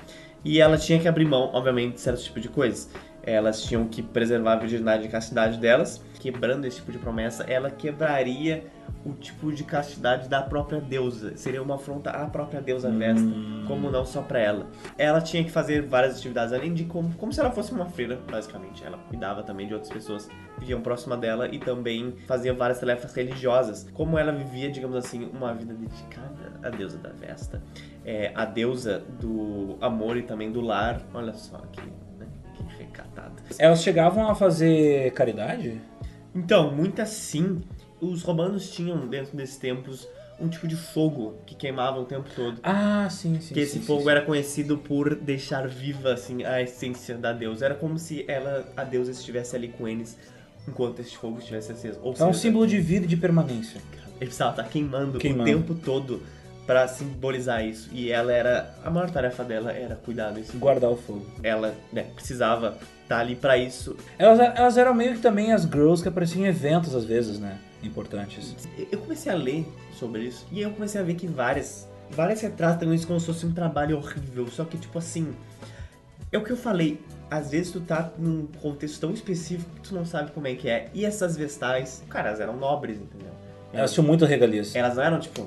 [0.45, 2.91] e ela tinha que abrir mão, obviamente, de certo tipo de coisas.
[3.23, 7.71] Elas tinham que preservar a virgindade e castidade delas, quebrando esse tipo de promessa, ela
[7.71, 8.67] quebraria
[9.05, 11.37] o tipo de castidade da própria deusa.
[11.37, 13.33] Seria uma afronta à própria deusa Vesta,
[13.67, 14.67] como não só pra ela.
[14.97, 18.19] Ela tinha que fazer várias atividades, além de como, como se ela fosse uma freira,
[18.31, 18.85] basicamente.
[18.85, 23.15] Ela cuidava também de outras pessoas que viviam próxima dela e também fazia várias tarefas
[23.15, 23.89] religiosas.
[23.95, 27.63] Como ela vivia, digamos assim, uma vida dedicada à deusa da Vesta,
[28.05, 31.01] é, a deusa do amor e também do lar.
[31.15, 31.83] Olha só que,
[32.19, 33.35] né, que recatada.
[33.59, 35.81] Elas chegavam a fazer caridade?
[36.35, 37.61] Então, muito assim,
[38.01, 40.07] os romanos tinham dentro desses tempos
[40.41, 42.61] um tipo de fogo que queimava o tempo todo.
[42.63, 43.53] Ah, sim, sim.
[43.55, 44.11] que esse sim, fogo sim.
[44.11, 47.65] era conhecido por deixar viva assim a essência da deusa.
[47.65, 50.17] Era como se ela, a deusa estivesse ali com eles
[50.69, 51.99] enquanto esse fogo estivesse aceso.
[52.03, 53.81] Ou É um símbolo de vida e de permanência.
[54.21, 55.43] ele precisava estar queimando, Queimando.
[55.51, 56.23] o tempo todo
[56.67, 57.89] pra simbolizar isso.
[57.93, 60.59] E ela era a maior tarefa dela era cuidar desse fogo.
[60.61, 61.27] Guardar o fogo.
[61.43, 63.97] Ela, né, precisava estar ali pra isso.
[64.19, 67.59] Elas, elas eram meio que também as girls que apareciam em eventos às vezes, né?
[67.83, 68.55] Importantes.
[68.93, 72.93] Eu comecei a ler sobre isso e eu comecei a ver que várias, várias retratam
[72.93, 74.47] isso como se fosse um trabalho horrível.
[74.49, 75.35] Só que, tipo assim,
[76.31, 77.01] é o que eu falei.
[77.31, 80.69] Às vezes tu tá num contexto tão específico que tu não sabe como é que
[80.69, 80.91] é.
[80.93, 83.33] E essas vestais, cara, elas eram nobres, entendeu?
[83.73, 84.75] Elas tinham muitas regalias.
[84.75, 85.47] Elas não eram, tipo,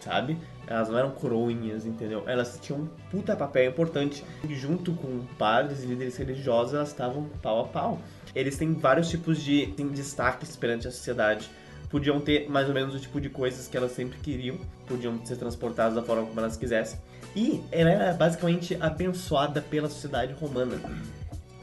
[0.00, 0.36] sabe?
[0.66, 2.22] Elas não eram coroinhas, entendeu?
[2.26, 4.24] Elas tinham um puta papel importante.
[4.48, 7.98] E junto com padres e líderes religiosos, elas estavam pau a pau.
[8.34, 11.50] Eles têm vários tipos de destaques perante a sociedade.
[11.90, 14.56] Podiam ter mais ou menos o tipo de coisas que elas sempre queriam.
[14.86, 16.98] Podiam ser transportadas da forma como elas quisessem.
[17.36, 20.76] E ela era basicamente abençoada pela sociedade romana.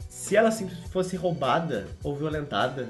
[0.08, 2.88] Se ela sim- fosse roubada ou violentada,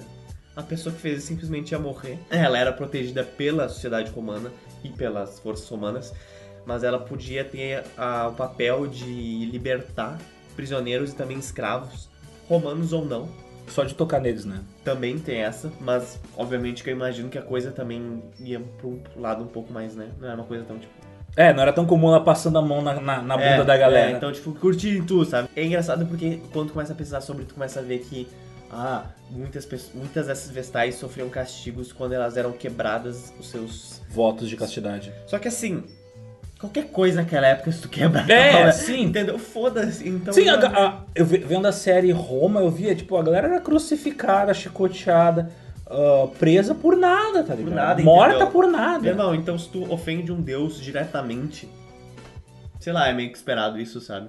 [0.54, 2.18] a pessoa que fez simplesmente ia morrer.
[2.28, 4.50] Ela era protegida pela sociedade romana
[4.85, 6.12] e pelas forças romanas,
[6.66, 10.18] mas ela podia ter ah, o papel de libertar
[10.57, 12.09] prisioneiros e também escravos,
[12.49, 13.28] romanos ou não,
[13.68, 14.61] Só de tocar neles, né?
[14.85, 19.45] Também tem essa, mas obviamente que eu imagino que a coisa também ia um lado
[19.45, 20.09] um pouco mais, né?
[20.18, 20.93] Não era uma coisa tão tipo.
[21.37, 23.76] É, não era tão comum ela passando a mão na, na, na bunda É, da
[23.76, 24.11] galera.
[24.11, 25.49] é, então, tipo, curtir tu, sabe?
[25.55, 28.26] É engraçado porque quando tu começa a pesquisar sobre, tu começa a ver que,
[28.72, 34.00] ah, muitas, pessoas, muitas dessas vestais sofriam castigos quando elas eram quebradas os seus.
[34.08, 35.12] Votos de castidade.
[35.26, 35.84] Só que assim,
[36.58, 38.24] qualquer coisa naquela época, se tu quebra.
[38.32, 39.02] É, ela- sim.
[39.04, 39.38] Entendeu?
[39.38, 40.08] Foda-se.
[40.08, 43.22] Então, Sim, a, não- a- eu ve- vendo a série Roma, eu via, tipo, a
[43.22, 45.50] galera era crucificada, chicoteada,
[45.86, 47.74] ah, presa por nada, tá ligado?
[47.74, 48.52] nada, Morta entendeu?
[48.52, 49.00] por nada.
[49.00, 51.68] Meu irmão, então se tu ofende um deus diretamente,
[52.78, 54.28] sei lá, é meio que esperado isso, sabe?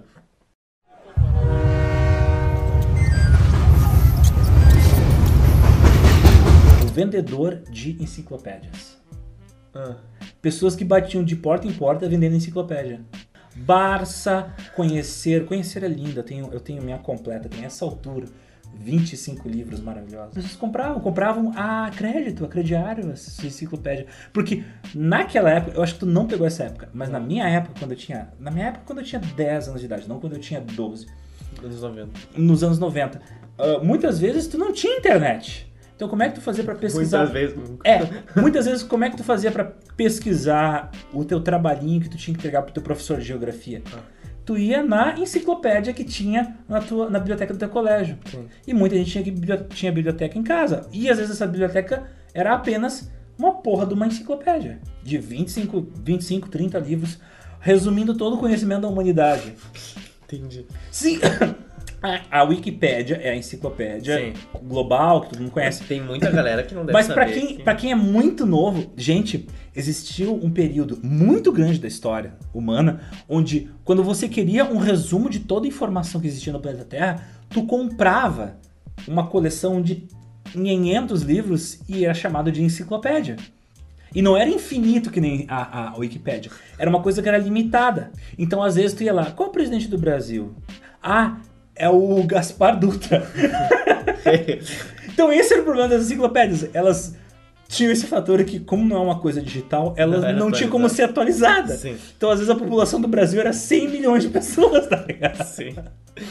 [6.91, 8.97] Vendedor de enciclopédias.
[9.73, 9.95] Ah,
[10.41, 13.01] Pessoas que batiam de porta em porta vendendo enciclopédia.
[13.55, 15.45] Barça, conhecer.
[15.45, 18.25] Conhecer é linda, eu tenho, eu tenho minha completa, tem essa altura.
[18.73, 20.33] 25 livros maravilhosos.
[20.33, 24.07] Vocês compravam, compravam a crédito, a crediário, essa enciclopédia.
[24.31, 24.63] Porque
[24.95, 27.91] naquela época, eu acho que tu não pegou essa época, mas na minha época, quando
[27.91, 28.29] eu tinha.
[28.39, 31.05] Na minha época, quando eu tinha 10 anos de idade, não quando eu tinha 12
[31.61, 32.09] anos 90.
[32.37, 33.21] nos anos 90.
[33.59, 35.70] ah, muitas vezes tu não tinha internet.
[36.01, 37.19] Então como é que tu fazia pra pesquisar?
[37.19, 37.69] Muitas vezes.
[37.69, 37.87] nunca.
[37.87, 38.09] É,
[38.41, 42.33] muitas vezes como é que tu fazia pra pesquisar o teu trabalhinho que tu tinha
[42.33, 43.83] que entregar pro teu professor de geografia?
[44.43, 48.17] Tu ia na enciclopédia que tinha na, tua, na biblioteca do teu colégio.
[48.25, 48.47] Sim.
[48.65, 49.23] E muita gente tinha,
[49.57, 50.87] que tinha biblioteca em casa.
[50.91, 54.79] E às vezes essa biblioteca era apenas uma porra de uma enciclopédia.
[55.03, 57.19] De 25, 25 30 livros,
[57.59, 59.53] resumindo todo o conhecimento da humanidade.
[60.25, 60.65] Entendi.
[60.89, 61.19] Sim,
[62.01, 64.33] a, a Wikipédia é a enciclopédia Sim.
[64.63, 65.83] global, que todo mundo conhece.
[65.83, 67.15] Tem muita galera que não deve Mas saber.
[67.25, 71.87] pra quem, que- pra quem é muito novo, gente, existiu um período muito grande da
[71.87, 76.59] história humana onde, quando você queria um resumo de toda a informação que existia no
[76.59, 78.57] planeta Terra, tu comprava
[79.07, 80.07] uma coleção de
[80.51, 83.37] 500 livros e era chamado de enciclopédia.
[84.13, 86.51] E não era infinito que nem a, a Wikipédia.
[86.77, 88.11] Era uma coisa que era limitada.
[88.37, 90.53] Então, às vezes, tu ia lá, qual é o presidente do Brasil?
[91.01, 91.37] Ah,
[91.81, 93.27] é o Gaspar Dutra.
[95.13, 96.69] Então esse era o problema das enciclopédias.
[96.73, 97.15] Elas
[97.71, 100.89] tinham esse fator que, como não é uma coisa digital, elas Não não tinham como
[100.89, 101.73] ser atualizada.
[101.73, 101.97] Sim.
[102.17, 105.41] Então, às vezes, a população do Brasil era 100 milhões de pessoas, tá ligado?
[105.45, 105.73] Sim.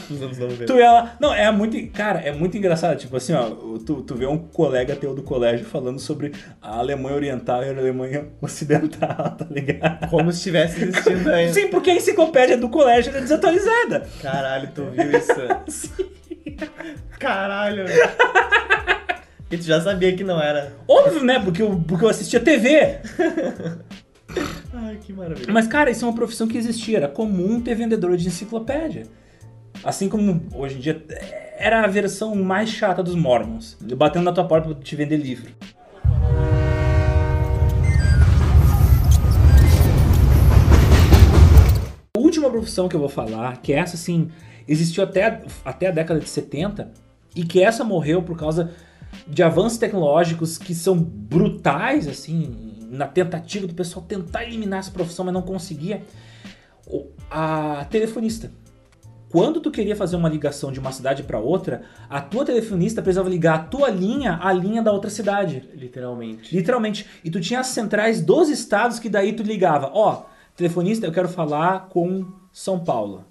[0.07, 0.65] Nos anos 90.
[0.65, 1.15] Tu lá.
[1.19, 1.75] Não, é muito.
[1.91, 2.95] Cara, é muito engraçado.
[2.95, 3.49] Tipo assim, ó,
[3.83, 6.31] tu, tu vê um colega teu do colégio falando sobre
[6.61, 10.09] a Alemanha Oriental e a Alemanha Ocidental, tá ligado?
[10.09, 11.53] Como se estivesse existindo ainda.
[11.53, 14.07] Sim, porque a enciclopédia do colégio era desatualizada.
[14.21, 15.97] Caralho, tu viu isso?
[17.17, 17.85] Caralho.
[19.51, 20.71] E tu já sabia que não era.
[20.87, 21.37] Óbvio, né?
[21.37, 22.99] Porque eu, porque eu assistia TV.
[24.73, 25.51] Ai, que maravilha.
[25.51, 26.99] Mas, cara, isso é uma profissão que existia.
[26.99, 29.03] Era comum ter vendedor de enciclopédia.
[29.83, 31.03] Assim como hoje em dia
[31.57, 33.77] era a versão mais chata dos Mormons.
[33.97, 35.51] Batendo na tua porta pra te vender livro.
[42.15, 44.31] A última profissão que eu vou falar, que essa assim,
[44.65, 46.89] existiu até, até a década de 70,
[47.35, 48.71] e que essa morreu por causa
[49.27, 55.25] de avanços tecnológicos que são brutais, assim, na tentativa do pessoal tentar eliminar essa profissão,
[55.25, 56.03] mas não conseguia.
[57.29, 58.51] A telefonista.
[59.29, 63.29] Quando tu queria fazer uma ligação de uma cidade para outra, a tua telefonista precisava
[63.29, 65.69] ligar a tua linha à linha da outra cidade.
[65.73, 66.53] Literalmente.
[66.53, 67.07] Literalmente.
[67.23, 69.89] E tu tinha as centrais dos estados que daí tu ligava.
[69.93, 73.23] Ó, telefonista, eu quero falar com São Paulo.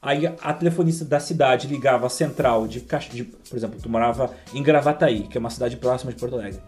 [0.00, 2.80] Aí a telefonista da cidade ligava a central de,
[3.12, 6.60] de por exemplo, tu morava em Gravataí, que é uma cidade próxima de Porto Alegre.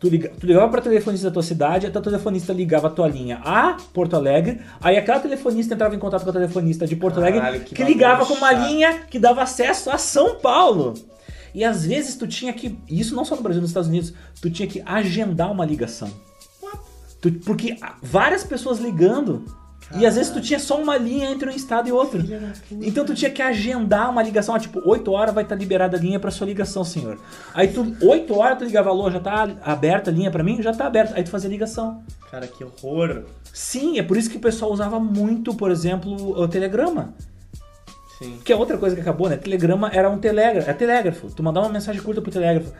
[0.00, 3.08] Tu, liga, tu ligava pra telefonista da tua cidade, a tua telefonista ligava a tua
[3.08, 7.16] linha a Porto Alegre, aí aquela telefonista entrava em contato com a telefonista de Porto
[7.16, 10.94] Caralho, Alegre, que que, ligava com uma linha que dava acesso a São Paulo.
[11.52, 14.48] E às vezes tu tinha que, isso não só no Brasil, nos Estados Unidos, tu
[14.48, 16.08] tinha que agendar uma ligação.
[17.20, 19.44] Tu- porque várias pessoas ligando,
[19.96, 22.22] e às vezes tu tinha só uma linha entre um estado e outro.
[22.70, 26.00] Então tu tinha que agendar uma ligação, ah, tipo, 8 horas vai estar liberada a
[26.00, 27.18] linha pra sua ligação, senhor.
[27.54, 30.62] Aí tu, 8 horas tu ligava, alô, já tá aberta a linha pra mim?
[30.62, 31.14] Já tá aberta.
[31.16, 32.02] Aí tu fazia ligação.
[32.30, 33.24] Cara, que horror.
[33.52, 37.14] Sim, é por isso que o pessoal usava muito, por exemplo, o telegrama.
[38.18, 38.38] Sim.
[38.44, 39.36] Que é outra coisa que acabou, né?
[39.36, 41.28] Telegrama era um telégrafo, é telégrafo.
[41.34, 42.72] Tu mandava uma mensagem curta pro telégrafo.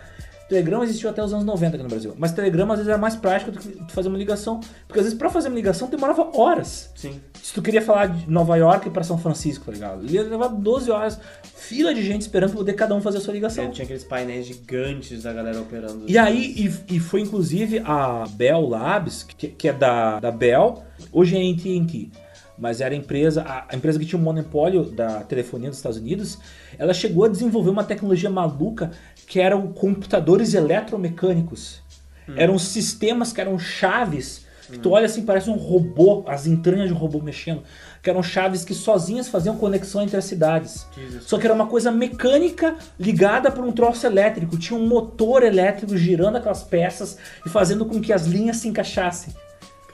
[0.48, 2.14] Telegrama existiu até os anos 90 aqui no Brasil.
[2.16, 4.60] Mas telegrama às vezes era mais prático do que tu fazer uma ligação.
[4.86, 6.90] Porque às vezes pra fazer uma ligação demorava horas.
[6.94, 7.20] Sim.
[7.42, 10.10] Se tu queria falar de Nova York pra São Francisco, tá ligado?
[10.10, 11.20] Ia levar 12 horas,
[11.54, 13.70] fila de gente esperando pra poder cada um fazer a sua ligação.
[13.70, 16.04] Tinha aqueles painéis gigantes da galera operando.
[16.08, 20.82] E aí, e, e foi inclusive a Bell Labs, que, que é da, da Bell,
[21.12, 22.10] hoje é AT&T.
[22.58, 26.38] Mas era a empresa, a, empresa que tinha o monopólio da telefonia dos Estados Unidos,
[26.78, 28.90] ela chegou a desenvolver uma tecnologia maluca
[29.26, 31.80] que eram computadores eletromecânicos.
[32.36, 36.92] Eram sistemas que eram chaves, que tu olha assim, parece um robô, as entranhas de
[36.92, 37.62] um robô mexendo,
[38.02, 40.86] que eram chaves que sozinhas faziam conexão entre as cidades.
[40.94, 41.24] Jesus.
[41.24, 45.96] Só que era uma coisa mecânica ligada por um troço elétrico, tinha um motor elétrico
[45.96, 47.16] girando aquelas peças
[47.46, 49.32] e fazendo com que as linhas se encaixassem.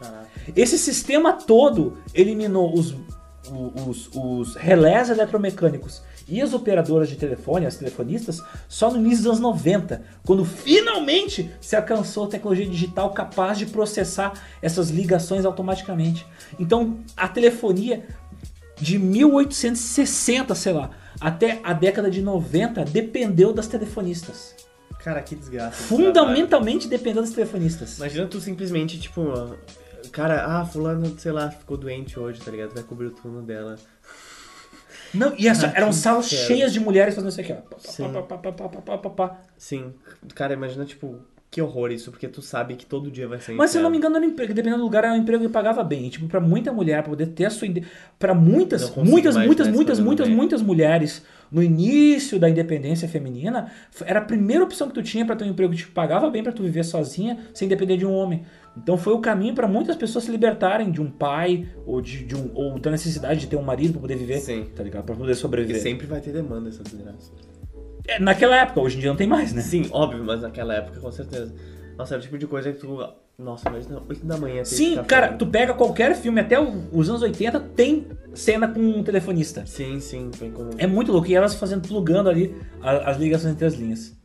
[0.04, 0.28] Caraca.
[0.54, 2.94] Esse sistema todo eliminou os,
[3.86, 9.26] os, os relés eletromecânicos e as operadoras de telefone, as telefonistas, só no início dos
[9.26, 14.32] anos 90, quando finalmente se alcançou a tecnologia digital capaz de processar
[14.62, 16.26] essas ligações automaticamente.
[16.58, 18.06] Então, a telefonia
[18.80, 20.90] de 1860, sei lá,
[21.20, 24.54] até a década de 90 dependeu das telefonistas.
[24.98, 25.72] Cara, que desgraça.
[25.72, 27.98] Fundamentalmente dependeu das telefonistas.
[27.98, 29.20] Imagina tu simplesmente, tipo,
[30.14, 32.72] cara, ah, fulano, sei lá, ficou doente hoje, tá ligado?
[32.72, 33.76] Vai cobrir o turno dela.
[35.12, 36.46] Não, e essa- Ah, eram salas inferno.
[36.46, 37.76] cheias de mulheres fazendo isso aqui, ó.
[37.78, 38.10] Sim.
[38.28, 39.40] pá, pá, pá.
[39.56, 39.92] Sim.
[40.34, 41.18] Cara, imagina, tipo,
[41.50, 43.54] que horror isso, porque tu sabe que todo dia vai sair.
[43.54, 45.44] Mas se eu não me engano, era um emprego, dependendo do lugar, era um emprego
[45.44, 46.06] que pagava bem.
[46.06, 47.68] E, tipo, pra muita mulher, pra poder ter a sua.
[48.18, 51.22] Pra muitas, muitas, mais muitas, ver muitas, muitas, fazendo muitas mulheres,
[51.52, 53.70] no início da independência feminina,
[54.04, 56.42] era a primeira opção que tu tinha pra ter um emprego que te pagava bem
[56.42, 58.44] pra tu viver sozinha, sem depender de um homem.
[58.76, 62.34] Então foi o caminho pra muitas pessoas se libertarem de um pai, ou, de, de
[62.34, 64.38] um, ou da necessidade de ter um marido pra poder viver.
[64.40, 64.66] Sim.
[64.74, 65.04] Tá ligado?
[65.04, 65.80] Pra poder sobreviver.
[65.80, 67.32] sempre vai ter demanda essa desgraça.
[68.06, 69.62] É, naquela época, hoje em dia não tem mais, né?
[69.62, 71.54] Sim, óbvio, mas naquela época, com certeza.
[71.96, 72.98] Nossa, era o tipo de coisa que tu.
[73.38, 74.64] Nossa, imagina 8 da manhã.
[74.64, 75.38] Sim, cara, falando.
[75.38, 79.64] tu pega qualquer filme, até os anos 80, tem cena com um telefonista.
[79.66, 80.70] Sim, sim, bem comum.
[80.78, 81.28] É muito louco.
[81.28, 84.16] E elas fazendo, plugando ali a- as ligações entre as linhas.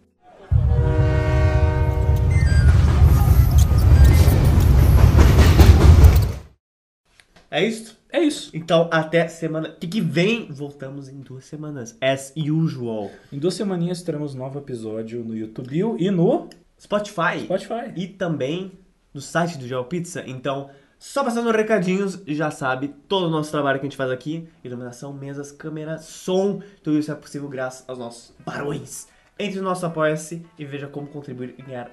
[7.51, 7.97] É isso?
[8.11, 8.51] É isso.
[8.53, 11.97] Então, até semana que vem, voltamos em duas semanas.
[11.99, 13.11] As usual.
[13.31, 16.47] Em duas semaninhas teremos novo episódio no YouTube e no
[16.80, 17.41] Spotify.
[17.43, 17.91] Spotify.
[17.95, 18.71] E também
[19.13, 20.23] no site do Geo Pizza.
[20.27, 20.69] Então,
[20.99, 25.11] só passando recadinhos, já sabe todo o nosso trabalho que a gente faz aqui: iluminação,
[25.11, 26.61] mesas, câmera, som.
[26.84, 29.07] Tudo isso é possível graças aos nossos barões.
[29.39, 31.89] Entre no nosso Apoia-se e veja como contribuir e ganhar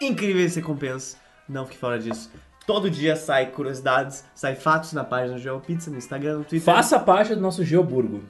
[0.00, 1.16] incríveis recompensas.
[1.48, 2.30] Não fique fora disso.
[2.66, 6.62] Todo dia sai curiosidades, sai fatos na página do Geo Pizza, no Instagram, no Twitter,
[6.62, 8.22] Faça parte do nosso Geoburgo.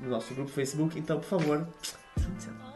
[0.00, 0.96] no nosso grupo Facebook.
[0.98, 1.66] Então, por favor,
[2.16, 2.70] junte-se a nós.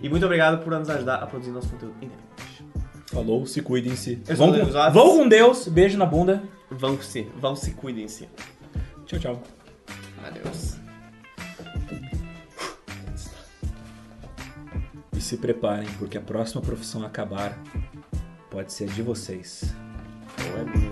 [0.00, 2.66] E muito obrigado por nos ajudar a produzir nosso conteúdo independente.
[3.06, 4.20] Falou, se cuidem-se.
[4.28, 5.68] Eu sou Vão, o com, vão com Deus.
[5.68, 6.42] Beijo na bunda.
[6.70, 8.28] Vão se, vão se cuidem-se.
[9.06, 9.42] Tchau, tchau.
[10.26, 10.76] Adeus.
[15.16, 17.58] E se preparem, porque a próxima profissão a acabar
[18.50, 19.64] pode ser de vocês.
[20.54, 20.85] Ou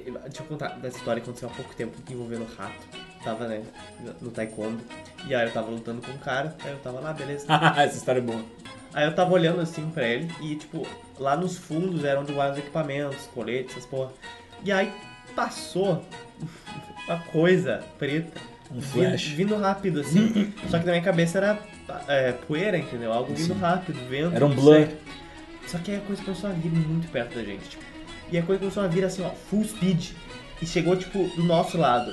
[0.00, 2.74] deixa eu contar dessa história que aconteceu há pouco tempo envolvendo rato.
[3.24, 3.62] Tava, né,
[4.20, 4.80] no- taekwondo.
[5.26, 7.46] E aí eu tava lutando com um cara, aí eu tava lá, beleza.
[7.76, 8.44] Essa história é boa.
[8.94, 10.86] Aí eu tava olhando assim pra ele e, tipo,
[11.18, 14.12] lá nos fundos era onde guarda os equipamentos, coletes, essas porra.
[14.64, 14.92] E aí
[15.36, 16.04] passou
[17.08, 18.40] uma coisa preta.
[18.70, 19.28] Um vindo- flash.
[19.28, 20.52] Vindo, rápido, assim.
[20.68, 21.58] Só que na minha cabeça era
[22.08, 23.12] é, poeira, entendeu?
[23.12, 23.60] Algo vindo Sim.
[23.60, 24.34] rápido, vento.
[24.34, 24.88] Era um blur.
[25.66, 27.91] Só que aí a coisa começou a vir muito perto da gente, tipo.
[28.32, 30.12] E a coisa começou a vir assim, ó, full speed.
[30.60, 32.10] E chegou, tipo, do nosso lado.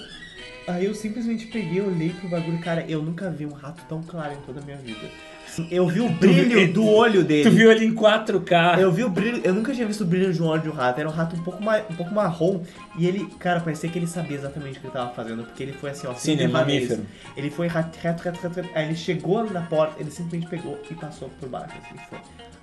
[0.67, 4.33] Aí eu simplesmente peguei, olhei pro bagulho, cara, eu nunca vi um rato tão claro
[4.33, 5.07] em toda a minha vida.
[5.47, 7.49] Assim, eu vi o brilho do olho dele.
[7.49, 8.79] Tu viu ele em 4K.
[8.79, 10.73] Eu vi o brilho, eu nunca tinha visto o brilho de um olho de um
[10.73, 10.99] rato.
[10.99, 12.61] Era um rato um pouco, mais, um pouco marrom.
[12.97, 15.43] E ele, cara, parecia que ele sabia exatamente o que ele tava fazendo.
[15.43, 17.05] Porque ele foi assim, ó, Sim, ele é mamífero.
[17.35, 18.69] Ele foi reto, reto, reto, reto, reto.
[18.75, 22.19] Aí ele chegou na porta, ele simplesmente pegou e passou por baixo, assim, foi.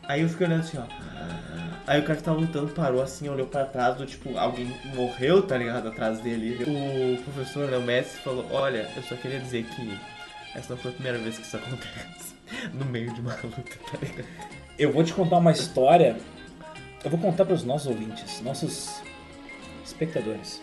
[0.09, 0.85] Aí eu fiquei olhando assim, ó.
[1.87, 5.43] Aí o cara que tava lutando parou assim, olhou pra trás, do tipo, alguém morreu,
[5.43, 5.89] tá ligado?
[5.89, 6.57] Atrás dele.
[6.65, 9.97] O professor, né, o mestre, falou: Olha, eu só queria dizer que
[10.55, 12.37] essa não foi a primeira vez que isso acontece.
[12.73, 14.25] No meio de uma luta, tá ligado?
[14.79, 16.17] Eu vou te contar uma história.
[17.03, 19.03] Eu vou contar para os nossos ouvintes, nossos
[19.85, 20.63] espectadores.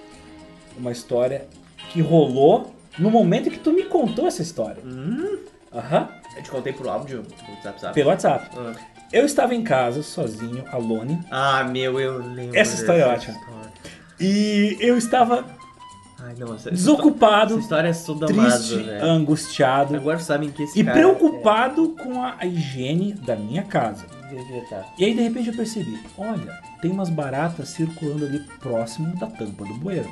[0.78, 1.45] Uma história
[1.90, 4.82] que rolou no momento que tu me contou essa história.
[4.82, 5.40] Hum?
[5.74, 6.07] Aham.
[6.38, 7.94] Eu te contei pro áudio, no WhatsApp?
[7.94, 8.49] Pelo WhatsApp.
[8.57, 8.74] Ah,
[9.14, 12.57] Eu estava em casa, sozinho, alone, Ah, meu, eu lembro.
[12.57, 13.35] Essa história é ótima.
[13.35, 13.72] história.
[14.19, 15.45] e eu estava
[16.19, 19.06] Ai, não, essa, desocupado, Essa história é triste, velho.
[19.06, 24.06] angustiado Agora sabem que esse e cara preocupado com a higiene da minha casa.
[24.31, 24.84] É...
[24.98, 29.64] E aí de repente eu percebi, olha, tem umas baratas circulando ali próximo da tampa
[29.64, 30.10] do bueiro.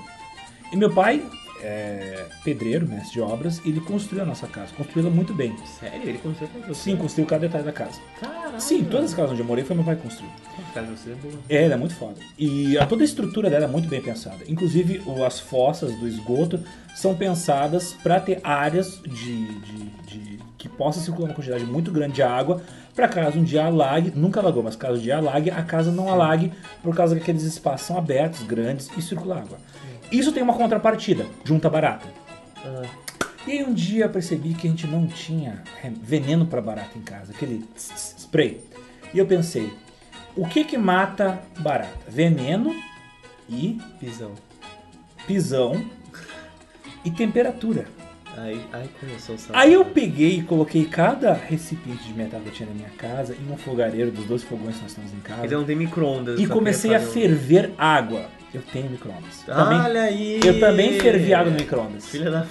[0.72, 1.24] E meu pai
[1.64, 5.56] é pedreiro, mestre de obras, e ele construiu a nossa casa, construiu ela muito bem.
[5.80, 6.02] Sério?
[6.10, 6.74] Ele começou com você?
[6.74, 8.00] Sim, construiu cada detalhe da casa.
[8.20, 8.60] Caralho.
[8.60, 10.32] Sim, todas as casas onde eu morei foi meu pai que construiu.
[10.58, 11.34] A casa você é boa.
[11.50, 12.16] É, ela é muito foda.
[12.38, 14.38] E a, toda a estrutura dela é muito bem pensada.
[14.48, 16.60] Inclusive, o- as fossas do esgoto
[16.96, 22.14] são pensadas para ter áreas de, de- de- que possa circular uma quantidade muito grande
[22.16, 22.62] de água,
[22.96, 26.10] para caso um dia alague, nunca alagou, mas caso um dia alague, a casa não
[26.10, 26.52] alague
[26.84, 29.58] por causa que aqueles espaços são abertos, grandes e circula água.
[30.12, 32.08] Isso tem uma contrapartida, junta barata.
[32.58, 32.84] Ah,
[33.48, 35.64] E aí um dia eu percebi que a gente não tinha
[36.02, 38.62] veneno para barata em casa, aquele spray.
[39.14, 39.74] E eu pensei,
[40.36, 41.98] o que que mata barata?
[42.08, 42.76] Veneno
[43.50, 44.32] e pisão.
[45.26, 45.84] pisão
[47.04, 47.86] e temperatura.
[48.38, 49.40] Aí, aí começou o.
[49.54, 53.36] Aí eu peguei e coloquei cada recipiente de metal que eu tinha na minha casa
[53.36, 55.46] em um fogareiro dos dois fogões que nós temos em casa.
[55.46, 56.40] Ele não tem micro-ondas.
[56.40, 58.26] E só comecei a ferver água.
[58.54, 59.46] Eu tenho micro-ondas.
[59.48, 60.40] Olha aí!
[60.44, 62.08] eu também fervi água no micro-ondas.
[62.08, 62.46] Filha da.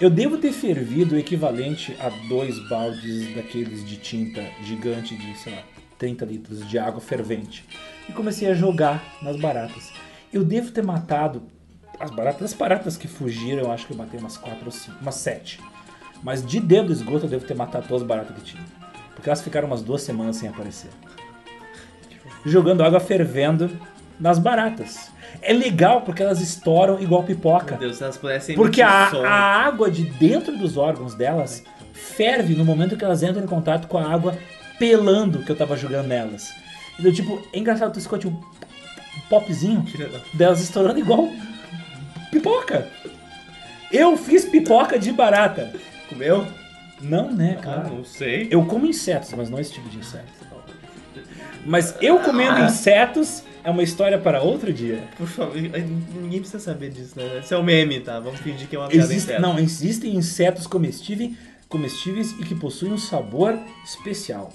[0.00, 5.54] Eu devo ter fervido o equivalente a dois baldes daqueles de tinta gigante de, sei
[5.54, 5.62] lá,
[5.98, 7.64] 30 litros de água fervente.
[8.08, 9.90] E comecei a jogar nas baratas.
[10.32, 11.42] Eu devo ter matado
[11.98, 14.98] as baratas, as baratas que fugiram, eu acho que eu matei umas 4 ou 5,
[15.00, 15.60] umas 7.
[16.22, 18.64] Mas de dentro do esgoto eu devo ter matado todas as baratas que tinha.
[19.14, 20.90] Porque elas ficaram umas duas semanas sem aparecer.
[22.44, 23.70] Jogando água fervendo
[24.20, 25.10] nas baratas.
[25.42, 27.72] É legal porque elas estouram igual pipoca.
[27.72, 31.62] Meu Deus, elas pudessem Porque a, a água de dentro dos órgãos delas
[31.92, 34.36] ferve no momento que elas entram em contato com a água
[34.78, 36.52] pelando que eu tava jogando nelas.
[36.98, 38.40] Então, tipo, é engraçado tu escute um,
[39.28, 39.84] popzinho
[40.34, 41.28] delas estourando igual
[42.30, 42.88] pipoca.
[43.90, 45.72] Eu fiz pipoca de barata.
[46.08, 46.46] Comeu?
[47.00, 47.82] Não, né, Ah, cara?
[47.88, 48.48] não sei.
[48.50, 50.24] Eu como insetos, mas não esse tipo de inseto.
[51.64, 55.02] Mas eu comendo insetos é uma história para outro dia.
[55.18, 57.40] Por favor, ninguém precisa saber disso, né?
[57.40, 58.20] Esse é o meme, tá?
[58.20, 59.48] Vamos fingir que é uma piada Existe, interna.
[59.48, 61.32] não, existem insetos comestíveis,
[61.68, 64.52] comestíveis e que possuem um sabor especial.